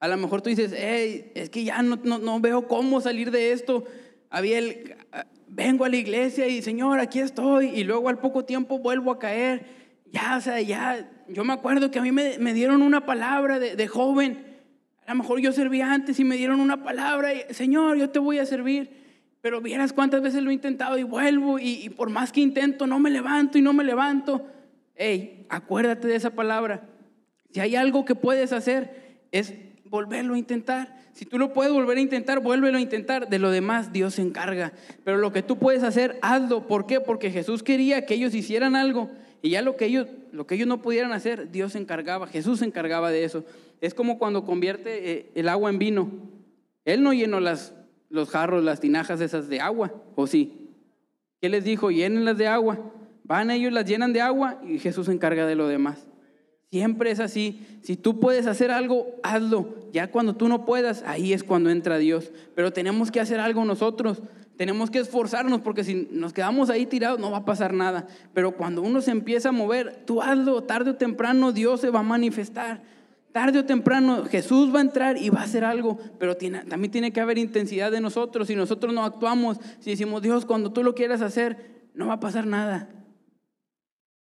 A 0.00 0.06
lo 0.06 0.18
mejor 0.18 0.42
tú 0.42 0.50
dices, 0.50 0.74
es 0.76 1.48
que 1.48 1.64
ya 1.64 1.80
no, 1.80 1.96
no, 1.96 2.40
veo 2.40 2.68
cómo 2.68 3.00
salir 3.00 3.30
de 3.30 3.52
esto. 3.52 3.84
Había 4.28 4.58
el, 4.58 4.96
vengo 5.48 5.86
a 5.86 5.88
la 5.88 5.96
iglesia 5.96 6.46
y 6.46 6.60
Señor, 6.60 7.00
aquí 7.00 7.20
estoy. 7.20 7.68
Y 7.68 7.84
luego 7.84 8.10
al 8.10 8.18
poco 8.18 8.44
tiempo 8.44 8.80
vuelvo 8.80 9.10
a 9.10 9.18
caer. 9.18 9.64
Ya, 10.12 10.36
o 10.36 10.42
sea, 10.42 10.60
ya, 10.60 11.10
yo 11.26 11.42
me 11.42 11.54
acuerdo 11.54 11.90
que 11.90 12.00
a 12.00 12.02
mí 12.02 12.12
me, 12.12 12.36
me 12.38 12.52
dieron 12.52 12.82
una 12.82 13.06
palabra 13.06 13.58
de, 13.58 13.88
joven. 13.88 14.58
A 15.06 15.14
lo 15.14 15.22
mejor 15.22 15.40
yo 15.40 15.52
servía 15.52 15.90
antes 15.90 16.20
y 16.20 16.24
me 16.24 16.36
dieron 16.36 16.60
una 16.60 16.82
palabra. 16.82 17.32
Y, 17.32 17.54
Señor, 17.54 17.96
yo 17.96 18.10
te 18.10 18.18
voy 18.18 18.40
a 18.40 18.44
servir. 18.44 18.90
Pero 19.40 19.62
vieras 19.62 19.94
cuántas 19.94 20.20
veces 20.20 20.42
lo 20.42 20.50
he 20.50 20.54
intentado 20.54 20.98
y 20.98 21.02
vuelvo. 21.02 21.58
Y 21.58 21.88
por 21.96 22.10
más 22.10 22.30
que 22.30 22.42
intento, 22.42 22.86
no 22.86 22.98
me 22.98 23.08
levanto 23.08 23.56
y 23.56 23.62
no 23.62 23.72
me 23.72 23.84
levanto. 23.84 24.44
Hey, 24.96 25.46
acuérdate 25.48 26.08
de 26.08 26.16
esa 26.16 26.30
palabra. 26.30 26.88
Si 27.50 27.60
hay 27.60 27.76
algo 27.76 28.04
que 28.04 28.14
puedes 28.14 28.52
hacer, 28.52 29.20
es 29.30 29.54
volverlo 29.84 30.34
a 30.34 30.38
intentar. 30.38 30.96
Si 31.12 31.24
tú 31.24 31.38
lo 31.38 31.52
puedes 31.52 31.72
volver 31.72 31.98
a 31.98 32.00
intentar, 32.00 32.40
vuélvelo 32.40 32.78
a 32.78 32.80
intentar. 32.80 33.28
De 33.28 33.38
lo 33.38 33.50
demás, 33.50 33.92
Dios 33.92 34.14
se 34.14 34.22
encarga. 34.22 34.72
Pero 35.04 35.18
lo 35.18 35.32
que 35.32 35.42
tú 35.42 35.58
puedes 35.58 35.82
hacer, 35.82 36.18
hazlo. 36.22 36.66
¿Por 36.66 36.86
qué? 36.86 37.00
Porque 37.00 37.30
Jesús 37.30 37.62
quería 37.62 38.04
que 38.04 38.14
ellos 38.14 38.34
hicieran 38.34 38.76
algo. 38.76 39.10
Y 39.42 39.50
ya 39.50 39.62
lo 39.62 39.76
que 39.76 39.86
ellos, 39.86 40.08
lo 40.32 40.46
que 40.46 40.56
ellos 40.56 40.66
no 40.66 40.82
pudieran 40.82 41.12
hacer, 41.12 41.50
Dios 41.50 41.72
se 41.72 41.78
encargaba. 41.78 42.26
Jesús 42.26 42.58
se 42.58 42.64
encargaba 42.64 43.10
de 43.10 43.24
eso. 43.24 43.44
Es 43.80 43.94
como 43.94 44.18
cuando 44.18 44.44
convierte 44.44 45.12
eh, 45.12 45.30
el 45.34 45.48
agua 45.48 45.70
en 45.70 45.78
vino. 45.78 46.10
Él 46.84 47.02
no 47.02 47.12
llenó 47.12 47.40
las, 47.40 47.74
los 48.08 48.30
jarros, 48.30 48.64
las 48.64 48.80
tinajas 48.80 49.20
esas 49.20 49.48
de 49.48 49.60
agua, 49.60 49.92
¿o 50.14 50.26
sí? 50.26 50.70
¿Qué 51.40 51.48
les 51.48 51.64
dijo? 51.64 51.90
Llénenlas 51.90 52.38
de 52.38 52.46
agua. 52.46 52.78
Van 53.26 53.50
ellos, 53.50 53.72
las 53.72 53.84
llenan 53.84 54.12
de 54.12 54.20
agua 54.20 54.60
y 54.64 54.78
Jesús 54.78 55.06
se 55.06 55.12
encarga 55.12 55.46
de 55.46 55.56
lo 55.56 55.66
demás. 55.66 56.06
Siempre 56.70 57.10
es 57.10 57.18
así. 57.18 57.60
Si 57.82 57.96
tú 57.96 58.20
puedes 58.20 58.46
hacer 58.46 58.70
algo, 58.70 59.16
hazlo. 59.24 59.74
Ya 59.92 60.10
cuando 60.12 60.36
tú 60.36 60.48
no 60.48 60.64
puedas, 60.64 61.02
ahí 61.06 61.32
es 61.32 61.42
cuando 61.42 61.70
entra 61.70 61.98
Dios. 61.98 62.30
Pero 62.54 62.72
tenemos 62.72 63.10
que 63.10 63.20
hacer 63.20 63.40
algo 63.40 63.64
nosotros. 63.64 64.22
Tenemos 64.56 64.90
que 64.90 65.00
esforzarnos 65.00 65.60
porque 65.60 65.82
si 65.84 66.08
nos 66.12 66.32
quedamos 66.32 66.70
ahí 66.70 66.86
tirados 66.86 67.18
no 67.18 67.30
va 67.32 67.38
a 67.38 67.44
pasar 67.44 67.72
nada. 67.74 68.06
Pero 68.32 68.52
cuando 68.52 68.80
uno 68.82 69.00
se 69.00 69.10
empieza 69.10 69.48
a 69.48 69.52
mover, 69.52 70.02
tú 70.06 70.22
hazlo. 70.22 70.62
Tarde 70.62 70.90
o 70.90 70.94
temprano 70.96 71.52
Dios 71.52 71.80
se 71.80 71.90
va 71.90 72.00
a 72.00 72.04
manifestar. 72.04 72.82
Tarde 73.32 73.58
o 73.58 73.64
temprano 73.64 74.24
Jesús 74.24 74.72
va 74.74 74.78
a 74.78 74.82
entrar 74.82 75.18
y 75.18 75.30
va 75.30 75.40
a 75.40 75.44
hacer 75.44 75.64
algo. 75.64 75.98
Pero 76.18 76.36
tiene- 76.36 76.64
también 76.64 76.90
tiene 76.92 77.12
que 77.12 77.20
haber 77.20 77.38
intensidad 77.38 77.90
de 77.90 78.00
nosotros. 78.00 78.46
Si 78.48 78.54
nosotros 78.56 78.94
no 78.94 79.04
actuamos, 79.04 79.58
si 79.80 79.90
decimos 79.90 80.22
Dios, 80.22 80.46
cuando 80.46 80.72
tú 80.72 80.82
lo 80.84 80.94
quieras 80.94 81.22
hacer, 81.22 81.88
no 81.94 82.06
va 82.06 82.14
a 82.14 82.20
pasar 82.20 82.46
nada. 82.46 82.88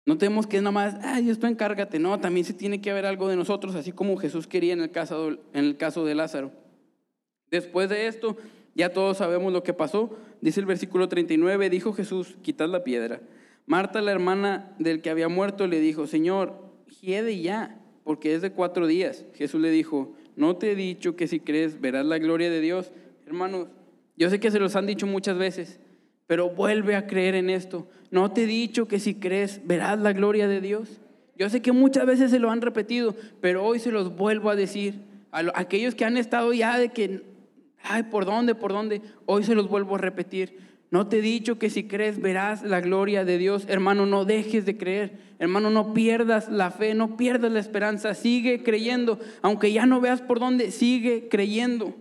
No 0.06 0.18
tenemos 0.18 0.46
que 0.46 0.58
nada 0.58 0.72
más, 0.72 0.96
ay, 1.02 1.32
tú 1.34 1.46
encárgate. 1.46 1.98
No, 1.98 2.18
también 2.18 2.44
se 2.44 2.54
tiene 2.54 2.80
que 2.80 2.90
haber 2.90 3.06
algo 3.06 3.28
de 3.28 3.36
nosotros, 3.36 3.74
así 3.74 3.92
como 3.92 4.16
Jesús 4.16 4.46
quería 4.46 4.72
en 4.72 4.80
el 4.80 4.90
caso, 4.90 5.30
en 5.52 5.64
el 5.64 5.76
caso 5.76 6.04
de 6.04 6.14
Lázaro. 6.14 6.52
Después 7.50 7.88
de 7.88 8.06
esto, 8.06 8.36
ya 8.74 8.92
todos 8.92 9.18
sabemos 9.18 9.52
lo 9.52 9.62
que 9.62 9.74
pasó. 9.74 10.16
Dice 10.40 10.60
el 10.60 10.66
versículo 10.66 11.08
39, 11.08 11.68
dijo 11.70 11.92
Jesús, 11.92 12.36
quitad 12.42 12.68
la 12.68 12.84
piedra. 12.84 13.20
Marta, 13.66 14.00
la 14.00 14.12
hermana 14.12 14.74
del 14.78 15.02
que 15.02 15.10
había 15.10 15.28
muerto, 15.28 15.66
le 15.66 15.80
dijo, 15.80 16.06
Señor, 16.06 16.54
hiede 17.00 17.40
ya, 17.40 17.78
porque 18.04 18.34
es 18.34 18.42
de 18.42 18.52
cuatro 18.52 18.86
días. 18.86 19.24
Jesús 19.34 19.60
le 19.60 19.70
dijo, 19.70 20.14
no 20.36 20.56
te 20.56 20.72
he 20.72 20.74
dicho 20.74 21.16
que 21.16 21.28
si 21.28 21.40
crees 21.40 21.80
verás 21.80 22.06
la 22.06 22.18
gloria 22.18 22.50
de 22.50 22.60
Dios. 22.60 22.92
Hermanos, 23.26 23.68
yo 24.16 24.30
sé 24.30 24.40
que 24.40 24.50
se 24.50 24.58
los 24.58 24.76
han 24.76 24.86
dicho 24.86 25.06
muchas 25.06 25.36
veces, 25.36 25.80
pero 26.30 26.48
vuelve 26.48 26.94
a 26.94 27.08
creer 27.08 27.34
en 27.34 27.50
esto. 27.50 27.88
No 28.12 28.30
te 28.30 28.44
he 28.44 28.46
dicho 28.46 28.86
que 28.86 29.00
si 29.00 29.16
crees 29.16 29.62
verás 29.66 29.98
la 29.98 30.12
gloria 30.12 30.46
de 30.46 30.60
Dios. 30.60 31.00
Yo 31.36 31.50
sé 31.50 31.60
que 31.60 31.72
muchas 31.72 32.06
veces 32.06 32.30
se 32.30 32.38
lo 32.38 32.52
han 32.52 32.60
repetido, 32.60 33.16
pero 33.40 33.64
hoy 33.64 33.80
se 33.80 33.90
los 33.90 34.14
vuelvo 34.14 34.48
a 34.48 34.54
decir. 34.54 35.00
A 35.32 35.42
aquellos 35.56 35.96
que 35.96 36.04
han 36.04 36.16
estado 36.16 36.52
ya 36.52 36.78
de 36.78 36.90
que, 36.90 37.24
ay, 37.82 38.04
¿por 38.04 38.26
dónde? 38.26 38.54
¿Por 38.54 38.72
dónde? 38.72 39.02
Hoy 39.26 39.42
se 39.42 39.56
los 39.56 39.68
vuelvo 39.68 39.96
a 39.96 39.98
repetir. 39.98 40.56
No 40.92 41.08
te 41.08 41.18
he 41.18 41.20
dicho 41.20 41.58
que 41.58 41.68
si 41.68 41.88
crees 41.88 42.20
verás 42.20 42.62
la 42.62 42.80
gloria 42.80 43.24
de 43.24 43.36
Dios. 43.36 43.64
Hermano, 43.66 44.06
no 44.06 44.24
dejes 44.24 44.64
de 44.64 44.76
creer. 44.76 45.18
Hermano, 45.40 45.68
no 45.68 45.94
pierdas 45.94 46.48
la 46.48 46.70
fe, 46.70 46.94
no 46.94 47.16
pierdas 47.16 47.50
la 47.50 47.58
esperanza. 47.58 48.14
Sigue 48.14 48.62
creyendo. 48.62 49.18
Aunque 49.42 49.72
ya 49.72 49.84
no 49.84 50.00
veas 50.00 50.22
por 50.22 50.38
dónde, 50.38 50.70
sigue 50.70 51.28
creyendo. 51.28 51.92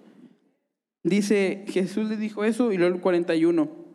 Dice, 1.01 1.65
Jesús 1.67 2.07
le 2.07 2.15
dijo 2.15 2.43
eso 2.43 2.71
y 2.71 2.77
luego 2.77 2.93
el 2.93 3.01
41. 3.01 3.88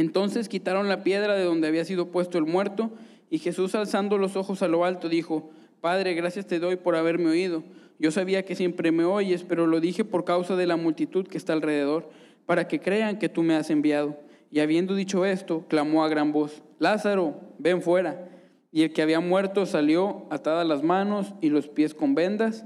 Entonces 0.00 0.48
quitaron 0.48 0.88
la 0.88 1.02
piedra 1.02 1.34
de 1.34 1.44
donde 1.44 1.68
había 1.68 1.84
sido 1.84 2.06
puesto 2.06 2.38
el 2.38 2.46
muerto 2.46 2.90
y 3.28 3.36
Jesús 3.36 3.74
alzando 3.74 4.16
los 4.16 4.34
ojos 4.34 4.62
a 4.62 4.68
lo 4.68 4.86
alto 4.86 5.10
dijo, 5.10 5.50
Padre, 5.82 6.14
gracias 6.14 6.46
te 6.46 6.58
doy 6.58 6.76
por 6.76 6.96
haberme 6.96 7.28
oído. 7.28 7.62
Yo 7.98 8.10
sabía 8.10 8.46
que 8.46 8.54
siempre 8.54 8.92
me 8.92 9.04
oyes, 9.04 9.44
pero 9.44 9.66
lo 9.66 9.78
dije 9.78 10.06
por 10.06 10.24
causa 10.24 10.56
de 10.56 10.66
la 10.66 10.78
multitud 10.78 11.28
que 11.28 11.36
está 11.36 11.52
alrededor, 11.52 12.08
para 12.46 12.66
que 12.66 12.80
crean 12.80 13.18
que 13.18 13.28
tú 13.28 13.42
me 13.42 13.54
has 13.54 13.68
enviado. 13.68 14.16
Y 14.50 14.60
habiendo 14.60 14.94
dicho 14.94 15.26
esto, 15.26 15.66
clamó 15.68 16.02
a 16.02 16.08
gran 16.08 16.32
voz, 16.32 16.62
Lázaro, 16.78 17.38
ven 17.58 17.82
fuera. 17.82 18.26
Y 18.72 18.84
el 18.84 18.94
que 18.94 19.02
había 19.02 19.20
muerto 19.20 19.66
salió 19.66 20.24
atadas 20.30 20.66
las 20.66 20.82
manos 20.82 21.34
y 21.42 21.50
los 21.50 21.68
pies 21.68 21.92
con 21.92 22.14
vendas 22.14 22.64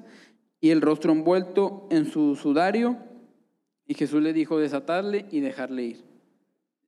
y 0.61 0.71
el 0.71 0.81
rostro 0.81 1.11
envuelto 1.11 1.89
en 1.91 2.07
su 2.07 2.37
sudario. 2.37 2.97
Y 3.89 3.95
Jesús 3.95 4.23
le 4.23 4.33
dijo, 4.33 4.61
desatarle 4.61 5.27
y 5.33 5.41
dejarle 5.41 5.83
ir. 5.83 6.14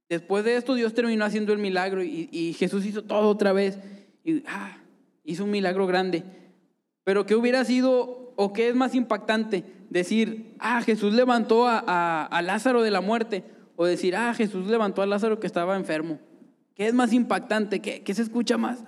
Después 0.09 0.45
de 0.45 0.57
esto 0.57 0.75
Dios 0.75 0.95
terminó 0.95 1.25
haciendo 1.25 1.53
el 1.53 1.59
milagro 1.59 2.03
y, 2.03 2.55
Jesús 2.59 2.85
hizo 2.87 3.03
todo 3.03 3.29
otra 3.29 3.53
vez. 3.53 3.79
Y 4.25 4.43
ah, 4.47 4.79
hizo 5.25 5.45
un 5.45 5.51
milagro 5.51 5.87
grande. 5.87 6.25
Pero 7.05 7.27
¿qué 7.27 7.35
hubiera 7.35 7.65
sido 7.65 8.33
o 8.37 8.53
qué 8.53 8.69
es 8.69 8.75
más 8.75 8.95
impactante? 8.95 9.65
Decir, 9.91 10.55
ah, 10.59 10.83
Jesús 10.83 11.15
levantó 11.15 11.67
a, 11.69 12.41
Lázaro 12.43 12.83
de 12.83 12.91
la 12.91 13.01
muerte. 13.01 13.45
O 13.77 13.85
decir, 13.85 14.17
ah, 14.17 14.33
Jesús 14.35 14.69
levantó 14.69 15.03
a 15.03 15.07
Lázaro 15.07 15.41
que 15.41 15.47
estaba 15.47 15.77
enfermo. 15.77 16.19
¿Qué 16.75 16.87
es 16.87 16.95
más 16.95 17.13
impactante? 17.13 17.81
¿Qué, 17.81 18.03
¿Qué, 18.03 18.15
se 18.15 18.23
escucha 18.23 18.57
más? 18.57 18.85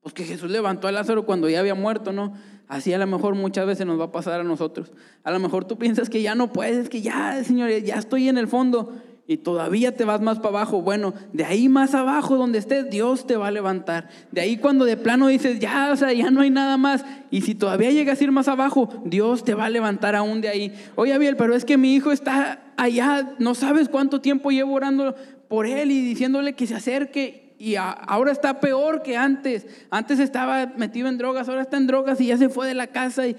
Pues 0.00 0.14
que 0.14 0.24
Jesús 0.24 0.50
levantó 0.50 0.88
a 0.88 0.92
Lázaro 0.92 1.26
cuando 1.26 1.48
ya 1.48 1.60
había 1.60 1.74
muerto, 1.74 2.12
¿no? 2.12 2.34
Así 2.68 2.92
a 2.92 2.98
lo 2.98 3.06
mejor 3.06 3.34
muchas 3.34 3.66
veces 3.66 3.86
nos 3.86 3.98
va 3.98 4.04
a 4.04 4.12
pasar 4.12 4.40
a 4.40 4.44
nosotros. 4.44 4.92
A 5.24 5.30
lo 5.30 5.38
mejor 5.40 5.64
tú 5.64 5.76
piensas 5.76 6.08
que 6.08 6.22
ya 6.22 6.34
no 6.34 6.52
puedes, 6.52 6.88
que 6.88 7.02
ya, 7.02 7.42
Señor, 7.44 7.70
ya 7.82 7.96
estoy 7.96 8.28
en 8.28 8.38
el 8.38 8.46
fondo 8.46 8.94
y 9.30 9.36
todavía 9.36 9.94
te 9.94 10.04
vas 10.04 10.20
más 10.20 10.38
para 10.38 10.48
abajo, 10.48 10.82
bueno, 10.82 11.14
de 11.32 11.44
ahí 11.44 11.68
más 11.68 11.94
abajo 11.94 12.34
donde 12.34 12.58
estés, 12.58 12.90
Dios 12.90 13.28
te 13.28 13.36
va 13.36 13.46
a 13.46 13.52
levantar. 13.52 14.08
De 14.32 14.40
ahí 14.40 14.56
cuando 14.56 14.84
de 14.84 14.96
plano 14.96 15.28
dices, 15.28 15.60
ya, 15.60 15.92
o 15.92 15.96
sea, 15.96 16.12
ya 16.12 16.32
no 16.32 16.40
hay 16.40 16.50
nada 16.50 16.76
más. 16.76 17.04
Y 17.30 17.42
si 17.42 17.54
todavía 17.54 17.92
llegas 17.92 18.20
a 18.20 18.24
ir 18.24 18.32
más 18.32 18.48
abajo, 18.48 18.88
Dios 19.04 19.44
te 19.44 19.54
va 19.54 19.66
a 19.66 19.70
levantar 19.70 20.16
aún 20.16 20.40
de 20.40 20.48
ahí. 20.48 20.74
Oye, 20.96 21.12
Abiel, 21.12 21.36
pero 21.36 21.54
es 21.54 21.64
que 21.64 21.78
mi 21.78 21.94
hijo 21.94 22.10
está 22.10 22.72
allá, 22.76 23.36
no 23.38 23.54
sabes 23.54 23.88
cuánto 23.88 24.20
tiempo 24.20 24.50
llevo 24.50 24.74
orando 24.74 25.14
por 25.46 25.64
él 25.64 25.92
y 25.92 26.00
diciéndole 26.00 26.54
que 26.54 26.66
se 26.66 26.74
acerque. 26.74 27.54
Y 27.56 27.76
ahora 27.76 28.32
está 28.32 28.58
peor 28.58 29.04
que 29.04 29.16
antes. 29.16 29.64
Antes 29.92 30.18
estaba 30.18 30.66
metido 30.76 31.06
en 31.06 31.18
drogas, 31.18 31.48
ahora 31.48 31.62
está 31.62 31.76
en 31.76 31.86
drogas 31.86 32.20
y 32.20 32.26
ya 32.26 32.36
se 32.36 32.48
fue 32.48 32.66
de 32.66 32.74
la 32.74 32.88
casa. 32.88 33.28
Y 33.28 33.36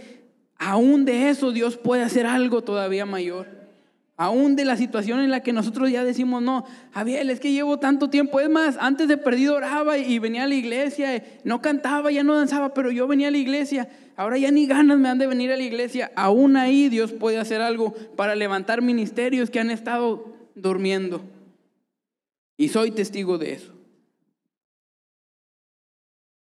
aún 0.57 1.03
de 1.03 1.29
eso 1.29 1.51
Dios 1.51 1.75
puede 1.75 2.03
hacer 2.03 2.25
algo 2.25 2.63
todavía 2.63 3.05
mayor. 3.05 3.60
Aún 4.21 4.55
de 4.55 4.65
la 4.65 4.77
situación 4.77 5.19
en 5.21 5.31
la 5.31 5.41
que 5.41 5.51
nosotros 5.51 5.89
ya 5.89 6.03
decimos, 6.03 6.43
no, 6.43 6.63
Javier, 6.93 7.27
es 7.31 7.39
que 7.39 7.53
llevo 7.53 7.79
tanto 7.79 8.11
tiempo. 8.11 8.39
Es 8.39 8.51
más, 8.51 8.77
antes 8.79 9.07
de 9.07 9.17
perdido 9.17 9.55
oraba 9.55 9.97
y 9.97 10.19
venía 10.19 10.43
a 10.43 10.47
la 10.47 10.53
iglesia, 10.53 11.23
no 11.43 11.59
cantaba, 11.59 12.11
ya 12.11 12.23
no 12.23 12.35
danzaba, 12.35 12.71
pero 12.71 12.91
yo 12.91 13.07
venía 13.07 13.29
a 13.29 13.31
la 13.31 13.39
iglesia. 13.39 13.89
Ahora 14.15 14.37
ya 14.37 14.51
ni 14.51 14.67
ganas 14.67 14.99
me 14.99 15.09
han 15.09 15.17
de 15.17 15.25
venir 15.25 15.51
a 15.51 15.57
la 15.57 15.63
iglesia. 15.63 16.11
Aún 16.15 16.55
ahí 16.55 16.87
Dios 16.87 17.11
puede 17.13 17.39
hacer 17.39 17.63
algo 17.63 17.95
para 18.15 18.35
levantar 18.35 18.83
ministerios 18.83 19.49
que 19.49 19.59
han 19.59 19.71
estado 19.71 20.31
durmiendo. 20.53 21.23
Y 22.57 22.69
soy 22.69 22.91
testigo 22.91 23.39
de 23.39 23.53
eso. 23.53 23.73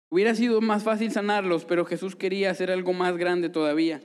Hubiera 0.10 0.36
sido 0.36 0.60
más 0.60 0.84
fácil 0.84 1.14
sanarlos, 1.14 1.64
pero 1.64 1.86
Jesús 1.86 2.18
quería 2.18 2.52
hacer 2.52 2.72
algo 2.72 2.92
más 2.92 3.16
grande 3.16 3.48
todavía. 3.48 4.02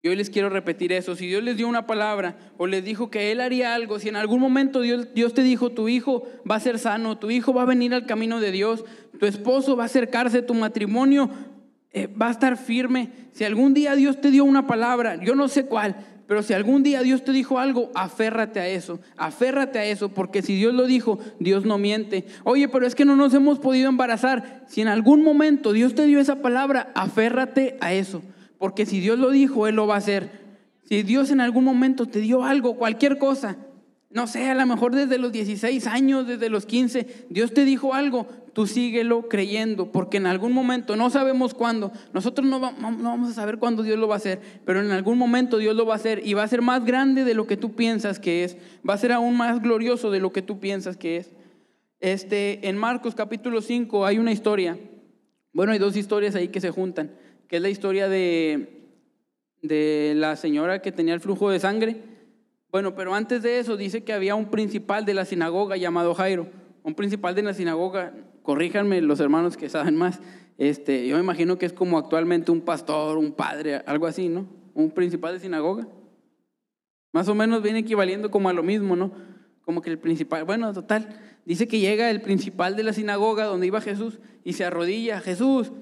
Y 0.00 0.08
hoy 0.08 0.16
les 0.16 0.30
quiero 0.30 0.48
repetir 0.48 0.92
eso. 0.92 1.16
Si 1.16 1.26
Dios 1.26 1.42
les 1.42 1.56
dio 1.56 1.66
una 1.66 1.86
palabra 1.86 2.36
o 2.56 2.68
les 2.68 2.84
dijo 2.84 3.10
que 3.10 3.32
Él 3.32 3.40
haría 3.40 3.74
algo, 3.74 3.98
si 3.98 4.08
en 4.08 4.14
algún 4.14 4.40
momento 4.40 4.80
Dios, 4.80 5.12
Dios, 5.12 5.34
te 5.34 5.42
dijo, 5.42 5.70
tu 5.70 5.88
hijo 5.88 6.22
va 6.48 6.54
a 6.54 6.60
ser 6.60 6.78
sano, 6.78 7.18
tu 7.18 7.30
hijo 7.30 7.52
va 7.52 7.62
a 7.62 7.66
venir 7.66 7.92
al 7.92 8.06
camino 8.06 8.38
de 8.38 8.52
Dios, 8.52 8.84
tu 9.18 9.26
esposo 9.26 9.76
va 9.76 9.84
a 9.84 9.86
acercarse, 9.86 10.42
tu 10.42 10.54
matrimonio 10.54 11.30
eh, 11.90 12.06
va 12.06 12.28
a 12.28 12.30
estar 12.30 12.56
firme. 12.56 13.10
Si 13.32 13.42
algún 13.44 13.74
día 13.74 13.96
Dios 13.96 14.20
te 14.20 14.30
dio 14.30 14.44
una 14.44 14.68
palabra, 14.68 15.16
yo 15.16 15.34
no 15.34 15.48
sé 15.48 15.66
cuál, 15.66 15.96
pero 16.28 16.44
si 16.44 16.52
algún 16.52 16.84
día 16.84 17.02
Dios 17.02 17.24
te 17.24 17.32
dijo 17.32 17.58
algo, 17.58 17.90
aférrate 17.96 18.60
a 18.60 18.68
eso, 18.68 19.00
aférrate 19.16 19.80
a 19.80 19.84
eso, 19.84 20.10
porque 20.10 20.42
si 20.42 20.54
Dios 20.54 20.74
lo 20.74 20.86
dijo, 20.86 21.18
Dios 21.40 21.64
no 21.64 21.76
miente. 21.76 22.26
Oye, 22.44 22.68
pero 22.68 22.86
es 22.86 22.94
que 22.94 23.04
no 23.04 23.16
nos 23.16 23.34
hemos 23.34 23.58
podido 23.58 23.88
embarazar. 23.88 24.62
Si 24.68 24.80
en 24.80 24.88
algún 24.88 25.24
momento 25.24 25.72
Dios 25.72 25.96
te 25.96 26.06
dio 26.06 26.20
esa 26.20 26.40
palabra, 26.40 26.92
aférrate 26.94 27.78
a 27.80 27.94
eso. 27.94 28.22
Porque 28.58 28.86
si 28.86 29.00
Dios 29.00 29.18
lo 29.18 29.30
dijo, 29.30 29.66
Él 29.66 29.76
lo 29.76 29.86
va 29.86 29.94
a 29.94 29.98
hacer. 29.98 30.30
Si 30.84 31.02
Dios 31.02 31.30
en 31.30 31.40
algún 31.40 31.64
momento 31.64 32.06
te 32.06 32.20
dio 32.20 32.44
algo, 32.44 32.76
cualquier 32.76 33.18
cosa, 33.18 33.56
no 34.10 34.26
sé, 34.26 34.48
a 34.48 34.54
lo 34.54 34.66
mejor 34.66 34.94
desde 34.94 35.18
los 35.18 35.32
16 35.32 35.86
años, 35.86 36.26
desde 36.26 36.48
los 36.48 36.64
15, 36.64 37.26
Dios 37.28 37.52
te 37.52 37.66
dijo 37.66 37.92
algo, 37.92 38.26
tú 38.54 38.66
síguelo 38.66 39.28
creyendo, 39.28 39.92
porque 39.92 40.16
en 40.16 40.26
algún 40.26 40.52
momento, 40.52 40.96
no 40.96 41.10
sabemos 41.10 41.52
cuándo, 41.52 41.92
nosotros 42.14 42.46
no, 42.46 42.58
vamos 42.58 43.30
a 43.30 43.34
saber 43.34 43.58
cuándo 43.58 43.82
Dios 43.82 43.98
lo 43.98 44.08
va 44.08 44.14
a 44.14 44.16
hacer, 44.16 44.40
pero 44.64 44.80
en 44.80 44.90
algún 44.92 45.18
momento 45.18 45.58
Dios 45.58 45.76
lo 45.76 45.84
va 45.84 45.92
a 45.92 45.96
hacer 45.96 46.22
y 46.26 46.32
va 46.32 46.42
a 46.42 46.48
ser 46.48 46.62
más 46.62 46.86
grande 46.86 47.24
de 47.24 47.34
lo 47.34 47.46
que 47.46 47.58
tú 47.58 47.74
piensas 47.74 48.18
que 48.18 48.44
es, 48.44 48.56
va 48.88 48.94
a 48.94 48.98
ser 48.98 49.12
aún 49.12 49.36
más 49.36 49.60
glorioso 49.60 50.10
de 50.10 50.20
lo 50.20 50.32
que 50.32 50.40
tú 50.40 50.58
piensas 50.58 50.96
que 50.96 51.18
es. 51.18 51.30
Este, 52.00 52.66
en 52.66 52.78
Marcos 52.78 53.14
capítulo 53.14 53.60
5 53.60 54.06
hay 54.06 54.18
una 54.18 54.32
historia, 54.32 54.78
bueno, 55.52 55.72
hay 55.72 55.78
dos 55.78 55.96
historias 55.96 56.34
ahí 56.34 56.48
que 56.48 56.62
se 56.62 56.70
juntan 56.70 57.10
que 57.48 57.56
es 57.56 57.62
la 57.62 57.70
historia 57.70 58.08
de, 58.08 58.90
de 59.62 60.12
la 60.16 60.36
señora 60.36 60.80
que 60.80 60.92
tenía 60.92 61.14
el 61.14 61.20
flujo 61.20 61.50
de 61.50 61.58
sangre. 61.58 61.96
Bueno, 62.70 62.94
pero 62.94 63.14
antes 63.14 63.42
de 63.42 63.58
eso 63.58 63.76
dice 63.76 64.04
que 64.04 64.12
había 64.12 64.34
un 64.34 64.50
principal 64.50 65.04
de 65.04 65.14
la 65.14 65.24
sinagoga 65.24 65.76
llamado 65.76 66.14
Jairo. 66.14 66.48
Un 66.82 66.94
principal 66.94 67.34
de 67.34 67.42
la 67.42 67.54
sinagoga, 67.54 68.12
corríjanme 68.42 69.00
los 69.00 69.20
hermanos 69.20 69.56
que 69.56 69.68
saben 69.68 69.96
más, 69.96 70.20
este, 70.58 71.06
yo 71.06 71.16
me 71.16 71.22
imagino 71.22 71.56
que 71.56 71.66
es 71.66 71.72
como 71.72 71.98
actualmente 71.98 72.50
un 72.50 72.60
pastor, 72.60 73.16
un 73.16 73.32
padre, 73.32 73.76
algo 73.86 74.06
así, 74.06 74.28
¿no? 74.28 74.46
Un 74.74 74.90
principal 74.90 75.34
de 75.34 75.40
sinagoga. 75.40 75.86
Más 77.12 77.28
o 77.28 77.34
menos 77.34 77.62
viene 77.62 77.78
equivaliendo 77.78 78.30
como 78.30 78.48
a 78.48 78.52
lo 78.52 78.62
mismo, 78.62 78.96
¿no? 78.96 79.12
Como 79.64 79.80
que 79.82 79.90
el 79.90 79.98
principal, 79.98 80.44
bueno, 80.44 80.72
total, 80.72 81.20
dice 81.44 81.68
que 81.68 81.78
llega 81.78 82.10
el 82.10 82.20
principal 82.20 82.74
de 82.74 82.82
la 82.82 82.92
sinagoga 82.92 83.44
donde 83.44 83.68
iba 83.68 83.80
Jesús 83.80 84.18
y 84.44 84.54
se 84.54 84.64
arrodilla, 84.64 85.20
Jesús, 85.20 85.72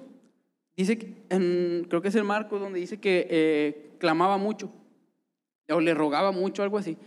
Dice, 0.77 0.99
creo 1.29 2.03
que 2.03 2.09
es 2.09 2.15
el 2.15 2.25
marco 2.25 2.59
donde 2.59 2.79
dice 2.79 2.99
que 3.01 3.27
eh, 3.31 3.97
clamaba 3.99 4.37
mucho, 4.37 4.71
o 5.71 5.81
le 5.81 5.95
rogaba 5.95 6.33
mucho, 6.33 6.63
algo 6.63 6.77
así. 6.77 6.99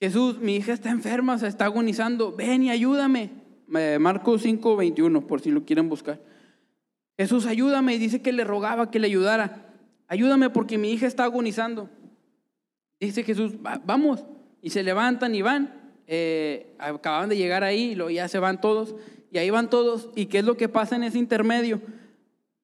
Jesús, 0.00 0.38
mi 0.38 0.56
hija 0.56 0.72
está 0.72 0.90
enferma, 0.90 1.38
se 1.38 1.46
está 1.46 1.66
agonizando, 1.66 2.32
ven 2.32 2.64
y 2.64 2.70
ayúdame. 2.70 3.30
Marcos 4.00 4.42
5, 4.42 4.76
21, 4.76 5.26
por 5.26 5.40
si 5.40 5.50
lo 5.50 5.64
quieren 5.64 5.88
buscar. 5.88 6.20
Jesús, 7.16 7.46
ayúdame, 7.46 7.94
y 7.94 7.98
dice 7.98 8.22
que 8.22 8.32
le 8.32 8.44
rogaba 8.44 8.90
que 8.90 8.98
le 8.98 9.06
ayudara. 9.06 9.66
Ayúdame 10.06 10.50
porque 10.50 10.78
mi 10.78 10.92
hija 10.92 11.06
está 11.06 11.24
agonizando. 11.24 11.90
Dice 12.98 13.22
Jesús, 13.22 13.54
vamos. 13.84 14.24
Y 14.62 14.70
se 14.70 14.82
levantan 14.82 15.34
y 15.34 15.42
van. 15.42 15.92
Eh, 16.06 16.74
acaban 16.78 17.28
de 17.28 17.36
llegar 17.36 17.62
ahí, 17.62 17.96
y 18.08 18.14
ya 18.14 18.28
se 18.28 18.38
van 18.38 18.60
todos. 18.60 18.94
Y 19.30 19.38
ahí 19.38 19.50
van 19.50 19.68
todos. 19.68 20.10
¿Y 20.16 20.26
qué 20.26 20.38
es 20.38 20.44
lo 20.44 20.56
que 20.56 20.68
pasa 20.68 20.96
en 20.96 21.02
ese 21.02 21.18
intermedio? 21.18 21.82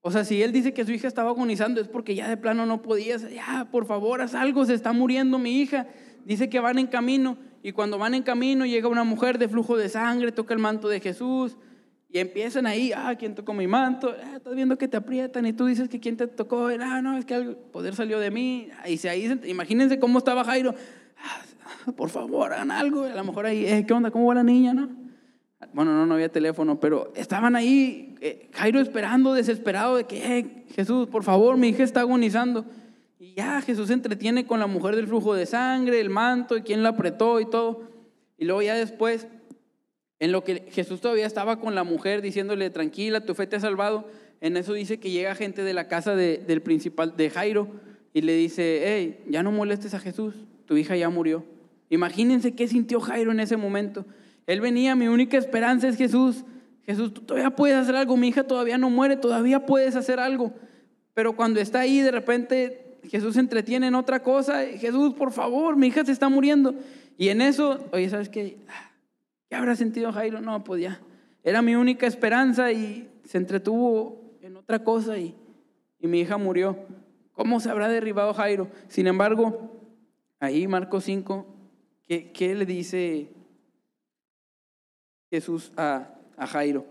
O 0.06 0.10
sea, 0.10 0.22
si 0.22 0.42
él 0.42 0.52
dice 0.52 0.74
que 0.74 0.84
su 0.84 0.92
hija 0.92 1.08
estaba 1.08 1.30
agonizando 1.30 1.80
es 1.80 1.88
porque 1.88 2.14
ya 2.14 2.28
de 2.28 2.36
plano 2.36 2.66
no 2.66 2.82
podía, 2.82 3.16
ya, 3.16 3.68
por 3.70 3.86
favor, 3.86 4.20
haz 4.20 4.34
algo, 4.34 4.66
se 4.66 4.74
está 4.74 4.92
muriendo 4.92 5.38
mi 5.38 5.62
hija. 5.62 5.86
Dice 6.26 6.50
que 6.50 6.60
van 6.60 6.78
en 6.78 6.88
camino 6.88 7.38
y 7.62 7.72
cuando 7.72 7.96
van 7.96 8.12
en 8.12 8.22
camino 8.22 8.66
llega 8.66 8.86
una 8.88 9.04
mujer 9.04 9.38
de 9.38 9.48
flujo 9.48 9.78
de 9.78 9.88
sangre, 9.88 10.30
toca 10.30 10.52
el 10.52 10.60
manto 10.60 10.88
de 10.88 11.00
Jesús 11.00 11.56
y 12.10 12.18
empiezan 12.18 12.66
ahí, 12.66 12.92
ah, 12.94 13.16
¿quién 13.18 13.34
tocó 13.34 13.54
mi 13.54 13.66
manto? 13.66 14.14
Ah, 14.22 14.36
estás 14.36 14.54
viendo 14.54 14.76
que 14.76 14.88
te 14.88 14.98
aprietan 14.98 15.46
y 15.46 15.54
tú 15.54 15.64
dices 15.64 15.88
que 15.88 15.98
quién 15.98 16.18
te 16.18 16.26
tocó, 16.26 16.66
ah, 16.66 17.00
no, 17.00 17.16
es 17.16 17.24
que 17.24 17.36
el 17.36 17.56
poder 17.56 17.94
salió 17.94 18.20
de 18.20 18.30
mí. 18.30 18.68
Y 18.86 18.98
se 18.98 19.08
ahí, 19.08 19.40
imagínense 19.46 19.98
cómo 19.98 20.18
estaba 20.18 20.44
Jairo, 20.44 20.74
ah, 21.16 21.92
por 21.92 22.10
favor, 22.10 22.52
hagan 22.52 22.70
algo. 22.72 23.04
A 23.04 23.14
lo 23.14 23.24
mejor 23.24 23.46
ahí, 23.46 23.64
eh, 23.64 23.86
¿qué 23.86 23.94
onda? 23.94 24.10
¿Cómo 24.10 24.26
va 24.26 24.34
la 24.34 24.42
niña? 24.42 24.74
¿No? 24.74 25.03
Bueno, 25.72 26.06
no, 26.06 26.14
había 26.14 26.28
teléfono, 26.28 26.78
pero 26.78 27.12
estaban 27.14 27.56
ahí, 27.56 28.14
eh, 28.20 28.48
Jairo 28.52 28.80
esperando, 28.80 29.32
desesperado 29.32 29.96
de 29.96 30.04
que, 30.04 30.38
eh, 30.38 30.64
Jesús, 30.74 31.08
por 31.08 31.24
favor, 31.24 31.56
mi 31.56 31.68
hija 31.68 31.82
está 31.82 32.00
agonizando. 32.00 32.64
Y 33.18 33.34
ya 33.34 33.60
Jesús 33.62 33.88
se 33.88 33.94
entretiene 33.94 34.46
con 34.46 34.60
la 34.60 34.66
mujer 34.66 34.96
del 34.96 35.06
flujo 35.06 35.34
de 35.34 35.46
sangre, 35.46 36.00
el 36.00 36.10
manto, 36.10 36.56
y 36.56 36.62
quién 36.62 36.82
la 36.82 36.90
apretó 36.90 37.40
y 37.40 37.46
todo. 37.48 37.88
Y 38.38 38.44
luego 38.44 38.62
ya 38.62 38.74
después, 38.74 39.26
en 40.18 40.32
lo 40.32 40.44
que 40.44 40.66
Jesús 40.70 41.00
todavía 41.00 41.26
estaba 41.26 41.60
con 41.60 41.74
la 41.74 41.84
mujer 41.84 42.22
diciéndole, 42.22 42.70
tranquila, 42.70 43.24
tu 43.24 43.34
fe 43.34 43.46
te 43.46 43.56
ha 43.56 43.60
salvado, 43.60 44.08
en 44.40 44.56
eso 44.56 44.72
dice 44.74 44.98
que 45.00 45.10
llega 45.10 45.34
gente 45.34 45.62
de 45.62 45.72
la 45.72 45.88
casa 45.88 46.14
del 46.14 46.62
principal, 46.62 47.16
de 47.16 47.30
Jairo, 47.30 47.68
y 48.12 48.20
le 48.20 48.34
dice, 48.34 48.82
hey, 48.84 49.24
ya 49.28 49.42
no 49.42 49.50
molestes 49.52 49.94
a 49.94 50.00
Jesús, 50.00 50.34
tu 50.66 50.76
hija 50.76 50.96
ya 50.96 51.08
murió. 51.08 51.44
Imagínense 51.90 52.54
qué 52.54 52.68
sintió 52.68 53.00
Jairo 53.00 53.32
en 53.32 53.40
ese 53.40 53.56
momento. 53.56 54.04
Él 54.46 54.60
venía, 54.60 54.94
mi 54.94 55.08
única 55.08 55.36
esperanza 55.36 55.88
es 55.88 55.96
Jesús. 55.96 56.44
Jesús, 56.84 57.14
tú 57.14 57.22
todavía 57.22 57.50
puedes 57.50 57.76
hacer 57.76 57.96
algo, 57.96 58.16
mi 58.16 58.28
hija 58.28 58.44
todavía 58.44 58.76
no 58.76 58.90
muere, 58.90 59.16
todavía 59.16 59.64
puedes 59.64 59.96
hacer 59.96 60.20
algo. 60.20 60.52
Pero 61.14 61.34
cuando 61.34 61.60
está 61.60 61.80
ahí, 61.80 62.00
de 62.00 62.10
repente 62.10 62.98
Jesús 63.08 63.34
se 63.34 63.40
entretiene 63.40 63.86
en 63.86 63.94
otra 63.94 64.22
cosa. 64.22 64.64
Jesús, 64.66 65.14
por 65.14 65.32
favor, 65.32 65.76
mi 65.76 65.86
hija 65.86 66.04
se 66.04 66.12
está 66.12 66.28
muriendo. 66.28 66.74
Y 67.16 67.28
en 67.28 67.40
eso, 67.40 67.78
oye, 67.92 68.08
¿sabes 68.10 68.28
qué? 68.28 68.58
¿Qué 69.48 69.56
habrá 69.56 69.76
sentido 69.76 70.12
Jairo? 70.12 70.40
No, 70.40 70.62
pues. 70.64 70.86
Era 71.42 71.62
mi 71.62 71.74
única 71.74 72.06
esperanza 72.06 72.72
y 72.72 73.08
se 73.24 73.38
entretuvo 73.38 74.38
en 74.42 74.56
otra 74.56 74.82
cosa 74.82 75.18
y, 75.18 75.34
y 76.00 76.06
mi 76.06 76.20
hija 76.20 76.36
murió. 76.36 76.76
¿Cómo 77.32 77.60
se 77.60 77.70
habrá 77.70 77.88
derribado 77.88 78.32
Jairo? 78.34 78.68
Sin 78.88 79.06
embargo, 79.06 79.70
ahí 80.40 80.66
Marcos 80.66 81.04
5, 81.04 81.46
¿qué, 82.06 82.30
qué 82.32 82.54
le 82.54 82.66
dice 82.66 83.33
Jesús 85.34 85.72
a, 85.76 86.14
a 86.36 86.46
Jairo? 86.46 86.86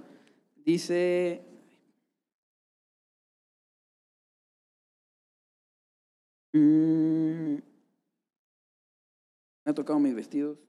Dice, 0.66 1.42
Mm. 6.56 7.56
Me 9.66 9.72
ha 9.72 9.74
tocado 9.74 9.98
mis 9.98 10.14
vestidos. 10.14 10.60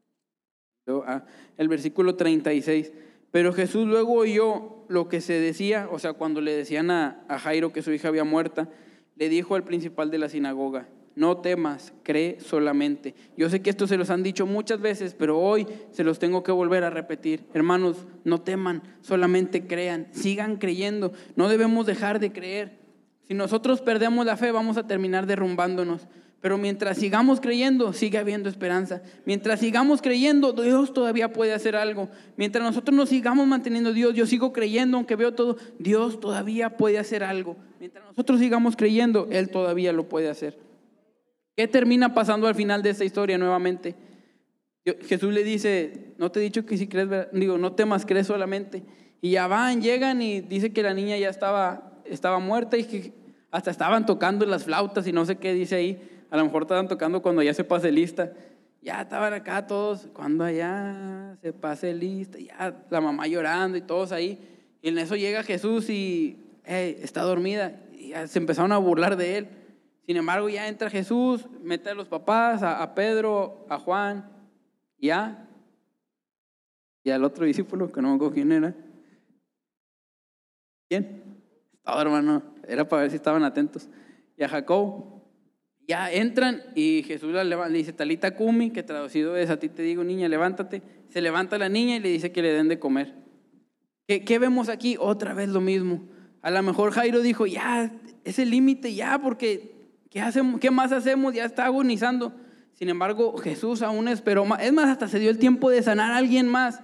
Ah, 0.86 1.26
el 1.58 1.68
versículo 1.68 2.14
36. 2.14 2.92
Pero 3.32 3.52
Jesús 3.52 3.86
luego 3.86 4.14
oyó 4.14 4.84
lo 4.88 5.08
que 5.08 5.20
se 5.20 5.34
decía, 5.34 5.88
o 5.90 5.98
sea, 5.98 6.12
cuando 6.12 6.40
le 6.40 6.54
decían 6.54 6.92
a, 6.92 7.26
a 7.28 7.38
Jairo 7.40 7.72
que 7.72 7.82
su 7.82 7.92
hija 7.92 8.08
había 8.08 8.22
muerta, 8.22 8.70
le 9.16 9.28
dijo 9.28 9.56
al 9.56 9.64
principal 9.64 10.10
de 10.12 10.18
la 10.18 10.28
sinagoga, 10.28 10.88
no 11.16 11.36
temas, 11.38 11.92
cree 12.02 12.38
solamente. 12.40 13.14
Yo 13.36 13.48
sé 13.48 13.62
que 13.62 13.70
esto 13.70 13.86
se 13.86 13.96
los 13.96 14.10
han 14.10 14.22
dicho 14.22 14.46
muchas 14.46 14.80
veces, 14.80 15.14
pero 15.16 15.38
hoy 15.38 15.66
se 15.92 16.04
los 16.04 16.18
tengo 16.18 16.42
que 16.42 16.52
volver 16.52 16.84
a 16.84 16.90
repetir. 16.90 17.44
Hermanos, 17.54 18.06
no 18.24 18.40
teman, 18.40 18.82
solamente 19.00 19.66
crean, 19.66 20.08
sigan 20.12 20.56
creyendo, 20.56 21.12
no 21.36 21.48
debemos 21.48 21.86
dejar 21.86 22.18
de 22.18 22.32
creer. 22.32 22.78
Si 23.28 23.34
nosotros 23.34 23.80
perdemos 23.80 24.26
la 24.26 24.36
fe, 24.36 24.50
vamos 24.50 24.76
a 24.76 24.86
terminar 24.86 25.26
derrumbándonos. 25.26 26.06
Pero 26.44 26.58
mientras 26.58 26.98
sigamos 26.98 27.40
creyendo, 27.40 27.94
sigue 27.94 28.18
habiendo 28.18 28.50
esperanza. 28.50 29.00
Mientras 29.24 29.60
sigamos 29.60 30.02
creyendo, 30.02 30.52
Dios 30.52 30.92
todavía 30.92 31.32
puede 31.32 31.54
hacer 31.54 31.74
algo. 31.74 32.10
Mientras 32.36 32.62
nosotros 32.62 32.94
nos 32.94 33.08
sigamos 33.08 33.46
manteniendo 33.46 33.94
Dios, 33.94 34.12
yo 34.12 34.26
sigo 34.26 34.52
creyendo, 34.52 34.98
aunque 34.98 35.16
veo 35.16 35.32
todo, 35.32 35.56
Dios 35.78 36.20
todavía 36.20 36.76
puede 36.76 36.98
hacer 36.98 37.24
algo. 37.24 37.56
Mientras 37.80 38.04
nosotros 38.04 38.40
sigamos 38.40 38.76
creyendo, 38.76 39.26
Él 39.30 39.48
todavía 39.48 39.94
lo 39.94 40.06
puede 40.06 40.28
hacer. 40.28 40.58
¿Qué 41.56 41.68
termina 41.68 42.14
pasando 42.14 42.46
al 42.46 42.54
final 42.54 42.82
de 42.82 42.90
esta 42.90 43.04
historia 43.04 43.38
nuevamente? 43.38 43.94
Jesús 45.02 45.32
le 45.32 45.44
dice, 45.44 46.14
no 46.18 46.30
te 46.30 46.40
he 46.40 46.42
dicho 46.42 46.66
que 46.66 46.76
si 46.76 46.86
crees, 46.88 47.08
digo, 47.32 47.58
no 47.58 47.72
temas, 47.72 48.04
crees 48.04 48.26
solamente. 48.26 48.82
Y 49.20 49.30
ya 49.30 49.46
van, 49.46 49.80
llegan 49.80 50.20
y 50.20 50.40
dice 50.40 50.72
que 50.72 50.82
la 50.82 50.92
niña 50.92 51.16
ya 51.16 51.30
estaba 51.30 51.94
estaba 52.04 52.38
muerta 52.38 52.76
y 52.76 52.84
que 52.84 53.12
hasta 53.50 53.70
estaban 53.70 54.06
tocando 54.06 54.44
las 54.46 54.64
flautas 54.64 55.06
y 55.06 55.12
no 55.12 55.24
sé 55.24 55.36
qué 55.36 55.52
dice 55.54 55.76
ahí. 55.76 56.26
A 56.30 56.36
lo 56.36 56.44
mejor 56.44 56.62
estaban 56.62 56.88
tocando 56.88 57.22
cuando 57.22 57.42
ya 57.42 57.54
se 57.54 57.64
pase 57.64 57.92
lista. 57.92 58.32
Ya 58.82 59.00
estaban 59.00 59.32
acá 59.32 59.66
todos, 59.66 60.08
cuando 60.12 60.44
allá 60.44 61.38
se 61.40 61.52
pase 61.52 61.94
lista, 61.94 62.38
ya 62.38 62.84
la 62.90 63.00
mamá 63.00 63.26
llorando 63.26 63.78
y 63.78 63.80
todos 63.80 64.12
ahí. 64.12 64.38
Y 64.82 64.88
en 64.88 64.98
eso 64.98 65.16
llega 65.16 65.42
Jesús 65.42 65.88
y 65.88 66.38
está 66.64 67.22
dormida. 67.22 67.80
Y 67.92 68.12
se 68.26 68.38
empezaron 68.38 68.72
a 68.72 68.78
burlar 68.78 69.16
de 69.16 69.38
él. 69.38 69.48
Sin 70.06 70.16
embargo, 70.16 70.48
ya 70.48 70.68
entra 70.68 70.90
Jesús, 70.90 71.46
mete 71.62 71.90
a 71.90 71.94
los 71.94 72.08
papás, 72.08 72.62
a, 72.62 72.94
Pedro, 72.94 73.66
a 73.70 73.78
Juan, 73.78 74.30
ya. 74.98 75.48
Y 77.02 77.10
al 77.10 77.24
otro 77.24 77.46
discípulo, 77.46 77.90
que 77.90 78.02
no 78.02 78.10
me 78.10 78.14
acuerdo 78.16 78.34
quién 78.34 78.52
era. 78.52 78.74
¿Quién? 80.88 81.24
todo, 81.82 82.00
hermano. 82.00 82.42
Era 82.66 82.88
para 82.88 83.02
ver 83.02 83.10
si 83.10 83.16
estaban 83.16 83.44
atentos. 83.44 83.88
Y 84.36 84.44
a 84.44 84.48
Jacob, 84.48 85.22
ya 85.86 86.10
entran 86.10 86.62
y 86.74 87.02
Jesús 87.02 87.32
le 87.32 87.68
dice, 87.70 87.92
Talita 87.92 88.34
Kumi, 88.36 88.70
que 88.70 88.82
traducido 88.82 89.36
es, 89.36 89.50
a 89.50 89.58
ti 89.58 89.68
te 89.68 89.82
digo, 89.82 90.04
niña, 90.04 90.28
levántate. 90.28 90.82
Se 91.08 91.20
levanta 91.20 91.58
la 91.58 91.68
niña 91.68 91.96
y 91.96 92.00
le 92.00 92.08
dice 92.10 92.32
que 92.32 92.42
le 92.42 92.52
den 92.52 92.68
de 92.68 92.78
comer. 92.78 93.14
¿Qué, 94.06 94.24
qué 94.24 94.38
vemos 94.38 94.68
aquí? 94.68 94.96
Otra 94.98 95.34
vez 95.34 95.48
lo 95.48 95.60
mismo. 95.60 96.08
A 96.42 96.50
lo 96.50 96.62
mejor 96.62 96.92
Jairo 96.92 97.20
dijo, 97.20 97.46
ya, 97.46 97.92
es 98.24 98.38
el 98.38 98.50
límite, 98.50 98.94
ya, 98.94 99.18
porque 99.18 99.73
¿qué, 100.14 100.20
hacemos, 100.20 100.60
¿qué 100.60 100.70
más 100.70 100.92
hacemos? 100.92 101.34
Ya 101.34 101.44
está 101.44 101.64
agonizando. 101.64 102.32
Sin 102.72 102.88
embargo, 102.88 103.36
Jesús 103.36 103.82
aún 103.82 104.06
esperó 104.06 104.44
más. 104.44 104.62
Es 104.62 104.72
más, 104.72 104.88
hasta 104.88 105.08
se 105.08 105.18
dio 105.18 105.28
el 105.28 105.38
tiempo 105.38 105.70
de 105.70 105.82
sanar 105.82 106.12
a 106.12 106.18
alguien 106.18 106.48
más. 106.48 106.80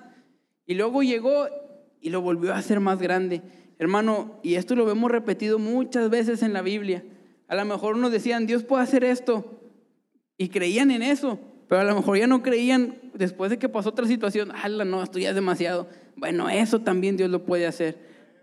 Y 0.67 0.75
luego 0.75 1.05
llegó 1.05 1.47
y 2.01 2.11
lo 2.11 2.23
volvió 2.23 2.53
a 2.53 2.59
hacer 2.59 2.81
más 2.81 3.01
grande. 3.01 3.41
Hermano, 3.79 4.41
y 4.43 4.57
esto 4.57 4.75
lo 4.75 4.85
vemos 4.85 5.13
repetido 5.13 5.61
muchas 5.61 6.11
veces 6.11 6.43
en 6.43 6.53
la 6.53 6.61
Biblia. 6.61 7.05
A 7.47 7.55
lo 7.55 7.65
mejor 7.65 7.97
nos 7.97 8.11
decían, 8.11 8.47
Dios 8.47 8.65
puede 8.65 8.83
hacer 8.83 9.05
esto. 9.05 9.61
Y 10.37 10.49
creían 10.49 10.91
en 10.91 11.03
eso. 11.03 11.39
Pero 11.69 11.83
a 11.83 11.85
lo 11.85 11.95
mejor 11.95 12.19
ya 12.19 12.27
no 12.27 12.43
creían 12.43 12.99
después 13.15 13.49
de 13.51 13.61
que 13.61 13.69
pasó 13.69 13.91
otra 13.91 14.09
situación. 14.09 14.51
¡Hala, 14.51 14.85
no, 14.85 15.05
esto 15.05 15.21
ya 15.21 15.29
es 15.29 15.35
demasiado! 15.37 15.89
Bueno, 16.17 16.49
eso 16.49 16.81
también 16.81 17.17
Dios 17.17 17.31
lo 17.31 17.45
puede 17.45 17.69
hacer. 17.69 17.97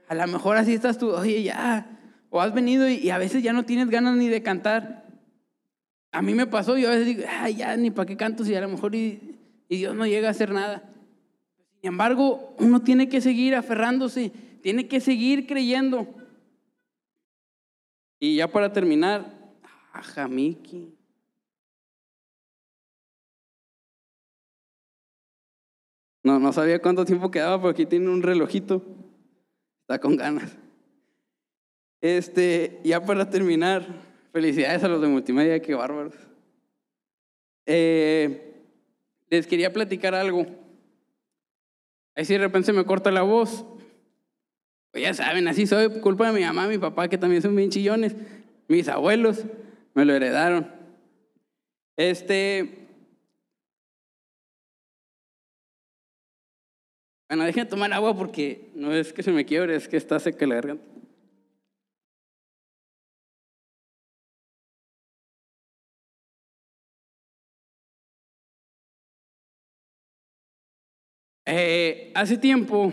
A 0.08 0.16
lo 0.16 0.26
mejor 0.28 0.56
así 0.56 0.74
estás 0.74 0.98
tú, 0.98 1.12
oye, 1.12 1.44
ya. 1.44 1.97
Has 2.42 2.54
venido 2.54 2.88
y, 2.90 3.10
a 3.10 3.18
veces 3.18 3.44
ya 3.44 3.54
no 3.54 3.66
tienes 3.66 3.90
ganas 3.90 4.16
ni 4.16 4.28
de 4.28 4.44
cantar. 4.44 5.06
A 6.12 6.22
mí 6.22 6.34
me 6.34 6.48
pasó, 6.48 6.78
yo 6.78 6.88
a 6.88 6.92
veces 6.92 7.06
digo, 7.06 7.24
ay, 7.28 7.56
ya, 7.56 7.76
ni 7.78 7.92
para 7.92 8.06
qué 8.06 8.18
canto 8.18 8.44
si 8.44 8.56
a 8.56 8.62
lo 8.62 8.70
mejor 8.70 8.96
y, 8.96 9.36
Dios 9.70 9.96
no 9.96 10.06
llega 10.06 10.30
a 10.30 10.32
hacer 10.32 10.52
nada. 10.52 10.90
Sin 11.82 11.90
embargo, 11.90 12.56
uno 12.60 12.82
tiene 12.82 13.10
que 13.10 13.22
seguir 13.22 13.56
aferrándose 13.56 14.32
tiene 14.68 14.88
que 14.90 15.00
seguir 15.00 15.48
creyendo. 15.48 16.14
Y 18.20 18.36
ya 18.36 18.50
para 18.50 18.74
terminar, 18.74 19.34
ajá, 19.94 20.28
Miki. 20.28 20.94
No, 26.22 26.38
no 26.38 26.52
sabía 26.52 26.82
cuánto 26.82 27.06
tiempo 27.06 27.32
quedaba, 27.32 27.58
pero 27.58 27.70
aquí 27.70 27.86
tiene 27.86 28.10
un 28.10 28.22
relojito. 28.22 28.84
Está 29.84 30.00
con 30.00 30.18
ganas. 30.18 30.58
Este, 32.16 32.80
ya 32.86 33.04
para 33.04 33.30
terminar, 33.30 33.86
felicidades 34.32 34.82
a 34.82 34.88
los 34.88 35.02
de 35.02 35.10
multimedia, 35.10 35.62
qué 35.62 35.76
bárbaros. 35.76 36.14
Eh, 37.66 38.64
les 39.30 39.46
quería 39.46 39.74
platicar 39.74 40.16
algo. 40.16 40.46
Ahí 42.16 42.24
si 42.24 42.32
de 42.32 42.40
repente 42.40 42.68
se 42.68 42.72
me 42.72 42.86
corta 42.86 43.12
la 43.12 43.24
voz, 43.24 43.66
pues 44.92 45.04
ya 45.04 45.14
saben, 45.14 45.50
así 45.50 45.68
soy, 45.68 46.00
culpa 46.00 46.32
de 46.32 46.40
mi 46.40 46.46
mamá, 46.46 46.70
mi 46.70 46.78
papá, 46.78 47.10
que 47.10 47.18
también 47.18 47.42
son 47.42 47.54
bien 47.58 47.72
chillones. 47.72 48.16
Mis 48.70 48.88
abuelos 48.88 49.44
me 49.94 50.06
lo 50.06 50.14
heredaron. 50.14 50.72
Este. 51.98 52.88
Bueno, 57.28 57.44
dejen 57.44 57.68
tomar 57.68 57.92
agua 57.92 58.16
porque 58.16 58.70
no 58.76 58.94
es 58.94 59.12
que 59.12 59.24
se 59.24 59.34
me 59.34 59.46
quiebre, 59.46 59.76
es 59.76 59.90
que 59.90 59.98
está 59.98 60.18
seca 60.22 60.48
la 60.48 60.56
garganta. 60.56 60.97
Eh, 71.50 72.12
hace 72.14 72.38
tiempo 72.38 72.92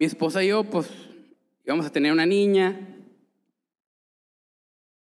mi 0.00 0.04
esposa 0.04 0.42
y 0.42 0.48
yo, 0.48 0.64
pues, 0.64 0.90
íbamos 1.64 1.86
a 1.86 1.92
tener 1.92 2.10
una 2.10 2.26
niña. 2.26 2.76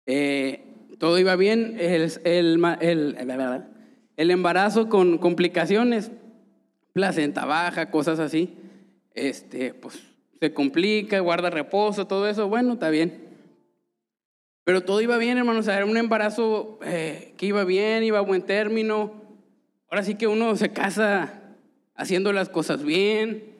Eh, 0.04 0.62
todo 0.98 1.18
iba 1.18 1.36
bien. 1.36 1.78
El, 1.80 2.12
el, 2.24 3.16
el, 4.16 4.30
embarazo 4.30 4.90
con 4.90 5.16
complicaciones, 5.16 6.10
placenta 6.92 7.46
baja, 7.46 7.90
cosas 7.90 8.18
así. 8.18 8.54
Este, 9.14 9.72
pues, 9.72 9.98
se 10.38 10.52
complica, 10.52 11.20
guarda 11.20 11.48
reposo, 11.48 12.06
todo 12.06 12.28
eso. 12.28 12.46
Bueno, 12.46 12.74
está 12.74 12.90
bien. 12.90 13.24
Pero 14.64 14.82
todo 14.82 15.00
iba 15.00 15.16
bien, 15.16 15.38
hermanos. 15.38 15.66
era 15.66 15.86
un 15.86 15.96
embarazo 15.96 16.78
eh, 16.84 17.32
que 17.38 17.46
iba 17.46 17.64
bien, 17.64 18.04
iba 18.04 18.18
a 18.18 18.22
buen 18.22 18.42
término. 18.42 19.14
Ahora 19.88 20.02
sí 20.02 20.16
que 20.16 20.26
uno 20.26 20.54
se 20.56 20.68
casa 20.68 21.40
haciendo 21.94 22.32
las 22.32 22.48
cosas 22.48 22.82
bien, 22.82 23.54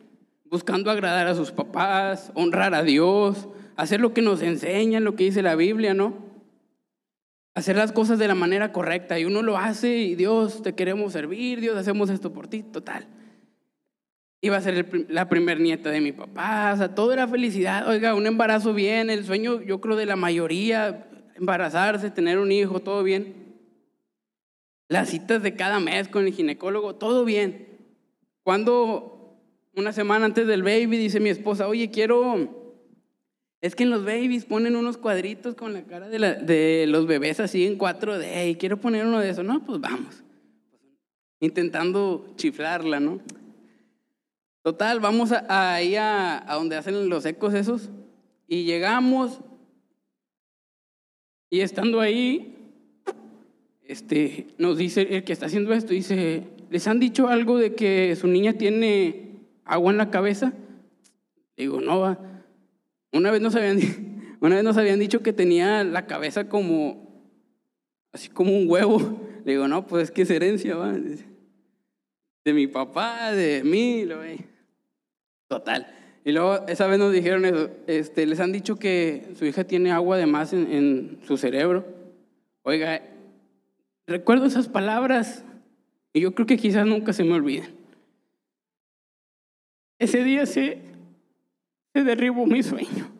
buscando 0.44 0.90
agradar 0.90 1.26
a 1.26 1.34
sus 1.34 1.52
papás, 1.52 2.30
honrar 2.34 2.74
a 2.74 2.82
Dios, 2.82 3.48
hacer 3.76 4.00
lo 4.00 4.12
que 4.12 4.22
nos 4.22 4.42
enseñan, 4.42 5.04
lo 5.04 5.16
que 5.16 5.24
dice 5.24 5.42
la 5.42 5.56
Biblia, 5.56 5.94
¿no? 5.94 6.24
hacer 7.54 7.76
las 7.76 7.92
cosas 7.92 8.18
de 8.18 8.28
la 8.28 8.34
manera 8.34 8.72
correcta 8.72 9.18
y 9.18 9.24
uno 9.24 9.42
lo 9.42 9.56
hace 9.56 9.98
y 9.98 10.14
Dios, 10.16 10.62
te 10.62 10.74
queremos 10.74 11.12
servir, 11.12 11.60
Dios, 11.60 11.76
hacemos 11.76 12.10
esto 12.10 12.32
por 12.32 12.48
ti, 12.48 12.62
total. 12.62 13.06
Iba 14.40 14.56
a 14.56 14.60
ser 14.60 15.06
la 15.08 15.28
primer 15.28 15.60
nieta 15.60 15.90
de 15.90 16.00
mi 16.00 16.12
papá, 16.12 16.72
o 16.74 16.76
sea, 16.76 16.94
todo 16.94 17.12
era 17.12 17.26
felicidad. 17.26 17.88
Oiga, 17.88 18.14
un 18.14 18.26
embarazo 18.26 18.74
bien, 18.74 19.08
el 19.08 19.24
sueño, 19.24 19.62
yo 19.62 19.80
creo, 19.80 19.96
de 19.96 20.04
la 20.04 20.16
mayoría, 20.16 21.08
embarazarse, 21.36 22.10
tener 22.10 22.38
un 22.38 22.52
hijo, 22.52 22.80
todo 22.80 23.02
bien. 23.02 23.54
Las 24.88 25.08
citas 25.08 25.42
de 25.42 25.54
cada 25.54 25.80
mes 25.80 26.08
con 26.08 26.26
el 26.26 26.34
ginecólogo, 26.34 26.96
todo 26.96 27.24
bien. 27.24 27.73
Cuando 28.44 29.36
una 29.74 29.92
semana 29.92 30.26
antes 30.26 30.46
del 30.46 30.62
baby 30.62 30.96
dice 30.98 31.18
mi 31.18 31.30
esposa, 31.30 31.66
oye, 31.66 31.90
quiero... 31.90 32.62
Es 33.60 33.74
que 33.74 33.84
en 33.84 33.90
los 33.90 34.04
babies 34.04 34.44
ponen 34.44 34.76
unos 34.76 34.98
cuadritos 34.98 35.54
con 35.54 35.72
la 35.72 35.84
cara 35.84 36.08
de, 36.10 36.18
la- 36.18 36.34
de 36.34 36.84
los 36.86 37.06
bebés 37.06 37.40
así 37.40 37.64
en 37.66 37.78
4D 37.78 38.50
y 38.50 38.56
quiero 38.56 38.78
poner 38.78 39.06
uno 39.06 39.18
de 39.20 39.30
esos. 39.30 39.42
No, 39.44 39.64
pues 39.64 39.80
vamos. 39.80 40.22
Intentando 41.40 42.26
chiflarla, 42.36 43.00
¿no? 43.00 43.20
Total, 44.62 45.00
vamos 45.00 45.32
ahí 45.48 45.96
a, 45.96 46.50
a 46.50 46.54
donde 46.56 46.76
hacen 46.76 47.08
los 47.08 47.24
ecos 47.24 47.54
esos 47.54 47.88
y 48.46 48.64
llegamos 48.64 49.40
y 51.50 51.60
estando 51.60 52.00
ahí, 52.00 52.54
este, 53.82 54.48
nos 54.58 54.76
dice 54.76 55.02
el 55.16 55.24
que 55.24 55.32
está 55.32 55.46
haciendo 55.46 55.72
esto, 55.72 55.92
dice, 55.92 56.44
¿les 56.74 56.88
han 56.88 56.98
dicho 56.98 57.28
algo 57.28 57.56
de 57.56 57.76
que 57.76 58.16
su 58.16 58.26
niña 58.26 58.54
tiene 58.54 59.36
agua 59.64 59.92
en 59.92 59.96
la 59.96 60.10
cabeza? 60.10 60.52
Digo, 61.56 61.80
no 61.80 62.00
va. 62.00 62.18
Una 63.12 63.30
vez 63.30 63.40
nos 63.40 63.54
habían, 63.54 63.78
una 64.40 64.56
vez 64.56 64.64
nos 64.64 64.76
habían 64.76 64.98
dicho 64.98 65.22
que 65.22 65.32
tenía 65.32 65.84
la 65.84 66.08
cabeza 66.08 66.48
como, 66.48 67.30
así 68.10 68.28
como 68.28 68.56
un 68.56 68.68
huevo. 68.68 69.20
Le 69.44 69.52
digo, 69.52 69.68
no, 69.68 69.86
pues 69.86 70.02
es 70.02 70.10
que 70.10 70.22
es 70.22 70.30
herencia, 70.30 70.74
va. 70.74 70.92
De 72.44 72.52
mi 72.52 72.66
papá, 72.66 73.30
de 73.30 73.62
mí, 73.62 74.04
lo 74.04 74.18
ve. 74.18 74.40
Total. 75.46 75.86
Y 76.24 76.32
luego 76.32 76.66
esa 76.66 76.88
vez 76.88 76.98
nos 76.98 77.12
dijeron 77.12 77.44
eso, 77.44 77.70
este, 77.86 78.26
les 78.26 78.40
han 78.40 78.50
dicho 78.50 78.80
que 78.80 79.28
su 79.38 79.46
hija 79.46 79.62
tiene 79.62 79.92
agua 79.92 80.16
de 80.16 80.26
más 80.26 80.52
en, 80.52 80.72
en 80.72 81.18
su 81.24 81.36
cerebro. 81.36 81.84
Oiga, 82.64 83.00
recuerdo 84.08 84.46
esas 84.46 84.66
palabras 84.66 85.44
y 86.14 86.20
yo 86.20 86.32
creo 86.34 86.46
que 86.46 86.56
quizás 86.56 86.86
nunca 86.86 87.12
se 87.12 87.24
me 87.24 87.34
olviden. 87.34 87.74
Ese 89.98 90.22
día 90.22 90.46
se, 90.46 90.78
se 91.92 92.04
derribó 92.04 92.46
mi 92.46 92.62
sueño. 92.62 93.10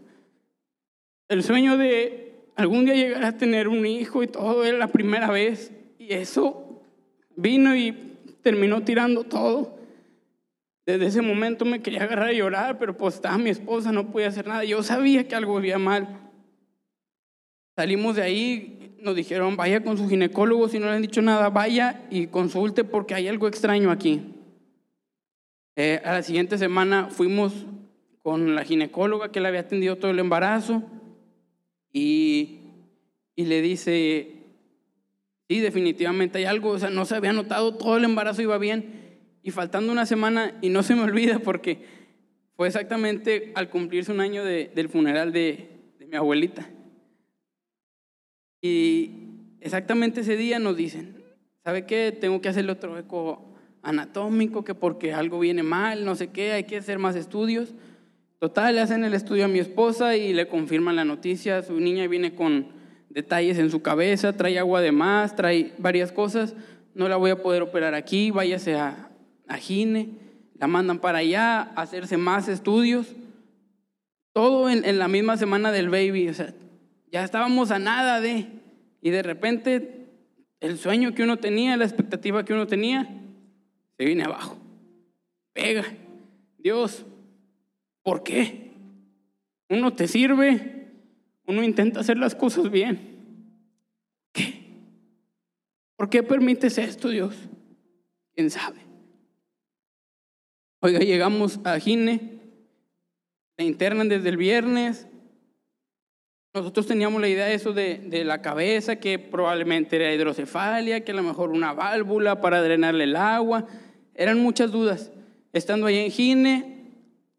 El 1.28 1.42
sueño 1.42 1.76
de 1.76 2.34
algún 2.54 2.84
día 2.84 2.94
llegar 2.94 3.24
a 3.24 3.36
tener 3.36 3.66
un 3.66 3.84
hijo 3.84 4.22
y 4.22 4.28
todo 4.28 4.64
era 4.64 4.78
la 4.78 4.86
primera 4.86 5.28
vez. 5.30 5.72
Y 5.98 6.12
eso 6.14 6.82
vino 7.34 7.74
y 7.74 8.16
terminó 8.42 8.84
tirando 8.84 9.24
todo. 9.24 9.76
Desde 10.86 11.06
ese 11.06 11.22
momento 11.22 11.64
me 11.64 11.82
quería 11.82 12.04
agarrar 12.04 12.28
a 12.28 12.32
llorar, 12.32 12.78
pero 12.78 12.96
pues 12.96 13.16
estaba 13.16 13.38
mi 13.38 13.50
esposa, 13.50 13.90
no 13.90 14.12
podía 14.12 14.28
hacer 14.28 14.46
nada. 14.46 14.64
Yo 14.64 14.84
sabía 14.84 15.26
que 15.26 15.34
algo 15.34 15.56
había 15.56 15.78
mal. 15.78 16.30
Salimos 17.74 18.14
de 18.16 18.22
ahí, 18.22 18.83
nos 19.04 19.14
dijeron, 19.14 19.56
vaya 19.56 19.84
con 19.84 19.96
su 19.98 20.08
ginecólogo, 20.08 20.68
si 20.68 20.78
no 20.78 20.86
le 20.86 20.92
han 20.92 21.02
dicho 21.02 21.22
nada, 21.22 21.50
vaya 21.50 22.02
y 22.10 22.26
consulte 22.28 22.84
porque 22.84 23.14
hay 23.14 23.28
algo 23.28 23.46
extraño 23.46 23.90
aquí. 23.90 24.22
Eh, 25.76 26.00
a 26.04 26.12
la 26.12 26.22
siguiente 26.22 26.56
semana 26.58 27.08
fuimos 27.10 27.52
con 28.22 28.54
la 28.54 28.64
ginecóloga 28.64 29.30
que 29.30 29.40
le 29.40 29.48
había 29.48 29.60
atendido 29.60 29.96
todo 29.96 30.10
el 30.10 30.18
embarazo 30.18 30.82
y, 31.92 32.60
y 33.36 33.44
le 33.44 33.60
dice, 33.60 34.32
sí, 35.48 35.60
definitivamente 35.60 36.38
hay 36.38 36.44
algo, 36.46 36.70
o 36.70 36.78
sea, 36.78 36.90
no 36.90 37.04
se 37.04 37.14
había 37.16 37.32
notado, 37.32 37.74
todo 37.76 37.96
el 37.98 38.04
embarazo 38.04 38.40
iba 38.42 38.56
bien 38.58 39.18
y 39.42 39.50
faltando 39.50 39.92
una 39.92 40.06
semana, 40.06 40.56
y 40.62 40.70
no 40.70 40.82
se 40.82 40.94
me 40.94 41.02
olvida 41.02 41.38
porque 41.38 41.84
fue 42.56 42.66
exactamente 42.68 43.52
al 43.54 43.68
cumplirse 43.68 44.10
un 44.10 44.20
año 44.20 44.42
de- 44.42 44.70
del 44.74 44.88
funeral 44.88 45.32
de, 45.32 45.68
de 45.98 46.06
mi 46.06 46.16
abuelita. 46.16 46.66
Y 48.64 49.10
exactamente 49.60 50.22
ese 50.22 50.38
día 50.38 50.58
nos 50.58 50.74
dicen, 50.74 51.22
¿sabe 51.62 51.84
qué? 51.84 52.16
Tengo 52.18 52.40
que 52.40 52.48
hacerle 52.48 52.72
otro 52.72 52.98
eco 52.98 53.44
anatómico, 53.82 54.64
que 54.64 54.74
porque 54.74 55.12
algo 55.12 55.38
viene 55.38 55.62
mal, 55.62 56.06
no 56.06 56.14
sé 56.14 56.28
qué, 56.28 56.52
hay 56.52 56.64
que 56.64 56.78
hacer 56.78 56.98
más 56.98 57.14
estudios. 57.14 57.74
Total, 58.38 58.74
le 58.74 58.80
hacen 58.80 59.04
el 59.04 59.12
estudio 59.12 59.44
a 59.44 59.48
mi 59.48 59.58
esposa 59.58 60.16
y 60.16 60.32
le 60.32 60.48
confirman 60.48 60.96
la 60.96 61.04
noticia. 61.04 61.62
Su 61.62 61.78
niña 61.78 62.06
viene 62.08 62.34
con 62.34 62.68
detalles 63.10 63.58
en 63.58 63.68
su 63.68 63.82
cabeza, 63.82 64.34
trae 64.34 64.58
agua 64.58 64.80
de 64.80 64.92
más, 64.92 65.36
trae 65.36 65.74
varias 65.76 66.10
cosas. 66.10 66.54
No 66.94 67.06
la 67.10 67.16
voy 67.16 67.32
a 67.32 67.42
poder 67.42 67.60
operar 67.60 67.92
aquí, 67.92 68.30
váyase 68.30 68.76
a, 68.76 69.10
a 69.46 69.56
Gine. 69.58 70.08
La 70.58 70.68
mandan 70.68 71.00
para 71.00 71.18
allá 71.18 71.60
a 71.60 71.82
hacerse 71.82 72.16
más 72.16 72.48
estudios. 72.48 73.14
Todo 74.32 74.70
en, 74.70 74.86
en 74.86 74.98
la 74.98 75.08
misma 75.08 75.36
semana 75.36 75.70
del 75.70 75.90
baby. 75.90 76.30
O 76.30 76.34
sea, 76.34 76.54
ya 77.14 77.22
estábamos 77.22 77.70
a 77.70 77.78
nada 77.78 78.20
de. 78.20 78.48
Y 79.00 79.10
de 79.10 79.22
repente, 79.22 80.08
el 80.58 80.78
sueño 80.78 81.14
que 81.14 81.22
uno 81.22 81.36
tenía, 81.36 81.76
la 81.76 81.84
expectativa 81.84 82.44
que 82.44 82.52
uno 82.52 82.66
tenía, 82.66 83.08
se 83.96 84.04
viene 84.04 84.24
abajo. 84.24 84.58
Pega. 85.52 85.84
Dios, 86.58 87.06
¿por 88.02 88.24
qué? 88.24 88.72
Uno 89.68 89.92
te 89.92 90.08
sirve, 90.08 90.88
uno 91.46 91.62
intenta 91.62 92.00
hacer 92.00 92.16
las 92.18 92.34
cosas 92.34 92.68
bien. 92.68 92.98
¿Qué? 94.32 94.64
¿Por 95.94 96.10
qué 96.10 96.24
permites 96.24 96.78
esto, 96.78 97.10
Dios? 97.10 97.36
¿Quién 98.34 98.50
sabe? 98.50 98.80
Oiga, 100.80 100.98
llegamos 100.98 101.60
a 101.62 101.78
Gine, 101.78 102.40
la 103.56 103.64
internan 103.64 104.08
desde 104.08 104.30
el 104.30 104.36
viernes. 104.36 105.06
Nosotros 106.54 106.86
teníamos 106.86 107.20
la 107.20 107.28
idea 107.28 107.46
de 107.46 107.54
eso 107.54 107.72
de, 107.72 107.98
de 107.98 108.24
la 108.24 108.40
cabeza, 108.40 108.94
que 108.94 109.18
probablemente 109.18 109.96
era 109.96 110.14
hidrocefalia, 110.14 111.04
que 111.04 111.10
a 111.10 111.16
lo 111.16 111.24
mejor 111.24 111.50
una 111.50 111.72
válvula 111.72 112.40
para 112.40 112.62
drenarle 112.62 113.04
el 113.04 113.16
agua. 113.16 113.66
Eran 114.14 114.38
muchas 114.38 114.70
dudas. 114.70 115.10
Estando 115.52 115.86
ahí 115.86 115.98
en 115.98 116.12
Gine, 116.12 116.92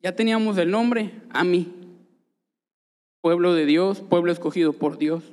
ya 0.03 0.13
teníamos 0.17 0.57
el 0.57 0.69
nombre, 0.69 1.11
Ami. 1.29 1.71
Pueblo 3.21 3.53
de 3.53 3.65
Dios, 3.65 4.01
pueblo 4.01 4.33
escogido 4.33 4.73
por 4.73 4.97
Dios. 4.97 5.23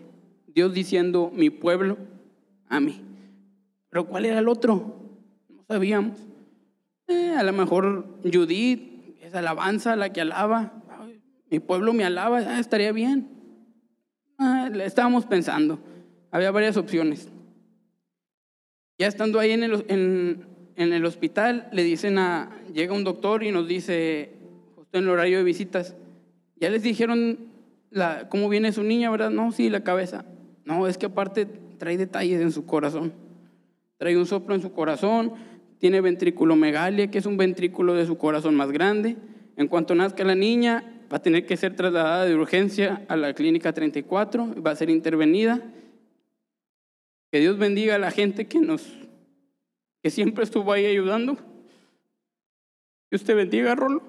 Dios 0.47 0.73
diciendo, 0.73 1.33
mi 1.35 1.51
pueblo, 1.51 1.99
Ami. 2.69 3.03
Pero 3.91 4.07
¿cuál 4.07 4.27
era 4.27 4.39
el 4.39 4.47
otro? 4.47 5.11
No 5.49 5.65
sabíamos. 5.67 6.19
Eh, 7.09 7.35
a 7.37 7.43
lo 7.43 7.53
mejor 7.53 8.07
Judith, 8.23 9.19
es 9.21 9.35
alabanza 9.35 9.97
la 9.97 10.13
que 10.13 10.21
alaba. 10.21 10.73
Mi 11.51 11.59
pueblo 11.59 11.93
me 11.93 12.05
alaba, 12.05 12.39
ah, 12.39 12.61
estaría 12.61 12.93
bien. 12.93 13.42
Estábamos 14.81 15.27
pensando. 15.27 15.79
Había 16.31 16.51
varias 16.51 16.77
opciones. 16.77 17.29
Ya 18.99 19.07
estando 19.07 19.39
ahí 19.39 19.51
en 19.51 19.63
el, 19.63 19.85
en, 19.89 20.47
en 20.77 20.93
el 20.93 21.05
hospital, 21.05 21.69
le 21.73 21.83
dicen 21.83 22.19
a, 22.19 22.51
llega 22.73 22.95
un 22.95 23.05
doctor 23.05 23.43
y 23.43 23.51
nos 23.51 23.67
dice, 23.67 24.33
justo 24.77 24.99
en 24.99 25.05
el 25.05 25.11
horario 25.11 25.39
de 25.39 25.45
visitas, 25.45 25.95
ya 26.57 26.71
les 26.71 26.83
dijeron 26.83 27.39
la, 27.91 28.29
cómo 28.29 28.49
viene 28.49 28.73
su 28.73 28.83
niña, 28.83 29.11
¿verdad? 29.11 29.31
No, 29.31 29.53
sí, 29.53 29.69
la 29.69 29.83
cabeza. 29.83 30.25
No, 30.65 30.87
es 30.87 30.97
que 30.99 31.07
aparte 31.07 31.47
trae 31.79 31.97
detalles 31.97 32.41
en 32.41 32.53
su 32.53 32.65
corazón. 32.65 33.13
Trae 33.99 34.17
un 34.17 34.27
soplo 34.27 34.55
en 34.55 34.63
su 34.63 34.73
corazón, 34.73 35.33
tiene 35.79 36.01
ventriculomegalia, 36.01 37.11
que 37.11 37.19
es 37.19 37.27
un 37.27 37.37
ventrículo 37.37 37.95
de 37.95 38.07
su 38.07 38.17
corazón 38.17 38.55
más 38.55 38.71
grande. 38.71 39.17
En 39.57 39.69
cuanto 39.69 39.95
nazca 39.95 40.25
la 40.25 40.35
niña, 40.35 40.92
va 41.13 41.19
a 41.19 41.23
tener 41.23 41.45
que 41.45 41.59
ser 41.59 41.77
trasladada 41.77 42.25
de 42.25 42.35
urgencia 42.35 43.05
a 43.09 43.17
la 43.17 43.35
clínica 43.35 43.73
34, 43.73 44.63
va 44.63 44.71
a 44.71 44.77
ser 44.77 44.89
intervenida. 44.89 45.61
Que 47.31 47.41
Dios 47.41 47.59
bendiga 47.59 47.97
a 47.97 47.99
la 47.99 48.11
gente 48.11 48.47
que 48.47 48.61
nos, 48.61 48.87
que 50.03 50.11
siempre 50.11 50.45
estuvo 50.45 50.73
ahí 50.73 50.87
ayudando. 50.87 51.37
Que 53.11 53.17
usted 53.17 53.37
bendiga, 53.37 53.75
Rolo. 53.75 54.03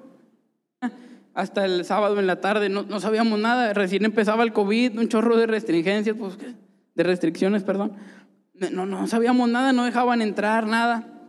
Hasta 1.34 1.66
el 1.66 1.84
sábado 1.84 2.20
en 2.20 2.28
la 2.28 2.40
tarde 2.40 2.70
no, 2.70 2.84
no 2.84 3.00
sabíamos 3.00 3.40
nada, 3.40 3.74
recién 3.74 4.06
empezaba 4.06 4.44
el 4.44 4.54
COVID, 4.54 5.00
un 5.00 5.10
chorro 5.10 5.36
de 5.36 5.48
restringencias, 5.48 6.16
pues, 6.16 6.38
de 6.38 7.04
restricciones, 7.04 7.64
perdón. 7.64 7.94
No, 8.54 8.86
no 8.86 9.08
sabíamos 9.08 9.50
nada, 9.50 9.74
no 9.74 9.84
dejaban 9.84 10.22
entrar 10.22 10.68
nada. 10.68 11.28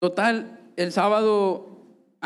Total, 0.00 0.72
el 0.76 0.92
sábado, 0.92 1.75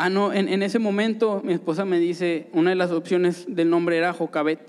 ah, 0.05 0.09
no, 0.09 0.33
en, 0.33 0.63
ese 0.63 0.79
momento 0.79 1.41
mi 1.43 1.53
esposa 1.53 1.85
me 1.85 1.99
dice, 1.99 2.49
una 2.53 2.71
de 2.71 2.75
las 2.75 2.91
opciones 2.91 3.45
del 3.47 3.69
nombre 3.69 3.97
era 3.97 4.13
Jocabet. 4.13 4.59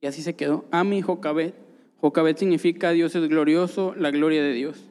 Y 0.00 0.06
así 0.06 0.22
se 0.22 0.36
quedó, 0.36 0.64
Ami 0.70 1.02
Jocabet. 1.02 1.54
Jocabet 2.00 2.38
significa 2.38 2.92
Dios 2.92 3.14
es 3.16 3.28
glorioso, 3.28 3.94
la 3.96 4.10
gloria 4.10 4.42
de 4.42 4.52
Dios. 4.52 4.84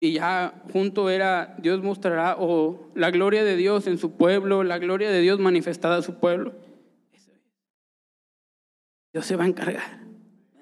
Y 0.00 0.12
ya 0.12 0.62
junto 0.72 1.10
era 1.10 1.56
Dios 1.58 1.82
mostrará 1.82 2.36
o 2.38 2.90
la 2.94 3.10
gloria 3.10 3.44
de 3.44 3.56
Dios 3.56 3.86
en 3.86 3.98
su 3.98 4.12
pueblo, 4.12 4.62
la 4.62 4.78
gloria 4.78 5.10
de 5.10 5.20
Dios 5.20 5.40
manifestada 5.40 5.96
a 5.96 6.02
su 6.02 6.14
pueblo. 6.14 6.54
Dios 9.12 9.26
se 9.26 9.36
va 9.36 9.44
a 9.44 9.48
encargar. 9.48 10.00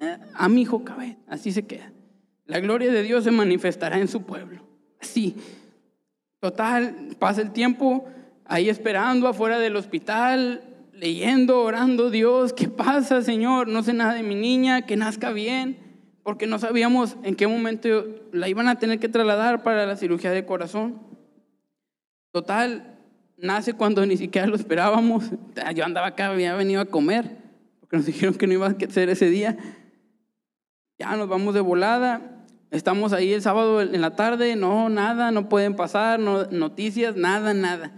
Eh, 0.01 0.17
a 0.33 0.49
mi 0.49 0.61
hijo 0.61 0.83
cabe, 0.83 1.17
así 1.27 1.51
se 1.51 1.67
queda. 1.67 1.91
La 2.45 2.59
gloria 2.59 2.91
de 2.91 3.03
Dios 3.03 3.23
se 3.25 3.31
manifestará 3.31 3.99
en 3.99 4.07
su 4.07 4.23
pueblo. 4.23 4.63
Así. 4.99 5.35
Total, 6.39 7.15
pasa 7.19 7.41
el 7.41 7.51
tiempo 7.51 8.05
ahí 8.45 8.69
esperando 8.69 9.27
afuera 9.27 9.59
del 9.59 9.75
hospital, 9.75 10.63
leyendo, 10.93 11.61
orando, 11.61 12.09
Dios, 12.09 12.53
¿qué 12.53 12.67
pasa, 12.67 13.21
Señor? 13.21 13.67
No 13.67 13.83
sé 13.83 13.93
nada 13.93 14.13
de 14.13 14.23
mi 14.23 14.35
niña, 14.35 14.85
que 14.85 14.97
nazca 14.97 15.31
bien, 15.31 15.77
porque 16.23 16.47
no 16.47 16.57
sabíamos 16.57 17.17
en 17.23 17.35
qué 17.35 17.47
momento 17.47 18.05
la 18.31 18.47
iban 18.47 18.67
a 18.67 18.79
tener 18.79 18.99
que 18.99 19.09
trasladar 19.09 19.63
para 19.63 19.85
la 19.85 19.95
cirugía 19.95 20.31
de 20.31 20.45
corazón. 20.45 21.01
Total, 22.31 22.97
nace 23.37 23.73
cuando 23.73 24.05
ni 24.05 24.17
siquiera 24.17 24.47
lo 24.47 24.55
esperábamos. 24.55 25.25
Yo 25.75 25.85
andaba 25.85 26.07
acá, 26.07 26.27
había 26.27 26.55
venido 26.55 26.81
a 26.81 26.85
comer, 26.85 27.37
porque 27.79 27.97
nos 27.97 28.05
dijeron 28.05 28.35
que 28.35 28.47
no 28.47 28.53
iba 28.53 28.67
a 28.67 28.75
ser 28.89 29.09
ese 29.09 29.29
día. 29.29 29.57
Ya 30.97 31.15
nos 31.15 31.27
vamos 31.27 31.53
de 31.53 31.61
volada. 31.61 32.38
Estamos 32.71 33.13
ahí 33.13 33.33
el 33.33 33.41
sábado 33.41 33.81
en 33.81 33.99
la 33.99 34.15
tarde, 34.15 34.55
no, 34.55 34.89
nada, 34.89 35.31
no 35.31 35.49
pueden 35.49 35.75
pasar, 35.75 36.19
no, 36.19 36.45
noticias, 36.45 37.15
nada, 37.15 37.53
nada. 37.55 37.91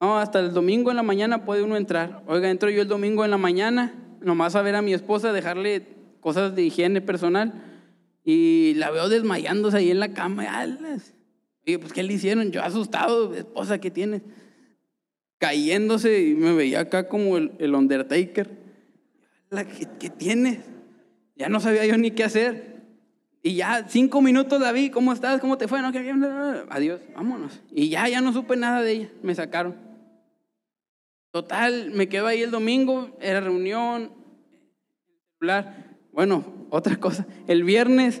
No, 0.00 0.18
hasta 0.18 0.38
el 0.38 0.52
domingo 0.52 0.90
en 0.90 0.96
la 0.96 1.02
mañana 1.02 1.44
puede 1.44 1.62
uno 1.62 1.76
entrar. 1.76 2.22
Oiga, 2.28 2.50
entro 2.50 2.70
yo 2.70 2.82
el 2.82 2.88
domingo 2.88 3.24
en 3.24 3.32
la 3.32 3.38
mañana, 3.38 3.94
nomás 4.20 4.54
a 4.54 4.62
ver 4.62 4.76
a 4.76 4.82
mi 4.82 4.94
esposa, 4.94 5.32
dejarle 5.32 5.88
cosas 6.20 6.54
de 6.54 6.62
higiene 6.62 7.00
personal, 7.00 7.64
y 8.22 8.74
la 8.74 8.90
veo 8.90 9.08
desmayándose 9.08 9.78
ahí 9.78 9.90
en 9.90 9.98
la 9.98 10.12
cama. 10.12 10.44
Y 11.64 11.78
pues, 11.78 11.92
¿qué 11.92 12.04
le 12.04 12.12
hicieron? 12.12 12.52
Yo 12.52 12.62
asustado, 12.62 13.34
esposa, 13.34 13.80
¿qué 13.80 13.90
tienes? 13.90 14.22
Cayéndose 15.38 16.22
y 16.22 16.34
me 16.34 16.52
veía 16.54 16.80
acá 16.80 17.08
como 17.08 17.38
el, 17.38 17.52
el 17.58 17.74
Undertaker. 17.74 18.50
¿Qué, 19.50 19.88
¿Qué 19.98 20.10
tienes? 20.10 20.58
Ya 21.34 21.48
no 21.48 21.58
sabía 21.58 21.86
yo 21.86 21.98
ni 21.98 22.12
qué 22.12 22.24
hacer. 22.24 22.75
Y 23.46 23.54
ya 23.54 23.84
cinco 23.88 24.20
minutos, 24.20 24.58
David, 24.60 24.90
¿cómo 24.90 25.12
estás? 25.12 25.40
¿Cómo 25.40 25.56
te 25.56 25.68
fue? 25.68 25.80
No, 25.80 25.92
Adiós, 26.68 27.00
vámonos. 27.14 27.60
Y 27.70 27.90
ya, 27.90 28.08
ya 28.08 28.20
no 28.20 28.32
supe 28.32 28.56
nada 28.56 28.82
de 28.82 28.90
ella, 28.90 29.08
me 29.22 29.36
sacaron. 29.36 29.76
Total, 31.30 31.92
me 31.92 32.08
quedo 32.08 32.26
ahí 32.26 32.42
el 32.42 32.50
domingo, 32.50 33.16
era 33.20 33.40
reunión, 33.40 34.10
Bueno, 36.10 36.44
otra 36.70 36.96
cosa, 36.96 37.24
el 37.46 37.62
viernes, 37.62 38.20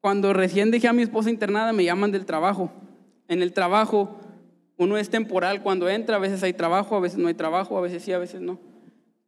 cuando 0.00 0.32
recién 0.32 0.70
dejé 0.70 0.88
a 0.88 0.94
mi 0.94 1.02
esposa 1.02 1.28
internada, 1.28 1.74
me 1.74 1.84
llaman 1.84 2.10
del 2.10 2.24
trabajo. 2.24 2.72
En 3.28 3.42
el 3.42 3.52
trabajo, 3.52 4.18
uno 4.78 4.96
es 4.96 5.10
temporal 5.10 5.62
cuando 5.62 5.90
entra, 5.90 6.16
a 6.16 6.20
veces 6.20 6.42
hay 6.42 6.54
trabajo, 6.54 6.96
a 6.96 7.00
veces 7.00 7.18
no 7.18 7.28
hay 7.28 7.34
trabajo, 7.34 7.76
a 7.76 7.82
veces 7.82 8.02
sí, 8.02 8.14
a 8.14 8.18
veces 8.18 8.40
no. 8.40 8.58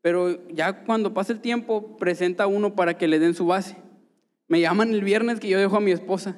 Pero 0.00 0.48
ya 0.48 0.82
cuando 0.86 1.12
pasa 1.12 1.34
el 1.34 1.40
tiempo, 1.40 1.98
presenta 1.98 2.46
uno 2.46 2.74
para 2.74 2.96
que 2.96 3.06
le 3.06 3.18
den 3.18 3.34
su 3.34 3.44
base. 3.44 3.76
Me 4.50 4.60
llaman 4.60 4.92
el 4.92 5.04
viernes 5.04 5.38
que 5.38 5.48
yo 5.48 5.60
dejo 5.60 5.76
a 5.76 5.80
mi 5.80 5.92
esposa. 5.92 6.36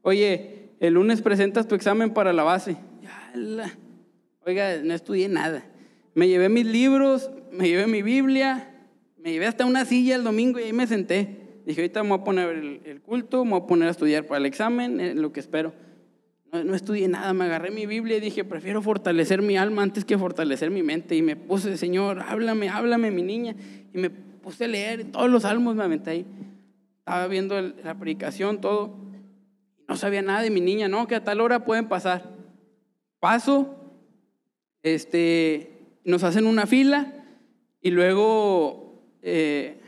Oye, 0.00 0.70
el 0.80 0.94
lunes 0.94 1.20
presentas 1.20 1.68
tu 1.68 1.74
examen 1.74 2.14
para 2.14 2.32
la 2.32 2.42
base. 2.42 2.78
Oiga, 4.46 4.78
no 4.82 4.94
estudié 4.94 5.28
nada. 5.28 5.62
Me 6.14 6.26
llevé 6.26 6.48
mis 6.48 6.64
libros, 6.64 7.30
me 7.52 7.68
llevé 7.68 7.86
mi 7.86 8.00
Biblia, 8.00 8.70
me 9.18 9.32
llevé 9.32 9.46
hasta 9.46 9.66
una 9.66 9.84
silla 9.84 10.16
el 10.16 10.24
domingo 10.24 10.58
y 10.58 10.62
ahí 10.62 10.72
me 10.72 10.86
senté. 10.86 11.60
Dije, 11.66 11.82
ahorita 11.82 12.02
me 12.02 12.08
voy 12.08 12.20
a 12.20 12.24
poner 12.24 12.48
el, 12.48 12.80
el 12.86 13.02
culto, 13.02 13.44
me 13.44 13.50
voy 13.50 13.60
a 13.60 13.66
poner 13.66 13.88
a 13.88 13.90
estudiar 13.90 14.24
para 14.24 14.38
el 14.38 14.46
examen, 14.46 14.98
eh, 14.98 15.14
lo 15.14 15.30
que 15.30 15.40
espero. 15.40 15.74
No, 16.50 16.64
no, 16.64 16.74
estudié 16.74 17.08
nada, 17.08 17.34
me 17.34 17.44
agarré 17.44 17.70
mi 17.70 17.84
Biblia 17.84 18.16
y 18.16 18.20
dije, 18.20 18.42
prefiero 18.42 18.80
fortalecer 18.80 19.42
mi 19.42 19.58
alma 19.58 19.82
antes 19.82 20.06
que 20.06 20.16
fortalecer 20.16 20.70
mi 20.70 20.82
mente. 20.82 21.14
Y 21.14 21.20
me 21.20 21.36
puse, 21.36 21.76
Señor, 21.76 22.22
háblame, 22.26 22.70
háblame, 22.70 23.10
mi 23.10 23.22
niña. 23.22 23.54
Y 23.92 23.98
me 23.98 24.08
puse 24.08 24.64
a 24.64 24.68
leer 24.68 25.12
todos 25.12 25.28
los 25.28 25.42
salmos, 25.42 25.76
me 25.76 25.84
aventé 25.84 26.10
ahí 26.12 26.26
estaba 27.10 27.26
viendo 27.26 27.60
la 27.60 27.98
predicación, 27.98 28.60
todo. 28.60 28.96
No 29.88 29.96
sabía 29.96 30.22
nada 30.22 30.42
de 30.42 30.50
mi 30.50 30.60
niña, 30.60 30.86
no, 30.86 31.08
que 31.08 31.16
a 31.16 31.24
tal 31.24 31.40
hora 31.40 31.64
pueden 31.64 31.88
pasar. 31.88 32.30
Paso, 33.18 33.74
este, 34.84 35.98
nos 36.04 36.22
hacen 36.22 36.46
una 36.46 36.66
fila 36.66 37.12
y 37.82 37.90
luego, 37.90 39.02
eh, 39.22 39.80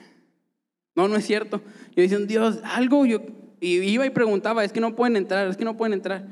no, 0.97 1.07
no 1.07 1.15
es 1.15 1.25
cierto. 1.25 1.61
Yo 1.95 2.03
dicen, 2.03 2.27
Dios, 2.27 2.59
algo, 2.65 3.07
yo 3.07 3.21
y 3.61 3.79
iba 3.79 4.05
y 4.05 4.11
preguntaba, 4.11 4.65
es 4.65 4.73
que 4.73 4.81
no 4.81 4.97
pueden 4.97 5.15
entrar, 5.15 5.47
es 5.47 5.57
que 5.57 5.65
no 5.65 5.77
pueden 5.77 5.93
entrar. 5.93 6.27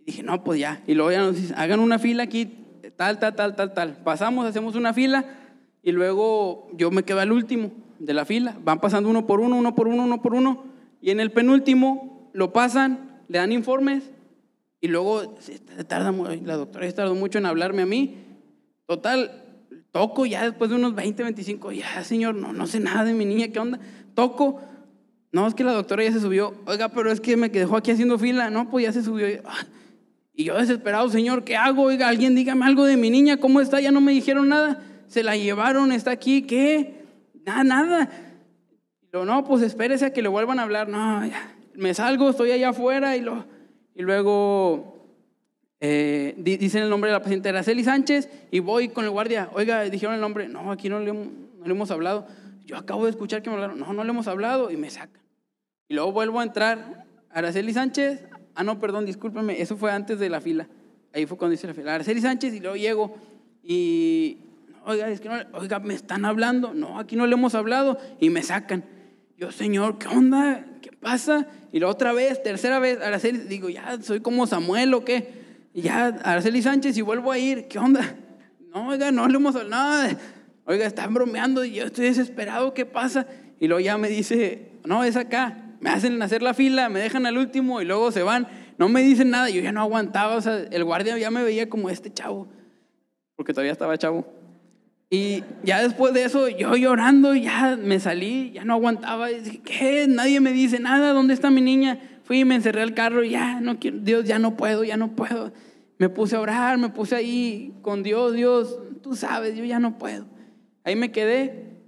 Y 0.00 0.04
dije, 0.06 0.22
no, 0.22 0.42
pues 0.42 0.58
ya. 0.58 0.82
Y 0.86 0.94
luego 0.94 1.12
ya 1.12 1.18
nos 1.18 1.36
dicen, 1.36 1.54
hagan 1.58 1.80
una 1.80 1.98
fila 1.98 2.22
aquí, 2.22 2.50
tal, 2.96 3.18
tal, 3.18 3.34
tal, 3.34 3.56
tal, 3.56 3.74
tal. 3.74 3.98
Pasamos, 4.02 4.46
hacemos 4.46 4.74
una 4.74 4.94
fila 4.94 5.26
y 5.82 5.92
luego 5.92 6.70
yo 6.72 6.90
me 6.90 7.02
quedo 7.02 7.20
al 7.20 7.30
último 7.30 7.83
de 8.04 8.14
la 8.14 8.24
fila. 8.24 8.56
Van 8.62 8.80
pasando 8.80 9.08
uno 9.08 9.26
por 9.26 9.40
uno, 9.40 9.56
uno 9.56 9.74
por 9.74 9.88
uno, 9.88 10.04
uno 10.04 10.22
por 10.22 10.34
uno. 10.34 10.64
Y 11.00 11.10
en 11.10 11.20
el 11.20 11.32
penúltimo 11.32 12.30
lo 12.32 12.52
pasan, 12.52 13.22
le 13.28 13.38
dan 13.38 13.52
informes 13.52 14.10
y 14.80 14.88
luego 14.88 15.36
se 15.40 15.58
tarda, 15.84 16.12
la 16.12 16.56
doctora 16.56 16.86
se 16.86 16.92
tardó 16.92 17.14
mucho 17.14 17.38
en 17.38 17.46
hablarme 17.46 17.82
a 17.82 17.86
mí. 17.86 18.16
Total, 18.86 19.44
toco 19.92 20.26
ya 20.26 20.42
después 20.42 20.68
de 20.68 20.76
unos 20.76 20.94
20, 20.94 21.22
25, 21.22 21.72
ya 21.72 22.04
señor, 22.04 22.34
no, 22.34 22.52
no 22.52 22.66
sé 22.66 22.80
nada 22.80 23.04
de 23.04 23.14
mi 23.14 23.24
niña, 23.24 23.48
¿qué 23.48 23.58
onda? 23.58 23.80
Toco, 24.14 24.60
no, 25.32 25.46
es 25.46 25.54
que 25.54 25.64
la 25.64 25.72
doctora 25.72 26.04
ya 26.04 26.12
se 26.12 26.20
subió, 26.20 26.54
oiga, 26.66 26.90
pero 26.90 27.10
es 27.10 27.20
que 27.20 27.36
me 27.38 27.48
dejó 27.48 27.78
aquí 27.78 27.92
haciendo 27.92 28.18
fila, 28.18 28.50
no, 28.50 28.68
pues 28.68 28.84
ya 28.84 28.92
se 28.92 29.02
subió. 29.02 29.26
Y 30.34 30.44
yo 30.44 30.58
desesperado, 30.58 31.08
señor, 31.08 31.44
¿qué 31.44 31.56
hago? 31.56 31.84
Oiga, 31.84 32.08
alguien 32.08 32.34
dígame 32.34 32.66
algo 32.66 32.84
de 32.84 32.96
mi 32.96 33.08
niña, 33.08 33.38
¿cómo 33.38 33.60
está? 33.60 33.80
Ya 33.80 33.90
no 33.90 34.00
me 34.02 34.12
dijeron 34.12 34.48
nada, 34.48 34.82
se 35.06 35.22
la 35.22 35.36
llevaron, 35.36 35.92
está 35.92 36.10
aquí, 36.10 36.42
¿qué? 36.42 37.03
Nada, 37.44 37.64
nada. 37.64 38.10
Lo, 39.12 39.24
no, 39.24 39.44
pues 39.44 39.62
espérese 39.62 40.06
a 40.06 40.12
que 40.12 40.22
le 40.22 40.28
vuelvan 40.28 40.58
a 40.58 40.62
hablar. 40.62 40.88
No, 40.88 41.24
ya, 41.26 41.54
me 41.74 41.94
salgo, 41.94 42.30
estoy 42.30 42.50
allá 42.52 42.70
afuera 42.70 43.16
y, 43.16 43.20
lo, 43.20 43.44
y 43.94 44.02
luego 44.02 44.94
eh, 45.80 46.34
dicen 46.38 46.82
el 46.82 46.90
nombre 46.90 47.10
de 47.10 47.12
la 47.12 47.22
paciente 47.22 47.48
Araceli 47.48 47.84
Sánchez 47.84 48.28
y 48.50 48.60
voy 48.60 48.88
con 48.88 49.04
el 49.04 49.10
guardia. 49.10 49.50
Oiga, 49.52 49.82
dijeron 49.82 50.14
el 50.14 50.20
nombre. 50.20 50.48
No, 50.48 50.72
aquí 50.72 50.88
no 50.88 51.00
le, 51.00 51.12
no 51.12 51.64
le 51.64 51.70
hemos 51.70 51.90
hablado. 51.90 52.26
Yo 52.64 52.76
acabo 52.76 53.04
de 53.04 53.10
escuchar 53.10 53.42
que 53.42 53.50
me 53.50 53.56
hablaron. 53.56 53.78
No, 53.78 53.92
no 53.92 54.04
le 54.04 54.10
hemos 54.10 54.26
hablado 54.26 54.70
y 54.70 54.76
me 54.76 54.90
sacan. 54.90 55.22
Y 55.88 55.94
luego 55.94 56.12
vuelvo 56.12 56.40
a 56.40 56.44
entrar. 56.44 57.06
Araceli 57.30 57.72
Sánchez. 57.72 58.24
Ah, 58.54 58.64
no, 58.64 58.80
perdón, 58.80 59.04
discúlpeme. 59.04 59.60
Eso 59.60 59.76
fue 59.76 59.92
antes 59.92 60.18
de 60.18 60.30
la 60.30 60.40
fila. 60.40 60.68
Ahí 61.12 61.26
fue 61.26 61.36
cuando 61.36 61.52
dice 61.52 61.66
la 61.66 61.74
fila. 61.74 61.94
Araceli 61.94 62.20
Sánchez 62.20 62.54
y 62.54 62.60
luego 62.60 62.76
llego 62.76 63.14
y 63.62 64.38
oiga, 64.84 65.08
es 65.08 65.20
que 65.20 65.28
no, 65.28 65.36
oiga, 65.52 65.78
me 65.78 65.94
están 65.94 66.24
hablando. 66.24 66.74
No, 66.74 66.98
aquí 66.98 67.16
no 67.16 67.26
le 67.26 67.34
hemos 67.34 67.54
hablado 67.54 67.98
y 68.20 68.30
me 68.30 68.42
sacan. 68.42 68.84
Yo, 69.36 69.50
Señor, 69.50 69.98
¿qué 69.98 70.08
onda? 70.08 70.64
¿Qué 70.80 70.92
pasa? 70.92 71.46
Y 71.72 71.80
la 71.80 71.88
otra 71.88 72.12
vez, 72.12 72.42
tercera 72.42 72.78
vez, 72.78 73.00
Araceli, 73.00 73.38
digo, 73.40 73.68
ya 73.68 74.00
soy 74.00 74.20
como 74.20 74.46
Samuel 74.46 74.94
o 74.94 75.04
qué. 75.04 75.44
Y 75.72 75.82
ya, 75.82 76.06
Araceli 76.06 76.62
Sánchez, 76.62 76.96
y 76.96 77.02
vuelvo 77.02 77.32
a 77.32 77.38
ir, 77.38 77.66
¿qué 77.66 77.78
onda? 77.78 78.14
No, 78.72 78.88
oiga, 78.88 79.10
no 79.10 79.26
le 79.28 79.36
hemos 79.36 79.56
hablado. 79.56 80.16
Oiga, 80.66 80.86
están 80.86 81.12
bromeando 81.12 81.64
y 81.64 81.74
yo 81.74 81.84
estoy 81.84 82.06
desesperado, 82.06 82.74
¿qué 82.74 82.86
pasa? 82.86 83.26
Y 83.60 83.66
luego 83.66 83.80
ya 83.80 83.98
me 83.98 84.08
dice, 84.08 84.72
no, 84.84 85.04
es 85.04 85.16
acá. 85.16 85.58
Me 85.80 85.90
hacen 85.90 86.20
hacer 86.22 86.42
la 86.42 86.54
fila, 86.54 86.88
me 86.88 87.00
dejan 87.00 87.26
al 87.26 87.36
último 87.36 87.82
y 87.82 87.84
luego 87.84 88.10
se 88.12 88.22
van. 88.22 88.48
No 88.78 88.88
me 88.88 89.02
dicen 89.02 89.30
nada, 89.30 89.50
yo 89.50 89.60
ya 89.60 89.72
no 89.72 89.80
aguantaba. 89.80 90.36
O 90.36 90.40
sea, 90.40 90.56
el 90.70 90.84
guardia 90.84 91.18
ya 91.18 91.30
me 91.30 91.42
veía 91.42 91.68
como 91.68 91.90
este 91.90 92.12
chavo, 92.12 92.48
porque 93.36 93.52
todavía 93.52 93.72
estaba 93.72 93.98
chavo. 93.98 94.26
Y 95.14 95.44
ya 95.62 95.80
después 95.80 96.12
de 96.12 96.24
eso, 96.24 96.48
yo 96.48 96.74
llorando, 96.74 97.36
ya 97.36 97.78
me 97.80 98.00
salí, 98.00 98.50
ya 98.50 98.64
no 98.64 98.74
aguantaba. 98.74 99.28
Dije, 99.28 99.60
¿qué? 99.62 100.06
Nadie 100.08 100.40
me 100.40 100.50
dice 100.52 100.80
nada, 100.80 101.12
¿dónde 101.12 101.34
está 101.34 101.50
mi 101.50 101.60
niña? 101.60 102.00
Fui 102.24 102.40
y 102.40 102.44
me 102.44 102.56
encerré 102.56 102.82
al 102.82 102.94
carro, 102.94 103.22
y 103.22 103.30
ya, 103.30 103.60
no 103.60 103.78
quiero, 103.78 103.98
Dios, 104.00 104.24
ya 104.24 104.40
no 104.40 104.56
puedo, 104.56 104.82
ya 104.82 104.96
no 104.96 105.14
puedo. 105.14 105.52
Me 105.98 106.08
puse 106.08 106.34
a 106.34 106.40
orar, 106.40 106.78
me 106.78 106.88
puse 106.88 107.14
ahí 107.14 107.74
con 107.80 108.02
Dios, 108.02 108.32
Dios, 108.32 108.76
tú 109.04 109.14
sabes, 109.14 109.54
yo 109.56 109.64
ya 109.64 109.78
no 109.78 109.98
puedo. 109.98 110.26
Ahí 110.82 110.96
me 110.96 111.12
quedé. 111.12 111.78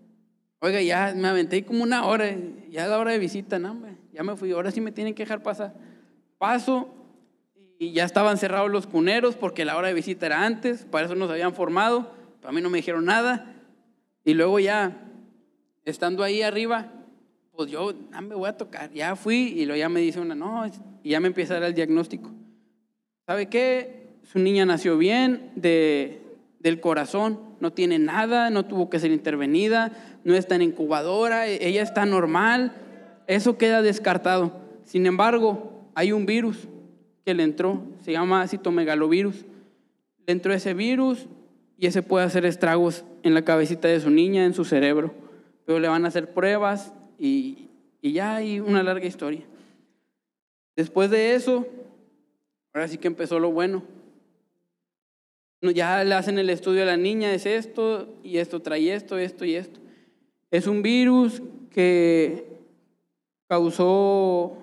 Oiga, 0.60 0.80
ya 0.80 1.12
me 1.16 1.26
aventé 1.26 1.64
como 1.64 1.82
una 1.82 2.04
hora, 2.04 2.26
ya 2.70 2.84
es 2.84 2.90
la 2.90 2.96
hora 2.96 3.10
de 3.10 3.18
visita, 3.18 3.58
no, 3.58 3.76
ya 4.12 4.22
me 4.22 4.36
fui, 4.36 4.52
ahora 4.52 4.70
sí 4.70 4.80
me 4.80 4.92
tienen 4.92 5.14
que 5.14 5.24
dejar 5.24 5.42
pasar. 5.42 5.74
Paso 6.38 6.94
y 7.76 7.90
ya 7.90 8.04
estaban 8.04 8.38
cerrados 8.38 8.70
los 8.70 8.86
cuneros 8.86 9.34
porque 9.34 9.64
la 9.64 9.76
hora 9.76 9.88
de 9.88 9.94
visita 9.94 10.26
era 10.26 10.44
antes, 10.44 10.84
para 10.84 11.06
eso 11.06 11.16
nos 11.16 11.28
habían 11.28 11.54
formado 11.54 12.14
a 12.46 12.52
mí 12.52 12.60
no 12.60 12.70
me 12.70 12.78
dijeron 12.78 13.04
nada. 13.04 13.54
Y 14.24 14.34
luego 14.34 14.58
ya, 14.58 14.96
estando 15.84 16.22
ahí 16.22 16.42
arriba, 16.42 16.92
pues 17.52 17.70
yo, 17.70 17.92
ah, 18.12 18.20
me 18.20 18.34
voy 18.34 18.48
a 18.48 18.56
tocar. 18.56 18.92
Ya 18.92 19.16
fui 19.16 19.54
y 19.56 19.64
luego 19.64 19.78
ya 19.78 19.88
me 19.88 20.00
dice 20.00 20.20
una, 20.20 20.34
no, 20.34 20.66
y 21.02 21.10
ya 21.10 21.20
me 21.20 21.28
empieza 21.28 21.58
el 21.64 21.74
diagnóstico. 21.74 22.30
¿Sabe 23.26 23.48
qué? 23.48 24.08
Su 24.22 24.38
niña 24.38 24.66
nació 24.66 24.98
bien 24.98 25.52
de, 25.56 26.20
del 26.60 26.80
corazón, 26.80 27.40
no 27.60 27.72
tiene 27.72 27.98
nada, 27.98 28.50
no 28.50 28.66
tuvo 28.66 28.90
que 28.90 28.98
ser 28.98 29.10
intervenida, 29.10 29.92
no 30.24 30.34
está 30.34 30.54
en 30.56 30.62
incubadora, 30.62 31.48
e, 31.48 31.66
ella 31.66 31.82
está 31.82 32.06
normal. 32.06 32.72
Eso 33.26 33.58
queda 33.58 33.82
descartado. 33.82 34.52
Sin 34.84 35.06
embargo, 35.06 35.88
hay 35.94 36.12
un 36.12 36.26
virus 36.26 36.68
que 37.24 37.34
le 37.34 37.42
entró, 37.42 37.82
se 38.02 38.12
llama 38.12 38.46
citomegalovirus. 38.46 39.44
Le 40.26 40.32
entró 40.32 40.52
ese 40.52 40.74
virus 40.74 41.26
y 41.78 41.86
ese 41.86 42.02
puede 42.02 42.24
hacer 42.24 42.46
estragos 42.46 43.04
en 43.22 43.34
la 43.34 43.42
cabecita 43.42 43.88
de 43.88 44.00
su 44.00 44.10
niña, 44.10 44.44
en 44.44 44.54
su 44.54 44.64
cerebro. 44.64 45.12
Pero 45.64 45.78
le 45.78 45.88
van 45.88 46.04
a 46.04 46.08
hacer 46.08 46.32
pruebas 46.32 46.92
y, 47.18 47.68
y 48.00 48.12
ya 48.12 48.36
hay 48.36 48.60
una 48.60 48.82
larga 48.82 49.06
historia. 49.06 49.42
Después 50.74 51.10
de 51.10 51.34
eso, 51.34 51.66
ahora 52.72 52.88
sí 52.88 52.98
que 52.98 53.08
empezó 53.08 53.38
lo 53.38 53.50
bueno. 53.50 53.82
No, 55.60 55.70
Ya 55.70 56.04
le 56.04 56.14
hacen 56.14 56.38
el 56.38 56.50
estudio 56.50 56.82
a 56.82 56.86
la 56.86 56.96
niña, 56.96 57.32
es 57.32 57.46
esto, 57.46 58.14
y 58.22 58.38
esto 58.38 58.60
trae 58.60 58.94
esto, 58.94 59.18
esto 59.18 59.44
y 59.44 59.54
esto. 59.54 59.80
Es 60.50 60.66
un 60.66 60.82
virus 60.82 61.42
que 61.70 62.46
causó 63.48 64.56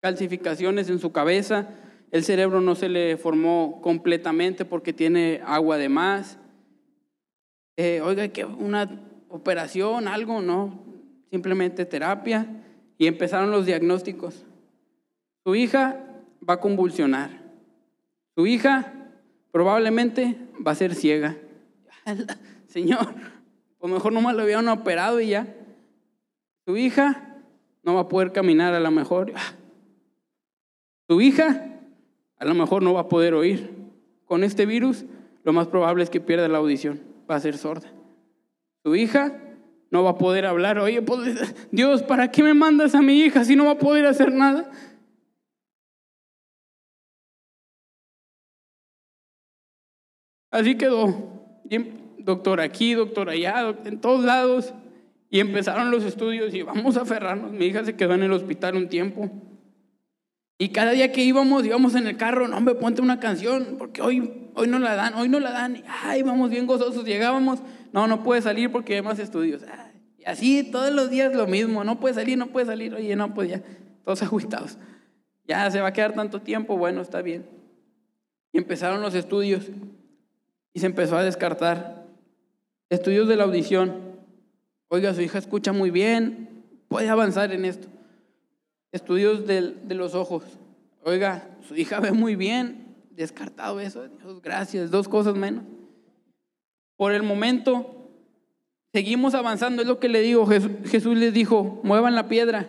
calcificaciones 0.00 0.88
en 0.90 0.98
su 0.98 1.12
cabeza, 1.12 1.68
el 2.10 2.24
cerebro 2.24 2.60
no 2.60 2.74
se 2.74 2.88
le 2.88 3.16
formó 3.16 3.80
completamente 3.82 4.64
porque 4.64 4.92
tiene 4.92 5.42
agua 5.44 5.76
de 5.76 5.88
más. 5.88 6.38
Eh, 7.76 8.00
oiga, 8.00 8.28
que 8.28 8.44
una 8.44 9.00
operación, 9.28 10.08
algo, 10.08 10.40
no, 10.40 10.82
simplemente 11.30 11.84
terapia. 11.84 12.46
Y 12.96 13.06
empezaron 13.06 13.50
los 13.50 13.66
diagnósticos. 13.66 14.44
Su 15.44 15.54
hija 15.54 16.04
va 16.48 16.54
a 16.54 16.60
convulsionar. 16.60 17.30
Su 18.34 18.46
hija 18.46 18.92
probablemente 19.52 20.36
va 20.66 20.72
a 20.72 20.76
ser 20.76 20.94
ciega. 20.94 21.36
Señor, 22.66 23.14
pues 23.78 23.92
mejor 23.92 24.12
nomás 24.12 24.34
lo 24.34 24.42
habían 24.42 24.66
operado 24.68 25.20
y 25.20 25.28
ya. 25.28 25.54
Su 26.66 26.76
hija 26.76 27.36
no 27.82 27.94
va 27.94 28.02
a 28.02 28.08
poder 28.08 28.32
caminar 28.32 28.74
a 28.74 28.80
lo 28.80 28.90
mejor. 28.90 29.32
Tu 31.06 31.22
hija 31.22 31.77
a 32.38 32.44
lo 32.44 32.54
mejor 32.54 32.82
no 32.82 32.94
va 32.94 33.00
a 33.00 33.08
poder 33.08 33.34
oír. 33.34 33.70
Con 34.24 34.44
este 34.44 34.66
virus, 34.66 35.04
lo 35.44 35.52
más 35.52 35.68
probable 35.68 36.04
es 36.04 36.10
que 36.10 36.20
pierda 36.20 36.48
la 36.48 36.58
audición, 36.58 37.00
va 37.30 37.36
a 37.36 37.40
ser 37.40 37.56
sorda. 37.56 37.90
Tu 38.82 38.94
hija 38.94 39.40
no 39.90 40.04
va 40.04 40.10
a 40.10 40.18
poder 40.18 40.46
hablar. 40.46 40.78
Oye, 40.78 41.02
pues, 41.02 41.54
Dios, 41.70 42.02
¿para 42.02 42.30
qué 42.30 42.42
me 42.42 42.54
mandas 42.54 42.94
a 42.94 43.02
mi 43.02 43.20
hija 43.20 43.44
si 43.44 43.56
no 43.56 43.64
va 43.64 43.72
a 43.72 43.78
poder 43.78 44.06
hacer 44.06 44.32
nada? 44.32 44.70
Así 50.50 50.76
quedó. 50.76 51.14
Doctor 52.18 52.60
aquí, 52.60 52.94
doctor 52.94 53.30
allá, 53.30 53.74
en 53.84 54.00
todos 54.00 54.24
lados. 54.24 54.74
Y 55.30 55.40
empezaron 55.40 55.90
los 55.90 56.04
estudios 56.04 56.54
y 56.54 56.62
vamos 56.62 56.96
a 56.96 57.02
aferrarnos. 57.02 57.52
Mi 57.52 57.66
hija 57.66 57.84
se 57.84 57.96
quedó 57.96 58.14
en 58.14 58.22
el 58.22 58.32
hospital 58.32 58.76
un 58.76 58.88
tiempo. 58.88 59.30
Y 60.60 60.70
cada 60.70 60.90
día 60.90 61.12
que 61.12 61.22
íbamos, 61.22 61.64
íbamos 61.64 61.94
en 61.94 62.08
el 62.08 62.16
carro, 62.16 62.48
no, 62.48 62.56
hombre, 62.56 62.74
ponte 62.74 63.00
una 63.00 63.20
canción, 63.20 63.76
porque 63.78 64.02
hoy, 64.02 64.50
hoy 64.54 64.66
no 64.66 64.80
la 64.80 64.96
dan, 64.96 65.14
hoy 65.14 65.28
no 65.28 65.38
la 65.38 65.52
dan. 65.52 65.84
Ay, 66.02 66.22
vamos 66.22 66.50
bien 66.50 66.66
gozosos, 66.66 67.04
llegábamos, 67.04 67.60
no, 67.92 68.08
no 68.08 68.24
puede 68.24 68.42
salir 68.42 68.72
porque 68.72 68.96
hay 68.96 69.02
más 69.02 69.20
estudios. 69.20 69.62
y 70.18 70.24
así 70.24 70.64
todos 70.64 70.92
los 70.92 71.10
días 71.10 71.32
lo 71.32 71.46
mismo, 71.46 71.84
no 71.84 72.00
puede 72.00 72.16
salir, 72.16 72.36
no 72.36 72.48
puede 72.48 72.66
salir, 72.66 72.92
oye, 72.92 73.14
no, 73.14 73.34
pues 73.34 73.50
ya, 73.50 73.62
todos 74.04 74.20
ajustados. 74.24 74.78
Ya 75.46 75.70
se 75.70 75.80
va 75.80 75.88
a 75.88 75.92
quedar 75.92 76.14
tanto 76.14 76.42
tiempo, 76.42 76.76
bueno, 76.76 77.02
está 77.02 77.22
bien. 77.22 77.46
Y 78.52 78.58
empezaron 78.58 79.00
los 79.00 79.14
estudios 79.14 79.70
y 80.74 80.80
se 80.80 80.86
empezó 80.86 81.16
a 81.16 81.22
descartar. 81.22 82.04
Estudios 82.90 83.28
de 83.28 83.36
la 83.36 83.44
audición. 83.44 83.94
Oiga, 84.88 85.14
su 85.14 85.20
hija 85.20 85.38
escucha 85.38 85.72
muy 85.72 85.90
bien, 85.90 86.64
puede 86.88 87.08
avanzar 87.10 87.52
en 87.52 87.64
esto 87.64 87.88
estudios 88.92 89.46
de, 89.46 89.72
de 89.72 89.94
los 89.94 90.14
ojos. 90.14 90.44
Oiga, 91.04 91.48
su 91.66 91.76
hija 91.76 92.00
ve 92.00 92.12
muy 92.12 92.36
bien, 92.36 92.96
descartado 93.10 93.80
eso, 93.80 94.08
gracias, 94.42 94.90
dos 94.90 95.08
cosas 95.08 95.34
menos. 95.34 95.64
Por 96.96 97.12
el 97.12 97.22
momento, 97.22 98.10
seguimos 98.92 99.34
avanzando, 99.34 99.82
es 99.82 99.88
lo 99.88 99.98
que 100.00 100.08
le 100.08 100.20
digo, 100.20 100.46
Jesús, 100.46 100.70
Jesús 100.86 101.16
les 101.16 101.32
dijo, 101.32 101.80
muevan 101.82 102.14
la 102.14 102.28
piedra, 102.28 102.68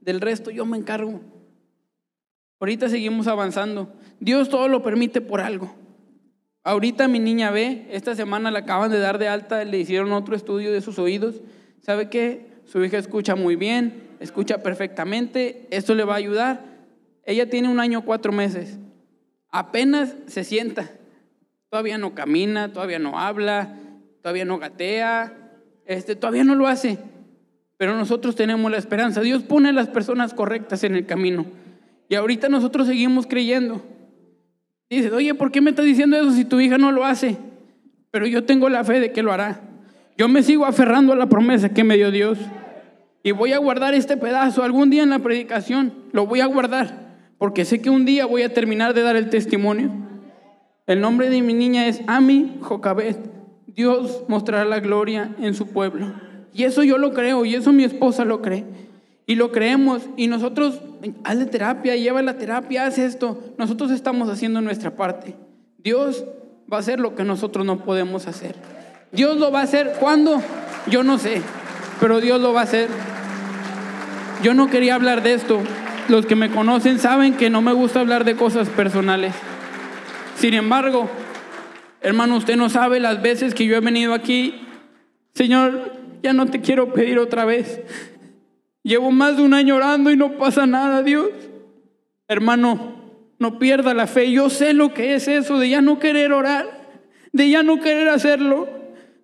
del 0.00 0.20
resto 0.20 0.50
yo 0.50 0.64
me 0.66 0.76
encargo. 0.76 1.20
Ahorita 2.60 2.88
seguimos 2.90 3.26
avanzando. 3.26 3.90
Dios 4.20 4.50
todo 4.50 4.68
lo 4.68 4.82
permite 4.82 5.22
por 5.22 5.40
algo. 5.40 5.74
Ahorita 6.62 7.08
mi 7.08 7.18
niña 7.18 7.50
ve, 7.50 7.86
esta 7.90 8.14
semana 8.14 8.50
la 8.50 8.60
acaban 8.60 8.90
de 8.90 8.98
dar 8.98 9.18
de 9.18 9.28
alta, 9.28 9.64
le 9.64 9.78
hicieron 9.78 10.12
otro 10.12 10.36
estudio 10.36 10.70
de 10.70 10.82
sus 10.82 10.98
oídos. 10.98 11.40
¿Sabe 11.80 12.10
qué? 12.10 12.48
Su 12.66 12.84
hija 12.84 12.98
escucha 12.98 13.34
muy 13.34 13.56
bien, 13.56 14.09
escucha 14.20 14.62
perfectamente, 14.62 15.66
esto 15.70 15.94
le 15.94 16.04
va 16.04 16.14
a 16.14 16.18
ayudar. 16.18 16.60
Ella 17.24 17.50
tiene 17.50 17.68
un 17.68 17.80
año, 17.80 18.02
cuatro 18.02 18.32
meses. 18.32 18.78
Apenas 19.50 20.14
se 20.26 20.44
sienta. 20.44 20.90
Todavía 21.70 21.98
no 21.98 22.14
camina, 22.14 22.72
todavía 22.72 22.98
no 22.98 23.18
habla, 23.18 23.76
todavía 24.22 24.44
no 24.44 24.58
gatea, 24.58 25.32
este, 25.86 26.16
todavía 26.16 26.44
no 26.44 26.54
lo 26.54 26.68
hace. 26.68 26.98
Pero 27.76 27.96
nosotros 27.96 28.36
tenemos 28.36 28.70
la 28.70 28.78
esperanza. 28.78 29.22
Dios 29.22 29.42
pone 29.42 29.70
a 29.70 29.72
las 29.72 29.88
personas 29.88 30.34
correctas 30.34 30.84
en 30.84 30.94
el 30.94 31.06
camino. 31.06 31.46
Y 32.08 32.14
ahorita 32.14 32.48
nosotros 32.48 32.86
seguimos 32.86 33.26
creyendo. 33.26 33.82
Dice, 34.90 35.10
oye, 35.12 35.34
¿por 35.34 35.52
qué 35.52 35.60
me 35.60 35.70
estás 35.70 35.84
diciendo 35.84 36.16
eso 36.16 36.32
si 36.32 36.44
tu 36.44 36.60
hija 36.60 36.76
no 36.76 36.92
lo 36.92 37.04
hace? 37.04 37.38
Pero 38.10 38.26
yo 38.26 38.44
tengo 38.44 38.68
la 38.68 38.84
fe 38.84 39.00
de 39.00 39.12
que 39.12 39.22
lo 39.22 39.32
hará. 39.32 39.60
Yo 40.18 40.28
me 40.28 40.42
sigo 40.42 40.66
aferrando 40.66 41.12
a 41.12 41.16
la 41.16 41.28
promesa 41.28 41.68
que 41.70 41.84
me 41.84 41.96
dio 41.96 42.10
Dios. 42.10 42.38
Y 43.22 43.32
voy 43.32 43.52
a 43.52 43.58
guardar 43.58 43.94
este 43.94 44.16
pedazo 44.16 44.62
algún 44.62 44.88
día 44.90 45.02
en 45.02 45.10
la 45.10 45.18
predicación. 45.18 45.92
Lo 46.12 46.26
voy 46.26 46.40
a 46.40 46.46
guardar 46.46 47.10
porque 47.38 47.64
sé 47.64 47.80
que 47.80 47.90
un 47.90 48.04
día 48.04 48.26
voy 48.26 48.42
a 48.42 48.52
terminar 48.52 48.94
de 48.94 49.02
dar 49.02 49.16
el 49.16 49.30
testimonio. 49.30 49.90
El 50.86 51.00
nombre 51.00 51.28
de 51.28 51.42
mi 51.42 51.52
niña 51.52 51.86
es 51.86 52.00
Ami 52.06 52.58
Jocabet. 52.60 53.18
Dios 53.66 54.24
mostrará 54.28 54.64
la 54.64 54.80
gloria 54.80 55.34
en 55.38 55.54
su 55.54 55.66
pueblo. 55.68 56.12
Y 56.52 56.64
eso 56.64 56.82
yo 56.82 56.98
lo 56.98 57.12
creo 57.12 57.44
y 57.44 57.54
eso 57.54 57.72
mi 57.72 57.84
esposa 57.84 58.24
lo 58.24 58.40
cree. 58.42 58.64
Y 59.26 59.36
lo 59.36 59.52
creemos 59.52 60.02
y 60.16 60.26
nosotros, 60.26 60.80
hazle 61.22 61.46
terapia, 61.46 61.94
lleva 61.96 62.20
la 62.22 62.36
terapia, 62.38 62.86
haz 62.86 62.98
esto. 62.98 63.40
Nosotros 63.58 63.90
estamos 63.90 64.28
haciendo 64.28 64.60
nuestra 64.60 64.96
parte. 64.96 65.36
Dios 65.78 66.24
va 66.72 66.78
a 66.78 66.80
hacer 66.80 66.98
lo 66.98 67.14
que 67.14 67.22
nosotros 67.22 67.64
no 67.64 67.84
podemos 67.84 68.26
hacer. 68.26 68.56
Dios 69.12 69.38
lo 69.38 69.52
va 69.52 69.60
a 69.60 69.64
hacer 69.64 69.92
cuando, 70.00 70.42
yo 70.88 71.02
no 71.04 71.18
sé 71.18 71.42
pero 72.00 72.20
Dios 72.20 72.40
lo 72.40 72.54
va 72.54 72.60
a 72.60 72.64
hacer. 72.64 72.88
Yo 74.42 74.54
no 74.54 74.68
quería 74.68 74.94
hablar 74.94 75.22
de 75.22 75.34
esto. 75.34 75.60
Los 76.08 76.26
que 76.26 76.34
me 76.34 76.50
conocen 76.50 76.98
saben 76.98 77.34
que 77.34 77.50
no 77.50 77.60
me 77.62 77.72
gusta 77.72 78.00
hablar 78.00 78.24
de 78.24 78.36
cosas 78.36 78.68
personales. 78.68 79.34
Sin 80.36 80.54
embargo, 80.54 81.10
hermano, 82.00 82.36
usted 82.36 82.56
no 82.56 82.70
sabe 82.70 83.00
las 83.00 83.20
veces 83.20 83.54
que 83.54 83.66
yo 83.66 83.76
he 83.76 83.80
venido 83.80 84.14
aquí. 84.14 84.66
Señor, 85.34 85.92
ya 86.22 86.32
no 86.32 86.46
te 86.46 86.60
quiero 86.60 86.92
pedir 86.92 87.18
otra 87.18 87.44
vez. 87.44 87.80
Llevo 88.82 89.10
más 89.10 89.36
de 89.36 89.42
un 89.42 89.52
año 89.52 89.76
orando 89.76 90.10
y 90.10 90.16
no 90.16 90.38
pasa 90.38 90.66
nada, 90.66 91.02
Dios. 91.02 91.28
Hermano, 92.26 92.94
no 93.38 93.58
pierda 93.58 93.92
la 93.92 94.06
fe. 94.06 94.32
Yo 94.32 94.48
sé 94.48 94.72
lo 94.72 94.94
que 94.94 95.14
es 95.14 95.28
eso 95.28 95.58
de 95.58 95.68
ya 95.68 95.82
no 95.82 95.98
querer 95.98 96.32
orar, 96.32 96.66
de 97.32 97.50
ya 97.50 97.62
no 97.62 97.78
querer 97.80 98.08
hacerlo. 98.08 98.68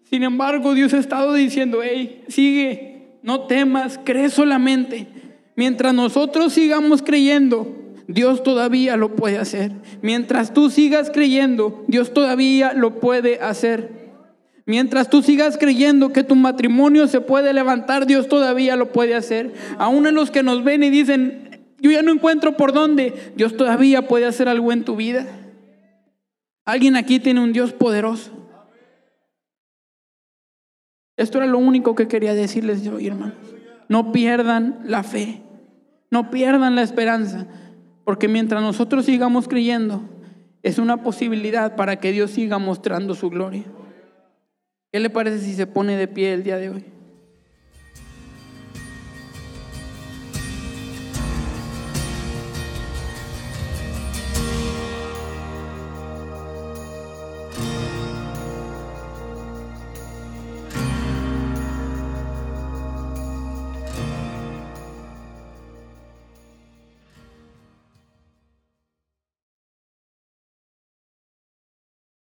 Sin 0.04 0.22
embargo, 0.22 0.74
Dios 0.74 0.92
ha 0.92 0.98
estado 0.98 1.32
diciendo, 1.32 1.80
hey, 1.82 2.22
sigue, 2.28 2.95
no 3.26 3.40
temas, 3.40 3.98
cree 4.04 4.30
solamente. 4.30 5.08
Mientras 5.56 5.92
nosotros 5.92 6.52
sigamos 6.52 7.02
creyendo, 7.02 7.74
Dios 8.06 8.44
todavía 8.44 8.96
lo 8.96 9.16
puede 9.16 9.36
hacer. 9.36 9.72
Mientras 10.00 10.54
tú 10.54 10.70
sigas 10.70 11.10
creyendo, 11.10 11.84
Dios 11.88 12.14
todavía 12.14 12.72
lo 12.72 13.00
puede 13.00 13.40
hacer. 13.40 13.90
Mientras 14.64 15.10
tú 15.10 15.22
sigas 15.22 15.58
creyendo 15.58 16.12
que 16.12 16.22
tu 16.22 16.36
matrimonio 16.36 17.08
se 17.08 17.20
puede 17.20 17.52
levantar, 17.52 18.06
Dios 18.06 18.28
todavía 18.28 18.76
lo 18.76 18.92
puede 18.92 19.16
hacer. 19.16 19.54
Aún 19.76 20.06
en 20.06 20.14
los 20.14 20.30
que 20.30 20.44
nos 20.44 20.62
ven 20.62 20.84
y 20.84 20.90
dicen, 20.90 21.66
yo 21.80 21.90
ya 21.90 22.02
no 22.02 22.12
encuentro 22.12 22.56
por 22.56 22.72
dónde, 22.72 23.12
Dios 23.34 23.56
todavía 23.56 24.06
puede 24.06 24.26
hacer 24.26 24.48
algo 24.48 24.70
en 24.70 24.84
tu 24.84 24.94
vida. 24.94 25.26
Alguien 26.64 26.94
aquí 26.94 27.18
tiene 27.18 27.40
un 27.40 27.52
Dios 27.52 27.72
poderoso. 27.72 28.35
Esto 31.16 31.38
era 31.38 31.46
lo 31.46 31.58
único 31.58 31.94
que 31.94 32.08
quería 32.08 32.34
decirles 32.34 32.82
yo, 32.82 32.98
hermanos. 32.98 33.34
No 33.88 34.12
pierdan 34.12 34.80
la 34.84 35.02
fe, 35.02 35.42
no 36.10 36.30
pierdan 36.30 36.74
la 36.74 36.82
esperanza, 36.82 37.46
porque 38.04 38.28
mientras 38.28 38.62
nosotros 38.62 39.04
sigamos 39.04 39.48
creyendo, 39.48 40.02
es 40.62 40.78
una 40.78 41.02
posibilidad 41.02 41.76
para 41.76 41.96
que 41.96 42.12
Dios 42.12 42.32
siga 42.32 42.58
mostrando 42.58 43.14
su 43.14 43.30
gloria. 43.30 43.64
¿Qué 44.92 45.00
le 45.00 45.10
parece 45.10 45.38
si 45.38 45.54
se 45.54 45.66
pone 45.66 45.96
de 45.96 46.08
pie 46.08 46.32
el 46.32 46.42
día 46.42 46.56
de 46.56 46.70
hoy? 46.70 46.95